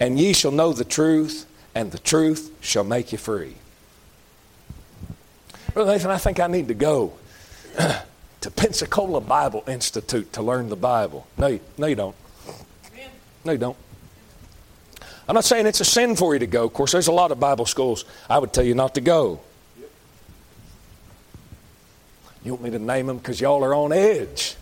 And 0.01 0.19
ye 0.19 0.33
shall 0.33 0.53
know 0.53 0.73
the 0.73 0.85
truth, 0.85 1.47
and 1.75 1.91
the 1.91 1.99
truth 1.99 2.53
shall 2.61 2.85
make 2.85 3.11
you 3.13 3.19
free. 3.19 3.57
Brother 5.75 5.93
Nathan, 5.93 6.11
I 6.11 6.19
think 6.19 6.41
I 6.41 6.47
need 6.47 6.69
to 6.69 6.75
go 6.75 7.13
to 8.41 8.51
Pensacola 8.51 9.21
Bible 9.21 9.65
Institute 9.67 10.33
to 10.35 10.43
learn 10.43 10.69
the 10.69 10.77
Bible. 10.77 11.27
No, 11.37 11.49
you, 11.49 11.61
no, 11.77 11.87
you 11.87 11.97
don't. 11.97 12.17
No, 13.45 13.53
you 13.53 13.59
don't. 13.59 13.77
I'm 15.29 15.35
not 15.35 15.45
saying 15.45 15.67
it's 15.67 15.81
a 15.81 15.85
sin 15.85 16.17
for 16.17 16.33
you 16.33 16.39
to 16.39 16.47
go. 16.47 16.65
Of 16.65 16.73
course, 16.73 16.93
there's 16.93 17.09
a 17.09 17.13
lot 17.13 17.33
of 17.33 17.39
Bible 17.39 17.67
schools 17.67 18.05
I 18.31 18.39
would 18.39 18.53
tell 18.53 18.65
you 18.65 18.75
not 18.75 18.95
to 18.95 19.01
go. 19.01 19.41
You 22.45 22.53
want 22.53 22.63
me 22.63 22.71
to 22.71 22.79
name 22.79 23.07
them 23.07 23.19
because 23.19 23.41
y'all 23.41 23.63
are 23.65 23.75
on 23.75 23.93
edge. 23.93 24.57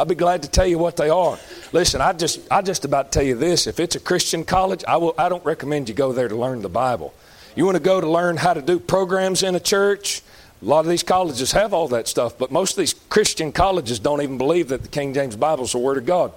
I'll 0.00 0.06
be 0.06 0.14
glad 0.14 0.44
to 0.44 0.48
tell 0.48 0.66
you 0.66 0.78
what 0.78 0.96
they 0.96 1.10
are. 1.10 1.38
Listen, 1.74 2.00
I 2.00 2.14
just 2.14 2.40
I 2.50 2.62
just 2.62 2.86
about 2.86 3.12
tell 3.12 3.22
you 3.22 3.34
this. 3.34 3.66
If 3.66 3.78
it's 3.78 3.96
a 3.96 4.00
Christian 4.00 4.44
college, 4.44 4.82
I 4.88 4.96
will 4.96 5.14
I 5.18 5.28
don't 5.28 5.44
recommend 5.44 5.90
you 5.90 5.94
go 5.94 6.10
there 6.14 6.26
to 6.26 6.34
learn 6.34 6.62
the 6.62 6.70
Bible. 6.70 7.12
You 7.54 7.66
want 7.66 7.76
to 7.76 7.82
go 7.82 8.00
to 8.00 8.08
learn 8.08 8.38
how 8.38 8.54
to 8.54 8.62
do 8.62 8.80
programs 8.80 9.42
in 9.42 9.54
a 9.54 9.60
church? 9.60 10.22
A 10.62 10.64
lot 10.64 10.86
of 10.86 10.86
these 10.86 11.02
colleges 11.02 11.52
have 11.52 11.74
all 11.74 11.86
that 11.88 12.08
stuff, 12.08 12.38
but 12.38 12.50
most 12.50 12.70
of 12.70 12.76
these 12.78 12.94
Christian 13.10 13.52
colleges 13.52 13.98
don't 13.98 14.22
even 14.22 14.38
believe 14.38 14.68
that 14.68 14.80
the 14.80 14.88
King 14.88 15.12
James 15.12 15.36
Bible 15.36 15.64
is 15.64 15.72
the 15.72 15.78
Word 15.78 15.98
of 15.98 16.06
God. 16.06 16.32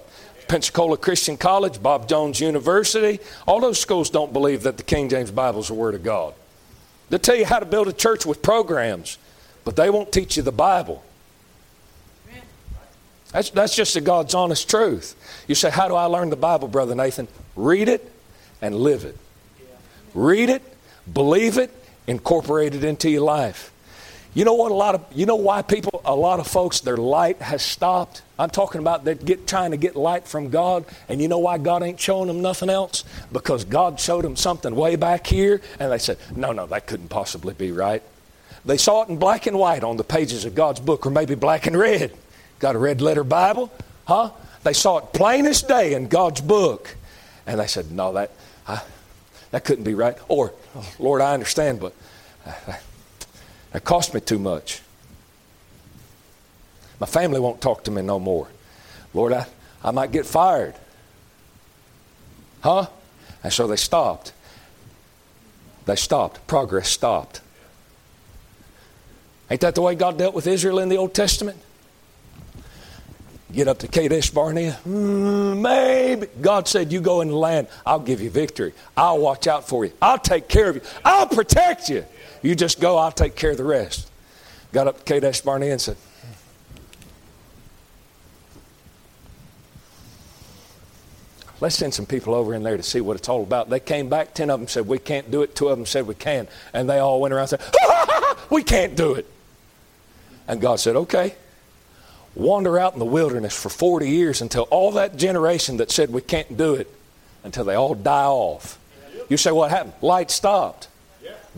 Pensacola 0.50 0.98
Christian 0.98 1.38
College, 1.38 1.82
Bob 1.82 2.10
Jones 2.10 2.42
University, 2.42 3.22
all 3.48 3.62
those 3.62 3.80
schools 3.80 4.10
don't 4.10 4.34
believe 4.34 4.64
that 4.64 4.76
the 4.76 4.84
King 4.84 5.08
James 5.08 5.32
Bible 5.32 5.62
is 5.62 5.70
the 5.70 5.74
Word 5.74 5.96
of 5.96 6.04
God. 6.04 6.34
They'll 7.10 7.18
tell 7.18 7.38
you 7.38 7.46
how 7.46 7.60
to 7.60 7.66
build 7.66 7.88
a 7.88 7.94
church 7.94 8.26
with 8.26 8.42
programs, 8.42 9.18
but 9.64 9.78
they 9.78 9.90
won't 9.90 10.12
teach 10.12 10.36
you 10.36 10.44
the 10.44 10.52
Bible. 10.52 11.02
That's, 13.34 13.50
that's 13.50 13.76
just 13.76 13.96
the 13.96 14.02
God's 14.02 14.34
honest 14.34 14.70
truth. 14.70 15.16
You 15.48 15.56
say, 15.56 15.70
How 15.70 15.88
do 15.88 15.96
I 15.96 16.06
learn 16.06 16.30
the 16.30 16.36
Bible, 16.38 16.68
Brother 16.68 16.96
Nathan? 16.96 17.28
Read 17.56 17.90
it 17.90 18.10
and 18.62 18.76
live 18.76 19.04
it. 19.04 19.18
Read 20.14 20.50
it, 20.50 20.62
believe 21.12 21.58
it, 21.58 21.72
incorporate 22.08 22.76
it 22.76 22.84
into 22.84 23.10
your 23.10 23.24
life. 23.24 23.72
You 24.36 24.46
know 24.46 24.54
what 24.54 24.72
a 24.72 24.76
lot 24.76 24.96
of 24.96 25.06
you 25.14 25.28
know 25.28 25.36
why 25.36 25.62
people 25.62 26.02
a 26.06 26.16
lot 26.16 26.40
of 26.40 26.48
folks 26.48 26.80
their 26.80 26.98
light 26.98 27.40
has 27.42 27.62
stopped? 27.62 28.24
I'm 28.40 28.50
talking 28.50 28.80
about 28.80 29.06
they 29.06 29.14
get 29.14 29.48
trying 29.48 29.72
to 29.72 29.78
get 29.78 29.96
light 29.96 30.28
from 30.28 30.50
God 30.50 30.86
and 31.08 31.22
you 31.22 31.28
know 31.28 31.38
why 31.38 31.60
God 31.60 31.84
ain't 31.84 32.00
showing 32.00 32.28
them 32.28 32.42
nothing 32.42 32.70
else? 32.70 33.04
Because 33.32 33.64
God 33.64 34.00
showed 34.00 34.24
them 34.24 34.36
something 34.36 34.76
way 34.76 34.96
back 34.96 35.28
here 35.28 35.62
and 35.80 35.92
they 35.92 36.00
said, 36.00 36.18
"No, 36.36 36.52
no, 36.52 36.66
that 36.68 36.88
couldn't 36.88 37.10
possibly 37.10 37.54
be 37.54 37.72
right." 37.72 38.02
They 38.66 38.78
saw 38.78 39.04
it 39.04 39.10
in 39.10 39.18
black 39.18 39.46
and 39.46 39.58
white 39.60 39.84
on 39.84 39.98
the 39.98 40.04
pages 40.04 40.46
of 40.46 40.56
God's 40.56 40.80
book 40.80 41.06
or 41.06 41.12
maybe 41.12 41.36
black 41.36 41.68
and 41.68 41.78
red. 41.78 42.12
Got 42.64 42.78
a 42.78 42.80
red 42.80 43.02
letter 43.02 43.26
Bible? 43.26 43.70
Huh? 44.08 44.30
They 44.64 44.72
saw 44.72 45.00
it 45.00 45.12
plain 45.12 45.46
as 45.48 45.62
day 45.62 45.96
in 45.96 46.08
God's 46.08 46.40
book. 46.40 46.96
And 47.46 47.60
they 47.60 47.68
said, 47.68 47.92
"No, 47.92 48.14
that 48.14 48.32
I, 48.66 48.82
that 49.52 49.66
couldn't 49.66 49.84
be 49.84 49.96
right." 49.96 50.16
Or, 50.30 50.54
oh, 50.74 50.90
"Lord, 50.98 51.20
I 51.20 51.34
understand, 51.34 51.82
but 51.82 51.94
uh, 52.46 52.54
that 53.74 53.84
cost 53.84 54.14
me 54.14 54.22
too 54.22 54.40
much. 54.40 54.82
My 57.02 57.06
family 57.06 57.42
won't 57.42 57.60
talk 57.60 57.84
to 57.84 57.92
me 57.92 58.02
no 58.02 58.18
more. 58.18 58.48
Lord, 59.14 59.34
I, 59.34 59.46
I 59.84 59.92
might 59.92 60.14
get 60.14 60.26
fired. 60.26 60.76
Huh? 62.62 62.86
And 63.44 63.52
so 63.52 63.68
they 63.68 63.76
stopped. 63.76 64.32
They 65.86 65.98
stopped. 65.98 66.48
Progress 66.48 66.88
stopped. 66.88 67.42
Ain't 69.52 69.60
that 69.60 69.76
the 69.76 69.82
way 69.82 69.96
God 69.96 70.18
dealt 70.18 70.34
with 70.34 70.48
Israel 70.48 70.80
in 70.80 70.88
the 70.88 70.96
Old 70.96 71.14
Testament? 71.14 71.58
Get 73.54 73.68
up 73.68 73.78
to 73.80 73.88
Kadesh 73.88 74.32
Barnea. 74.32 74.80
Mm, 74.86 75.62
maybe. 75.62 76.28
God 76.42 76.68
said, 76.68 76.92
You 76.92 77.02
go 77.02 77.22
in 77.22 77.28
the 77.28 77.36
land, 77.36 77.68
I'll 77.86 78.00
give 78.00 78.20
you 78.20 78.32
victory. 78.32 78.74
I'll 78.98 79.20
watch 79.20 79.46
out 79.46 79.68
for 79.68 79.86
you. 79.86 79.94
I'll 80.02 80.18
take 80.18 80.48
care 80.48 80.70
of 80.70 80.76
you. 80.78 80.82
I'll 81.06 81.28
protect 81.28 81.88
you. 81.88 82.04
You 82.42 82.56
just 82.56 82.82
go, 82.82 82.98
I'll 82.98 83.12
take 83.12 83.36
care 83.36 83.52
of 83.52 83.58
the 83.58 83.64
rest. 83.64 84.10
Got 84.72 84.88
up 84.88 84.98
to 84.98 85.04
Kadesh 85.04 85.42
Barnea 85.42 85.72
and 85.72 85.80
said, 85.80 85.98
Let's 91.62 91.76
send 91.76 91.94
some 91.94 92.08
people 92.08 92.34
over 92.34 92.56
in 92.56 92.64
there 92.64 92.76
to 92.76 92.84
see 92.84 93.02
what 93.02 93.18
it's 93.18 93.30
all 93.30 93.44
about. 93.44 93.70
They 93.70 93.80
came 93.80 94.10
back, 94.10 94.34
10 94.34 94.50
of 94.50 94.60
them 94.60 94.68
said, 94.68 94.88
We 94.88 94.98
can't 94.98 95.30
do 95.30 95.44
it. 95.44 95.56
Two 95.56 95.68
of 95.68 95.78
them 95.78 95.86
said, 95.86 96.08
We 96.08 96.16
can. 96.16 96.48
And 96.74 96.90
they 96.90 96.98
all 96.98 97.22
went 97.22 97.36
around 97.36 97.54
and 97.54 97.62
said, 97.62 97.74
We 98.50 98.64
can't 98.64 98.96
do 98.96 99.14
it. 99.14 99.28
And 100.48 100.60
God 100.60 100.80
said, 100.80 100.96
Okay. 100.96 101.36
Wander 102.36 102.80
out 102.80 102.94
in 102.94 103.00
the 103.00 103.06
wilderness 103.06 103.56
for 103.56 103.70
40 103.70 104.10
years 104.10 104.42
until 104.42 104.64
all 104.64 104.92
that 104.94 105.18
generation 105.18 105.78
that 105.78 105.92
said 105.92 106.12
we 106.12 106.22
can't 106.22 106.58
do 106.58 106.74
it, 106.74 106.88
until 107.44 107.64
they 107.64 107.76
all 107.76 107.94
die 107.94 108.26
off. 108.26 108.80
You 109.30 109.38
say, 109.38 109.52
What 109.52 109.70
happened? 109.72 109.94
Light 110.02 110.32
stopped. 110.32 110.88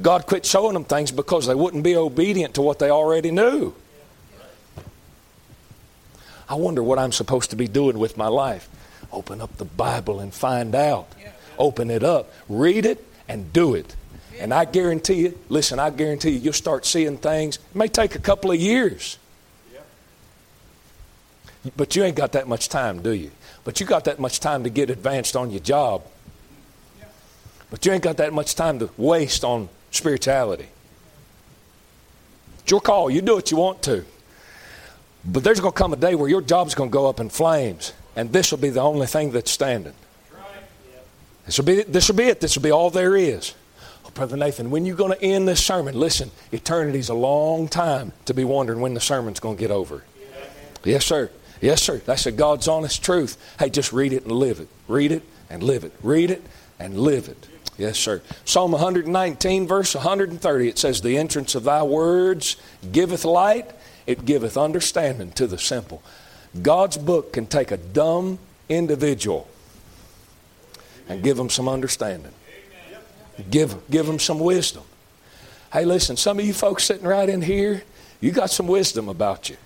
God 0.02 0.26
quit 0.26 0.46
showing 0.46 0.74
them 0.74 0.84
things 0.84 1.12
because 1.12 1.48
they 1.48 1.56
wouldn't 1.56 1.84
be 1.84 1.96
obedient 1.96 2.56
to 2.56 2.62
what 2.62 2.80
they 2.80 2.90
already 2.90 3.32
knew. 3.32 3.74
I 6.50 6.56
wonder 6.56 6.84
what 6.84 7.00
I'm 7.00 7.12
supposed 7.12 7.52
to 7.52 7.56
be 7.56 7.68
doing 7.68 7.98
with 7.98 8.18
my 8.18 8.28
life. 8.28 8.70
Open 9.12 9.42
up 9.42 9.58
the 9.58 9.66
Bible 9.66 10.20
and 10.20 10.34
find 10.34 10.76
out. 10.76 11.08
Open 11.58 11.90
it 11.90 12.04
up, 12.04 12.32
read 12.50 12.86
it, 12.86 13.04
and 13.28 13.52
do 13.54 13.76
it. 13.76 13.96
And 14.40 14.54
I 14.54 14.66
guarantee 14.66 15.22
you, 15.22 15.40
listen, 15.48 15.80
I 15.80 15.90
guarantee 15.90 16.32
you, 16.32 16.40
you'll 16.40 16.54
start 16.54 16.86
seeing 16.86 17.18
things. 17.18 17.56
It 17.56 17.76
may 17.76 17.88
take 17.88 18.16
a 18.16 18.20
couple 18.20 18.52
of 18.52 18.60
years. 18.60 19.18
But 21.76 21.96
you 21.96 22.04
ain't 22.04 22.16
got 22.16 22.34
that 22.34 22.48
much 22.48 22.70
time, 22.70 23.02
do 23.02 23.12
you? 23.12 23.32
But 23.64 23.80
you 23.80 23.86
got 23.86 24.06
that 24.06 24.20
much 24.20 24.40
time 24.40 24.64
to 24.64 24.70
get 24.70 24.90
advanced 24.90 25.36
on 25.36 25.50
your 25.52 25.60
job. 25.60 26.04
But 27.72 27.86
you 27.86 27.92
ain't 27.92 28.04
got 28.04 28.18
that 28.18 28.34
much 28.34 28.56
time 28.56 28.80
to 28.80 28.90
waste 28.98 29.44
on 29.44 29.70
spirituality. 29.92 30.68
It's 32.60 32.72
your 32.72 32.82
call. 32.82 33.10
You 33.10 33.22
do 33.22 33.36
what 33.36 33.52
you 33.52 33.58
want 33.58 33.82
to. 33.84 34.06
But 35.26 35.44
there's 35.44 35.60
going 35.60 35.74
to 35.74 35.78
come 35.78 35.94
a 35.94 35.98
day 35.98 36.14
where 36.14 36.30
your 36.30 36.42
job's 36.42 36.76
going 36.76 36.90
to 36.90 36.94
go 36.94 37.08
up 37.08 37.20
in 37.20 37.30
flames, 37.30 37.94
and 38.16 38.32
this 38.32 38.52
will 38.52 38.60
be 38.60 38.70
the 38.70 38.82
only 38.82 39.08
thing 39.08 39.32
that's 39.32 39.52
standing. 39.52 39.94
This 41.46 41.58
will 41.58 41.66
be, 41.66 41.84
this 41.84 42.08
will 42.08 42.16
be 42.16 42.24
it. 42.26 42.42
This 42.42 42.56
will 42.56 42.64
be 42.64 42.72
all 42.72 42.90
there 42.90 43.16
is. 43.16 43.54
Oh, 44.06 44.10
Brother 44.12 44.38
Nathan, 44.38 44.72
when 44.72 44.86
you're 44.86 44.96
going 44.96 45.14
to 45.14 45.22
end 45.24 45.48
this 45.48 45.64
sermon? 45.64 46.00
Listen, 46.00 46.32
eternity's 46.52 47.10
a 47.10 47.14
long 47.14 47.68
time 47.68 48.14
to 48.26 48.34
be 48.34 48.44
wondering 48.44 48.80
when 48.80 48.94
the 48.94 49.00
sermon's 49.00 49.40
going 49.40 49.58
to 49.58 49.60
get 49.60 49.72
over. 49.72 50.04
Yes, 50.84 51.06
sir. 51.06 51.30
Yes, 51.62 51.82
sir. 51.82 51.98
That's 51.98 52.26
the 52.26 52.32
God's 52.32 52.68
honest 52.68 53.04
truth. 53.04 53.38
Hey, 53.60 53.70
just 53.70 53.94
read 53.94 54.14
it 54.14 54.24
and 54.24 54.32
live 54.32 54.60
it. 54.60 54.68
Read 54.88 55.12
it 55.12 55.24
and 55.50 55.64
live 55.64 55.84
it. 55.84 55.94
Read 56.02 56.32
it 56.32 56.44
and 56.80 56.98
live 57.00 57.28
it. 57.28 57.48
Yes, 57.78 57.98
sir. 57.98 58.22
Psalm 58.46 58.72
119, 58.72 59.68
verse 59.68 59.96
130, 59.96 60.68
it 60.68 60.78
says, 60.80 61.02
The 61.02 61.18
entrance 61.18 61.56
of 61.56 61.64
thy 61.64 61.84
words 61.84 62.56
giveth 62.92 63.26
light, 63.26 63.70
it 64.08 64.26
giveth 64.26 64.58
understanding 64.58 65.32
to 65.34 65.48
the 65.48 65.58
simple. 65.58 66.02
God's 66.62 66.98
book 66.98 67.34
can 67.34 67.48
take 67.48 67.72
a 67.72 67.78
dumb 67.78 68.40
individual 68.70 69.48
and 71.10 71.22
give 71.22 71.36
them 71.36 71.50
some 71.50 71.68
understanding. 71.68 72.32
Give, 73.52 73.76
give 73.90 74.06
them 74.06 74.20
some 74.20 74.40
wisdom. 74.40 74.84
Hey, 75.74 75.84
listen, 75.84 76.16
some 76.16 76.40
of 76.40 76.46
you 76.46 76.54
folks 76.54 76.86
sitting 76.86 77.06
right 77.06 77.28
in 77.28 77.42
here, 77.42 77.84
you 78.22 78.32
got 78.32 78.50
some 78.50 78.68
wisdom 78.68 79.10
about 79.10 79.50
you. 79.50 79.58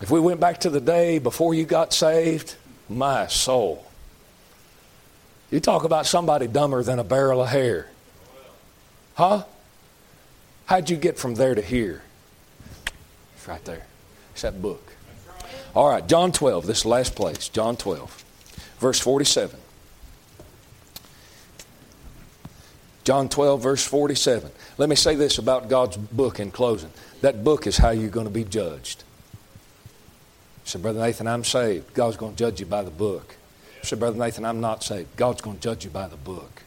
If 0.00 0.10
we 0.10 0.18
went 0.18 0.40
back 0.40 0.60
to 0.60 0.70
the 0.70 0.80
day 0.80 1.18
before 1.18 1.54
you 1.54 1.64
got 1.64 1.92
saved, 1.92 2.56
my 2.88 3.26
soul. 3.26 3.84
You 5.50 5.60
talk 5.60 5.84
about 5.84 6.06
somebody 6.06 6.46
dumber 6.46 6.82
than 6.82 6.98
a 6.98 7.04
barrel 7.04 7.42
of 7.42 7.48
hair. 7.48 7.88
Huh? 9.14 9.44
How'd 10.66 10.88
you 10.88 10.96
get 10.96 11.18
from 11.18 11.34
there 11.34 11.54
to 11.54 11.60
here? 11.60 12.02
It's 13.36 13.48
right 13.48 13.64
there. 13.64 13.84
It's 14.32 14.42
that 14.42 14.62
book. 14.62 14.82
All 15.74 15.88
right, 15.88 16.06
John 16.06 16.32
12, 16.32 16.66
this 16.66 16.84
last 16.84 17.14
place. 17.14 17.48
John 17.48 17.76
12, 17.76 18.24
verse 18.78 19.00
47. 19.00 19.58
John 23.04 23.28
12, 23.28 23.62
verse 23.62 23.84
47. 23.84 24.50
Let 24.78 24.88
me 24.88 24.96
say 24.96 25.14
this 25.14 25.38
about 25.38 25.68
God's 25.68 25.96
book 25.96 26.40
in 26.40 26.50
closing. 26.50 26.90
That 27.20 27.44
book 27.44 27.66
is 27.66 27.76
how 27.76 27.90
you're 27.90 28.10
going 28.10 28.26
to 28.26 28.32
be 28.32 28.44
judged. 28.44 29.04
So, 30.70 30.78
Brother 30.78 31.00
Nathan, 31.00 31.26
I'm 31.26 31.44
saved. 31.44 31.94
God's 31.94 32.16
going 32.16 32.32
to 32.32 32.38
judge 32.38 32.60
you 32.60 32.66
by 32.66 32.82
the 32.82 32.90
book 32.90 33.36
said, 33.82 33.98
Brother 33.98 34.18
Nathan, 34.18 34.44
I'm 34.44 34.60
not 34.60 34.82
saved. 34.82 35.16
God's 35.16 35.40
going 35.40 35.56
to 35.56 35.62
judge 35.62 35.84
you 35.84 35.90
by 35.90 36.08
the 36.08 36.16
book. 36.16 36.62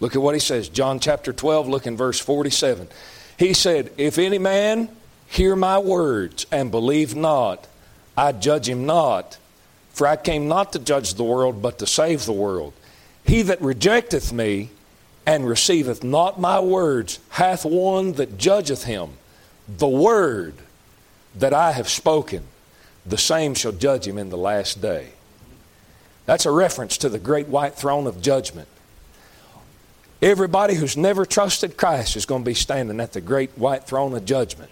Look 0.00 0.16
at 0.16 0.22
what 0.22 0.34
he 0.34 0.40
says. 0.40 0.68
John 0.68 0.98
chapter 0.98 1.32
12, 1.32 1.68
look 1.68 1.86
in 1.86 1.96
verse 1.96 2.18
47. 2.18 2.88
He 3.38 3.54
said, 3.54 3.92
If 3.96 4.18
any 4.18 4.38
man 4.38 4.88
hear 5.28 5.54
my 5.54 5.78
words 5.78 6.46
and 6.50 6.70
believe 6.70 7.14
not, 7.14 7.66
I 8.16 8.32
judge 8.32 8.68
him 8.68 8.86
not. 8.86 9.38
For 9.90 10.06
I 10.06 10.16
came 10.16 10.48
not 10.48 10.72
to 10.72 10.78
judge 10.78 11.14
the 11.14 11.24
world, 11.24 11.62
but 11.62 11.78
to 11.78 11.86
save 11.86 12.24
the 12.24 12.32
world. 12.32 12.72
He 13.24 13.42
that 13.42 13.60
rejecteth 13.60 14.32
me 14.32 14.70
and 15.26 15.46
receiveth 15.46 16.02
not 16.02 16.40
my 16.40 16.58
words 16.58 17.20
hath 17.30 17.64
one 17.64 18.12
that 18.12 18.38
judgeth 18.38 18.84
him. 18.84 19.10
The 19.68 19.88
word 19.88 20.54
that 21.36 21.54
I 21.54 21.72
have 21.72 21.88
spoken, 21.88 22.42
the 23.04 23.18
same 23.18 23.54
shall 23.54 23.72
judge 23.72 24.06
him 24.06 24.18
in 24.18 24.30
the 24.30 24.38
last 24.38 24.80
day. 24.80 25.10
That's 26.26 26.46
a 26.46 26.50
reference 26.50 26.98
to 26.98 27.08
the 27.08 27.18
great 27.18 27.48
white 27.48 27.74
throne 27.74 28.06
of 28.06 28.22
judgment. 28.22 28.68
Everybody 30.20 30.74
who's 30.74 30.96
never 30.96 31.26
trusted 31.26 31.76
Christ 31.76 32.16
is 32.16 32.26
going 32.26 32.42
to 32.42 32.46
be 32.46 32.54
standing 32.54 33.00
at 33.00 33.12
the 33.12 33.20
great 33.20 33.50
white 33.58 33.84
throne 33.84 34.14
of 34.14 34.24
judgment. 34.24 34.70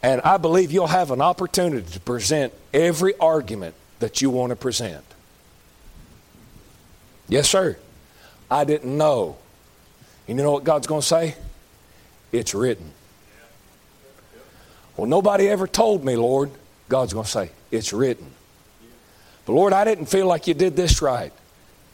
And 0.00 0.20
I 0.20 0.36
believe 0.36 0.70
you'll 0.70 0.86
have 0.86 1.10
an 1.10 1.20
opportunity 1.20 1.90
to 1.92 1.98
present 1.98 2.52
every 2.72 3.16
argument 3.18 3.74
that 3.98 4.22
you 4.22 4.30
want 4.30 4.50
to 4.50 4.56
present. 4.56 5.04
Yes, 7.28 7.48
sir. 7.48 7.76
I 8.50 8.64
didn't 8.64 8.96
know. 8.96 9.36
And 10.28 10.38
you 10.38 10.44
know 10.44 10.52
what 10.52 10.62
God's 10.62 10.86
going 10.86 11.00
to 11.00 11.06
say? 11.06 11.34
It's 12.30 12.54
written. 12.54 12.93
Well, 14.96 15.06
nobody 15.06 15.48
ever 15.48 15.66
told 15.66 16.04
me, 16.04 16.16
Lord. 16.16 16.50
God's 16.88 17.12
going 17.12 17.24
to 17.24 17.30
say, 17.30 17.50
It's 17.70 17.92
written. 17.92 18.26
But 19.46 19.52
Lord, 19.52 19.72
I 19.72 19.84
didn't 19.84 20.06
feel 20.06 20.26
like 20.26 20.46
you 20.46 20.54
did 20.54 20.76
this 20.76 21.02
right. 21.02 21.32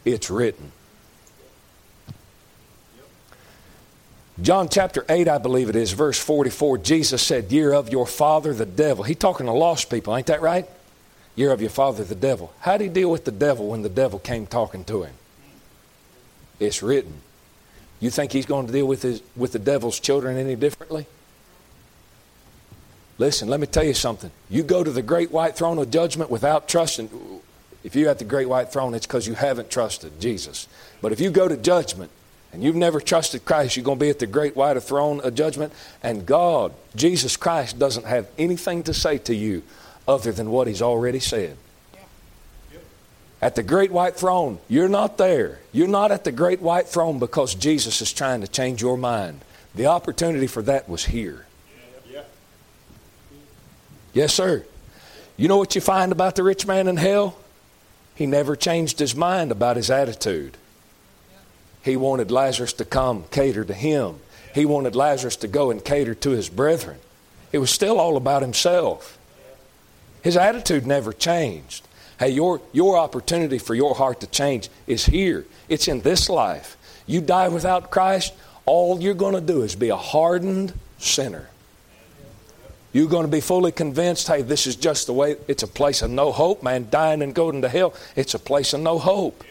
It's 0.04 0.30
written. 0.30 0.72
John 4.40 4.68
chapter 4.70 5.04
8, 5.08 5.28
I 5.28 5.38
believe 5.38 5.68
it 5.68 5.76
is, 5.76 5.92
verse 5.92 6.18
44, 6.18 6.78
Jesus 6.78 7.22
said, 7.22 7.52
Year 7.52 7.72
of 7.72 7.90
your 7.90 8.06
father 8.06 8.54
the 8.54 8.64
devil. 8.64 9.04
He 9.04 9.14
talking 9.14 9.46
to 9.46 9.52
lost 9.52 9.90
people, 9.90 10.16
ain't 10.16 10.28
that 10.28 10.40
right? 10.40 10.66
Year 11.36 11.52
of 11.52 11.60
your 11.60 11.70
father 11.70 12.04
the 12.04 12.14
devil. 12.14 12.52
How 12.60 12.78
did 12.78 12.84
he 12.84 12.90
deal 12.90 13.10
with 13.10 13.24
the 13.26 13.32
devil 13.32 13.68
when 13.68 13.82
the 13.82 13.90
devil 13.90 14.18
came 14.18 14.46
talking 14.46 14.84
to 14.84 15.02
him? 15.02 15.14
It's 16.58 16.82
written. 16.82 17.20
You 17.98 18.08
think 18.08 18.32
he's 18.32 18.46
going 18.46 18.66
to 18.66 18.72
deal 18.72 18.86
with, 18.86 19.02
his, 19.02 19.22
with 19.36 19.52
the 19.52 19.58
devil's 19.58 20.00
children 20.00 20.38
any 20.38 20.56
differently? 20.56 21.06
Listen, 23.20 23.48
let 23.48 23.60
me 23.60 23.66
tell 23.66 23.84
you 23.84 23.92
something. 23.92 24.30
You 24.48 24.62
go 24.62 24.82
to 24.82 24.90
the 24.90 25.02
great 25.02 25.30
white 25.30 25.54
throne 25.54 25.76
of 25.76 25.90
judgment 25.90 26.30
without 26.30 26.66
trusting. 26.66 27.10
If 27.84 27.94
you're 27.94 28.08
at 28.08 28.18
the 28.18 28.24
great 28.24 28.48
white 28.48 28.72
throne, 28.72 28.94
it's 28.94 29.06
because 29.06 29.26
you 29.26 29.34
haven't 29.34 29.70
trusted 29.70 30.18
Jesus. 30.18 30.66
But 31.02 31.12
if 31.12 31.20
you 31.20 31.30
go 31.30 31.46
to 31.46 31.58
judgment 31.58 32.10
and 32.50 32.62
you've 32.62 32.76
never 32.76 32.98
trusted 32.98 33.44
Christ, 33.44 33.76
you're 33.76 33.84
going 33.84 33.98
to 33.98 34.04
be 34.06 34.08
at 34.08 34.20
the 34.20 34.26
great 34.26 34.56
white 34.56 34.82
throne 34.82 35.20
of 35.20 35.34
judgment. 35.34 35.74
And 36.02 36.24
God, 36.24 36.72
Jesus 36.96 37.36
Christ, 37.36 37.78
doesn't 37.78 38.06
have 38.06 38.26
anything 38.38 38.84
to 38.84 38.94
say 38.94 39.18
to 39.18 39.34
you 39.34 39.64
other 40.08 40.32
than 40.32 40.50
what 40.50 40.66
He's 40.66 40.80
already 40.80 41.20
said. 41.20 41.58
At 43.42 43.54
the 43.54 43.62
great 43.62 43.92
white 43.92 44.16
throne, 44.16 44.60
you're 44.66 44.88
not 44.88 45.18
there. 45.18 45.58
You're 45.72 45.88
not 45.88 46.10
at 46.10 46.24
the 46.24 46.32
great 46.32 46.62
white 46.62 46.88
throne 46.88 47.18
because 47.18 47.54
Jesus 47.54 48.00
is 48.00 48.14
trying 48.14 48.40
to 48.40 48.48
change 48.48 48.80
your 48.80 48.96
mind. 48.96 49.42
The 49.74 49.86
opportunity 49.86 50.46
for 50.46 50.62
that 50.62 50.88
was 50.88 51.04
here. 51.04 51.44
Yes, 54.12 54.34
sir. 54.34 54.64
You 55.36 55.48
know 55.48 55.56
what 55.56 55.74
you 55.74 55.80
find 55.80 56.12
about 56.12 56.36
the 56.36 56.42
rich 56.42 56.66
man 56.66 56.88
in 56.88 56.96
hell? 56.96 57.38
He 58.14 58.26
never 58.26 58.56
changed 58.56 58.98
his 58.98 59.14
mind 59.14 59.50
about 59.50 59.76
his 59.76 59.90
attitude. 59.90 60.56
He 61.82 61.96
wanted 61.96 62.30
Lazarus 62.30 62.72
to 62.74 62.84
come 62.84 63.24
cater 63.30 63.64
to 63.64 63.74
him. 63.74 64.16
He 64.54 64.66
wanted 64.66 64.94
Lazarus 64.94 65.36
to 65.36 65.48
go 65.48 65.70
and 65.70 65.84
cater 65.84 66.14
to 66.14 66.30
his 66.30 66.48
brethren. 66.48 66.98
It 67.52 67.58
was 67.58 67.70
still 67.70 67.98
all 67.98 68.16
about 68.16 68.42
himself. 68.42 69.18
His 70.22 70.36
attitude 70.36 70.86
never 70.86 71.12
changed. 71.12 71.86
Hey, 72.18 72.30
your, 72.30 72.60
your 72.72 72.98
opportunity 72.98 73.58
for 73.58 73.74
your 73.74 73.94
heart 73.94 74.20
to 74.20 74.26
change 74.26 74.68
is 74.86 75.06
here. 75.06 75.46
It's 75.68 75.88
in 75.88 76.02
this 76.02 76.28
life. 76.28 76.76
You 77.06 77.22
die 77.22 77.48
without 77.48 77.90
Christ, 77.90 78.34
all 78.66 79.00
you're 79.00 79.14
going 79.14 79.34
to 79.34 79.40
do 79.40 79.62
is 79.62 79.74
be 79.74 79.88
a 79.88 79.96
hardened 79.96 80.74
sinner. 80.98 81.48
You're 82.92 83.08
going 83.08 83.24
to 83.24 83.30
be 83.30 83.40
fully 83.40 83.70
convinced, 83.70 84.26
hey, 84.26 84.42
this 84.42 84.66
is 84.66 84.74
just 84.74 85.06
the 85.06 85.12
way, 85.12 85.36
it's 85.46 85.62
a 85.62 85.68
place 85.68 86.02
of 86.02 86.10
no 86.10 86.32
hope, 86.32 86.62
man. 86.62 86.88
Dying 86.90 87.22
and 87.22 87.34
going 87.34 87.62
to 87.62 87.68
hell, 87.68 87.94
it's 88.16 88.34
a 88.34 88.38
place 88.38 88.72
of 88.72 88.80
no 88.80 88.98
hope. 88.98 89.44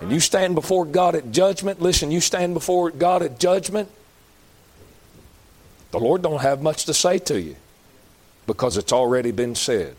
And 0.00 0.10
you 0.10 0.20
stand 0.20 0.54
before 0.54 0.84
God 0.84 1.14
at 1.14 1.32
judgment. 1.32 1.80
Listen, 1.80 2.10
you 2.10 2.20
stand 2.20 2.54
before 2.54 2.90
God 2.90 3.22
at 3.22 3.38
judgment. 3.38 3.90
The 5.90 5.98
Lord 5.98 6.22
don't 6.22 6.40
have 6.40 6.62
much 6.62 6.84
to 6.86 6.94
say 6.94 7.18
to 7.18 7.40
you 7.40 7.56
because 8.46 8.76
it's 8.76 8.92
already 8.92 9.30
been 9.30 9.54
said. 9.54 9.96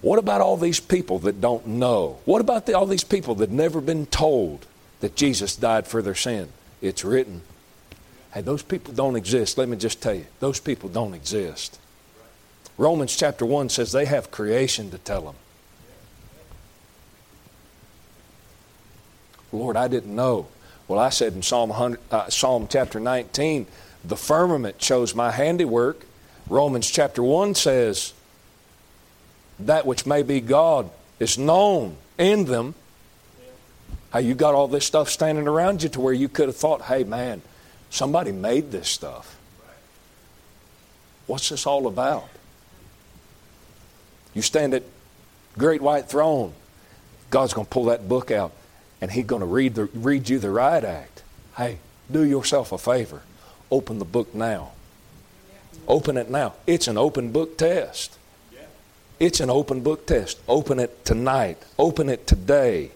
What 0.00 0.18
about 0.18 0.42
all 0.42 0.58
these 0.58 0.80
people 0.80 1.18
that 1.20 1.40
don't 1.40 1.66
know? 1.66 2.18
What 2.26 2.40
about 2.40 2.66
the, 2.66 2.74
all 2.74 2.84
these 2.86 3.04
people 3.04 3.34
that 3.36 3.50
never 3.50 3.80
been 3.80 4.04
told 4.06 4.66
that 5.00 5.16
Jesus 5.16 5.56
died 5.56 5.86
for 5.86 6.02
their 6.02 6.14
sin? 6.14 6.50
It's 6.82 7.04
written. 7.04 7.40
Hey, 8.34 8.40
those 8.40 8.64
people 8.64 8.92
don't 8.92 9.14
exist. 9.14 9.56
Let 9.56 9.68
me 9.68 9.76
just 9.76 10.02
tell 10.02 10.14
you, 10.14 10.26
those 10.40 10.58
people 10.58 10.88
don't 10.88 11.14
exist. 11.14 11.78
Romans 12.76 13.16
chapter 13.16 13.46
1 13.46 13.68
says 13.68 13.92
they 13.92 14.06
have 14.06 14.32
creation 14.32 14.90
to 14.90 14.98
tell 14.98 15.22
them. 15.22 15.36
Lord, 19.52 19.76
I 19.76 19.86
didn't 19.86 20.14
know. 20.14 20.48
Well, 20.88 20.98
I 20.98 21.10
said 21.10 21.34
in 21.34 21.42
Psalm, 21.42 21.70
100, 21.70 22.00
uh, 22.10 22.28
Psalm 22.28 22.66
chapter 22.68 22.98
19, 22.98 23.66
the 24.04 24.16
firmament 24.16 24.82
shows 24.82 25.14
my 25.14 25.30
handiwork. 25.30 26.04
Romans 26.48 26.90
chapter 26.90 27.22
1 27.22 27.54
says, 27.54 28.12
that 29.60 29.86
which 29.86 30.06
may 30.06 30.22
be 30.22 30.40
God 30.40 30.90
is 31.20 31.38
known 31.38 31.96
in 32.18 32.46
them. 32.46 32.74
How 34.10 34.18
you 34.18 34.34
got 34.34 34.54
all 34.54 34.68
this 34.68 34.84
stuff 34.84 35.08
standing 35.08 35.46
around 35.46 35.84
you 35.84 35.88
to 35.90 36.00
where 36.00 36.12
you 36.12 36.28
could 36.28 36.48
have 36.48 36.56
thought, 36.56 36.82
hey, 36.82 37.04
man, 37.04 37.40
somebody 37.94 38.32
made 38.32 38.72
this 38.72 38.88
stuff. 38.88 39.38
What's 41.26 41.48
this 41.48 41.64
all 41.64 41.86
about? 41.86 42.28
You 44.34 44.42
stand 44.42 44.74
at 44.74 44.82
great 45.56 45.80
white 45.80 46.08
throne. 46.08 46.52
God's 47.30 47.54
going 47.54 47.66
to 47.66 47.70
pull 47.70 47.84
that 47.86 48.08
book 48.08 48.30
out 48.30 48.52
and 49.00 49.10
he's 49.10 49.24
going 49.24 49.40
to 49.40 49.46
read, 49.46 49.76
the, 49.76 49.84
read 49.94 50.28
you 50.28 50.38
the 50.38 50.50
right 50.50 50.84
act. 50.84 51.22
Hey, 51.56 51.78
do 52.10 52.24
yourself 52.24 52.72
a 52.72 52.78
favor. 52.78 53.22
Open 53.70 53.98
the 53.98 54.04
book 54.04 54.34
now. 54.34 54.72
Open 55.86 56.16
it 56.16 56.28
now. 56.28 56.54
It's 56.66 56.88
an 56.88 56.98
open 56.98 57.30
book 57.30 57.56
test. 57.56 58.18
It's 59.20 59.38
an 59.38 59.50
open 59.50 59.82
book 59.82 60.06
test. 60.06 60.40
Open 60.48 60.80
it 60.80 61.04
tonight. 61.04 61.58
Open 61.78 62.08
it 62.08 62.26
today. 62.26 62.90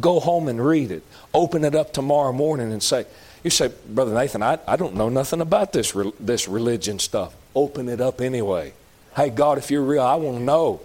Go 0.00 0.20
home 0.20 0.46
and 0.46 0.64
read 0.64 0.92
it. 0.92 1.02
Open 1.34 1.64
it 1.64 1.74
up 1.74 1.92
tomorrow 1.92 2.32
morning 2.32 2.72
and 2.72 2.82
say, 2.82 3.04
You 3.44 3.50
say, 3.50 3.70
Brother 3.88 4.14
Nathan, 4.14 4.42
I, 4.42 4.58
I 4.66 4.76
don't 4.76 4.94
know 4.94 5.08
nothing 5.08 5.40
about 5.40 5.72
this, 5.72 5.94
this 6.18 6.48
religion 6.48 6.98
stuff. 6.98 7.34
Open 7.54 7.88
it 7.88 8.00
up 8.00 8.20
anyway. 8.20 8.72
Hey, 9.14 9.30
God, 9.30 9.58
if 9.58 9.70
you're 9.70 9.82
real, 9.82 10.02
I 10.02 10.16
want 10.16 10.38
to 10.38 10.42
know. 10.42 10.80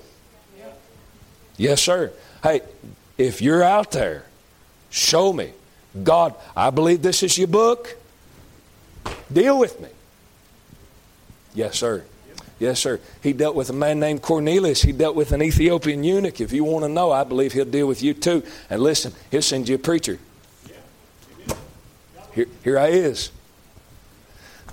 Yes, 1.57 1.81
sir. 1.81 2.11
Hey, 2.41 2.61
if 3.17 3.41
you're 3.41 3.63
out 3.63 3.91
there 3.91 4.25
Show 4.93 5.34
me. 5.34 5.49
God, 6.03 6.35
I 6.55 6.69
believe 6.69 7.01
this 7.01 7.23
is 7.23 7.35
your 7.35 7.47
book. 7.47 7.97
Deal 9.31 9.57
with 9.57 9.81
me. 9.81 9.89
Yes, 11.55 11.80
sir. 11.80 12.05
Yes, 12.59 12.80
sir. 12.80 12.99
He 13.23 13.34
dealt 13.34 13.55
with 13.55 13.71
a 13.71 13.73
man 13.73 13.99
named 13.99 14.21
Cornelius. 14.21 14.84
He 14.84 14.91
dealt 14.91 15.15
with 15.15 15.31
an 15.31 15.41
Ethiopian 15.41 16.03
eunuch. 16.03 16.39
If 16.39 16.53
you 16.53 16.63
want 16.63 16.85
to 16.85 16.89
know, 16.89 17.11
I 17.11 17.23
believe 17.23 17.53
he'll 17.53 17.65
deal 17.65 17.88
with 17.88 18.03
you 18.03 18.13
too. 18.13 18.43
And 18.69 18.84
listen, 18.84 19.13
he'll 19.31 19.41
send 19.41 19.67
you 19.67 19.75
a 19.75 19.80
preacher. 19.80 20.19
Here, 22.34 22.47
here 22.64 22.80
I 22.80 22.88
is. 22.88 23.31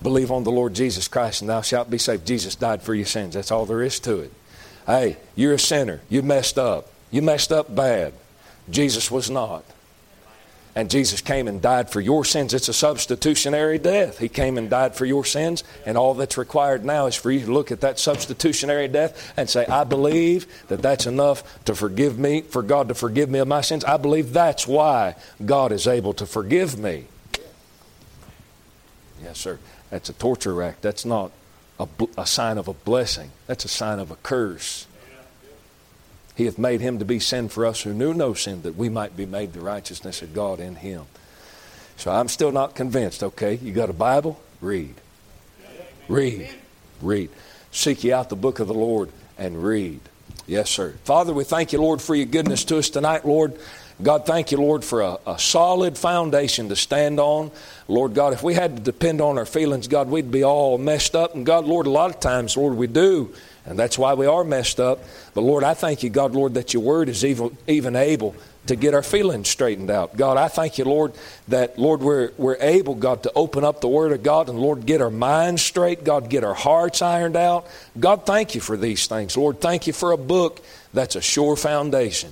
Believe 0.03 0.31
on 0.31 0.45
the 0.45 0.51
Lord 0.51 0.75
Jesus 0.75 1.09
Christ 1.09 1.43
and 1.43 1.51
thou 1.51 1.61
shalt 1.61 1.91
be 1.91 1.99
saved. 1.99 2.27
Jesus 2.27 2.55
died 2.55 2.83
for 2.83 2.95
your 2.95 3.07
sins. 3.07 3.35
That's 3.35 3.51
all 3.51 3.67
there 3.67 3.83
is 3.83 4.01
to 4.01 4.21
it. 4.21 4.33
Hey, 4.87 5.19
you're 5.37 5.55
a 5.55 5.59
sinner. 5.59 6.01
You 6.09 6.23
messed 6.23 6.59
up. 6.59 6.91
You 7.11 7.23
messed 7.23 7.53
up 7.53 7.75
bad. 7.75 8.15
Jesus 8.71 9.11
was 9.11 9.29
not. 9.29 9.65
And 10.75 10.89
Jesus 10.89 11.21
came 11.21 11.49
and 11.49 11.61
died 11.61 11.91
for 11.91 12.01
your 12.01 12.25
sins. 12.25 12.55
It's 12.55 12.69
a 12.69 12.73
substitutionary 12.73 13.79
death. 13.79 14.19
He 14.19 14.29
came 14.29 14.57
and 14.57 14.71
died 14.71 14.95
for 14.95 15.05
your 15.05 15.25
sins, 15.25 15.65
and 15.85 15.99
all 15.99 16.15
that's 16.15 16.39
required 16.39 16.85
now 16.85 17.07
is 17.07 17.17
for 17.17 17.31
you 17.31 17.45
to 17.45 17.53
look 17.53 17.73
at 17.73 17.81
that 17.81 17.99
substitutionary 17.99 18.87
death 18.87 19.33
and 19.37 19.51
say, 19.51 19.67
I 19.67 19.83
believe 19.83 20.47
that 20.69 20.81
that's 20.81 21.07
enough 21.07 21.65
to 21.65 21.75
forgive 21.75 22.21
me, 22.21 22.43
for 22.43 22.63
God 22.63 22.87
to 22.87 22.95
forgive 22.95 23.29
me 23.29 23.41
of 23.41 23.49
my 23.49 23.63
sins. 23.63 23.85
I 23.85 23.97
believe 23.97 24.33
that's 24.33 24.67
why 24.67 25.17
God 25.45 25.73
is 25.73 25.89
able 25.89 26.15
to 26.15 26.25
forgive 26.25 26.79
me. 26.79 27.07
Yes, 29.23 29.39
sir. 29.39 29.59
That's 29.91 30.09
a 30.09 30.13
torture 30.13 30.55
rack. 30.55 30.81
That's 30.81 31.05
not 31.05 31.33
a, 31.79 31.89
a 32.17 32.27
sign 32.27 32.59
of 32.59 32.69
a 32.69 32.75
blessing, 32.75 33.31
that's 33.47 33.65
a 33.65 33.69
sign 33.69 33.99
of 33.99 34.11
a 34.11 34.17
curse. 34.17 34.87
He 36.37 36.47
hath 36.47 36.59
made 36.59 36.81
him 36.81 36.99
to 37.01 37.05
be 37.05 37.19
sin 37.19 37.49
for 37.49 37.67
us 37.67 37.83
who 37.83 37.93
knew 37.93 38.15
no 38.15 38.33
sin, 38.33 38.63
that 38.63 38.77
we 38.77 38.89
might 38.89 39.17
be 39.17 39.27
made 39.27 39.53
the 39.53 39.61
righteousness 39.61 40.23
of 40.23 40.33
God 40.33 40.59
in 40.59 40.77
him. 40.77 41.05
So 41.97 42.11
I'm 42.11 42.29
still 42.29 42.51
not 42.51 42.75
convinced, 42.75 43.23
okay? 43.23 43.57
You 43.57 43.73
got 43.73 43.91
a 43.91 43.95
Bible? 43.95 44.41
Read. 44.63 44.95
Read. 46.09 46.49
Read. 47.03 47.31
Seek 47.73 48.05
ye 48.05 48.13
out 48.13 48.31
the 48.31 48.37
book 48.37 48.59
of 48.59 48.69
the 48.69 48.75
Lord 48.75 49.11
and 49.37 49.63
read. 49.63 50.01
Yes, 50.47 50.71
sir. 50.71 50.95
Father, 51.05 51.35
we 51.35 51.45
thank 51.45 51.73
you, 51.73 51.81
Lord, 51.81 52.01
for 52.01 52.15
your 52.15 52.27
goodness 52.27 52.65
to 52.65 52.79
us 52.79 52.89
tonight, 52.89 53.27
Lord. 53.27 53.59
God, 54.03 54.25
thank 54.25 54.51
you, 54.51 54.59
Lord, 54.59 54.85
for 54.85 55.03
a, 55.03 55.19
a, 55.27 55.39
solid 55.39 55.99
foundation 55.99 56.69
to 56.69 56.77
stand 56.77 57.21
on. 57.21 57.51
Lord 57.89 58.15
God, 58.15 58.33
if 58.33 58.43
we 58.43 58.55
had 58.55 58.77
to 58.77 58.83
depend 58.83 59.21
on 59.21 59.37
our 59.37 59.47
feelings, 59.47 59.89
God, 59.89 60.09
we'd 60.09 60.31
be 60.31 60.45
all 60.45 60.79
messed 60.79 61.15
up. 61.15 61.35
And 61.35 61.45
God, 61.45 61.65
Lord, 61.67 61.87
a 61.87 61.91
lot 61.91 62.11
of 62.11 62.21
times, 62.21 62.57
Lord, 62.57 62.77
we 62.77 62.87
do. 62.87 63.35
And 63.67 63.79
that's 63.79 63.99
why 63.99 64.15
we 64.15 64.27
are 64.27 64.43
messed 64.43 64.81
up. 64.81 65.01
But 65.35 65.43
Lord, 65.43 65.65
I 65.65 65.75
thank 65.75 66.03
you, 66.03 66.11
God, 66.11 66.33
Lord, 66.33 66.55
that 66.55 66.73
your 66.73 66.83
word 66.83 67.09
is 67.09 67.25
even, 67.25 67.57
even 67.67 67.95
able 67.95 68.35
to 68.67 68.77
get 68.77 68.95
our 68.95 69.03
feelings 69.03 69.49
straightened 69.49 69.91
out. 69.91 70.17
God, 70.17 70.37
I 70.37 70.49
thank 70.49 70.79
you, 70.79 70.85
Lord, 70.85 71.13
that, 71.49 71.79
Lord, 71.79 72.01
we're, 72.01 72.31
we're 72.37 72.57
able, 72.61 72.95
God, 72.95 73.23
to 73.25 73.33
open 73.35 73.65
up 73.65 73.81
the 73.81 73.89
Word 73.89 74.13
of 74.13 74.23
God 74.23 74.49
and, 74.49 74.59
Lord, 74.59 74.87
get 74.87 75.01
our 75.01 75.11
minds 75.11 75.63
straight. 75.63 76.05
God, 76.05 76.29
get 76.29 76.45
our 76.45 76.55
hearts 76.55 77.03
ironed 77.03 77.37
out. 77.37 77.67
God, 77.99 78.27
thank 78.27 78.55
you 78.55 78.61
for 78.61 78.77
these 78.77 79.07
things. 79.07 79.37
Lord, 79.37 79.61
thank 79.61 79.87
you 79.87 79.93
for 79.93 80.13
a 80.13 80.17
book 80.17 80.61
that's 80.93 81.17
a 81.17 81.21
sure 81.21 81.57
foundation. 81.57 82.31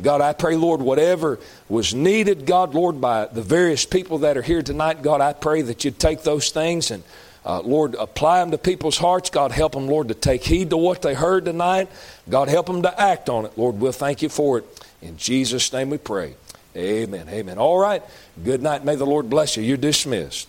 God, 0.00 0.20
I 0.20 0.32
pray, 0.32 0.56
Lord, 0.56 0.80
whatever 0.82 1.38
was 1.68 1.94
needed, 1.94 2.46
God, 2.46 2.74
Lord, 2.74 3.00
by 3.00 3.26
the 3.26 3.42
various 3.42 3.84
people 3.84 4.18
that 4.18 4.36
are 4.36 4.42
here 4.42 4.62
tonight, 4.62 5.02
God, 5.02 5.20
I 5.20 5.32
pray 5.32 5.62
that 5.62 5.84
you'd 5.84 5.98
take 5.98 6.22
those 6.22 6.50
things 6.50 6.90
and 6.90 7.02
uh, 7.44 7.60
Lord, 7.60 7.94
apply 7.94 8.40
them 8.40 8.50
to 8.50 8.58
people's 8.58 8.98
hearts. 8.98 9.30
God, 9.30 9.50
help 9.50 9.72
them, 9.72 9.86
Lord, 9.86 10.08
to 10.08 10.14
take 10.14 10.44
heed 10.44 10.70
to 10.70 10.76
what 10.76 11.02
they 11.02 11.14
heard 11.14 11.46
tonight. 11.46 11.88
God, 12.28 12.48
help 12.48 12.66
them 12.66 12.82
to 12.82 13.00
act 13.00 13.28
on 13.28 13.46
it. 13.46 13.56
Lord, 13.56 13.80
we'll 13.80 13.92
thank 13.92 14.20
you 14.22 14.28
for 14.28 14.58
it. 14.58 14.64
In 15.00 15.16
Jesus' 15.16 15.72
name 15.72 15.90
we 15.90 15.98
pray. 15.98 16.34
Amen. 16.76 17.28
Amen. 17.28 17.58
All 17.58 17.78
right. 17.78 18.02
Good 18.44 18.62
night. 18.62 18.84
May 18.84 18.94
the 18.94 19.06
Lord 19.06 19.28
bless 19.30 19.56
you. 19.56 19.62
You're 19.62 19.76
dismissed. 19.76 20.48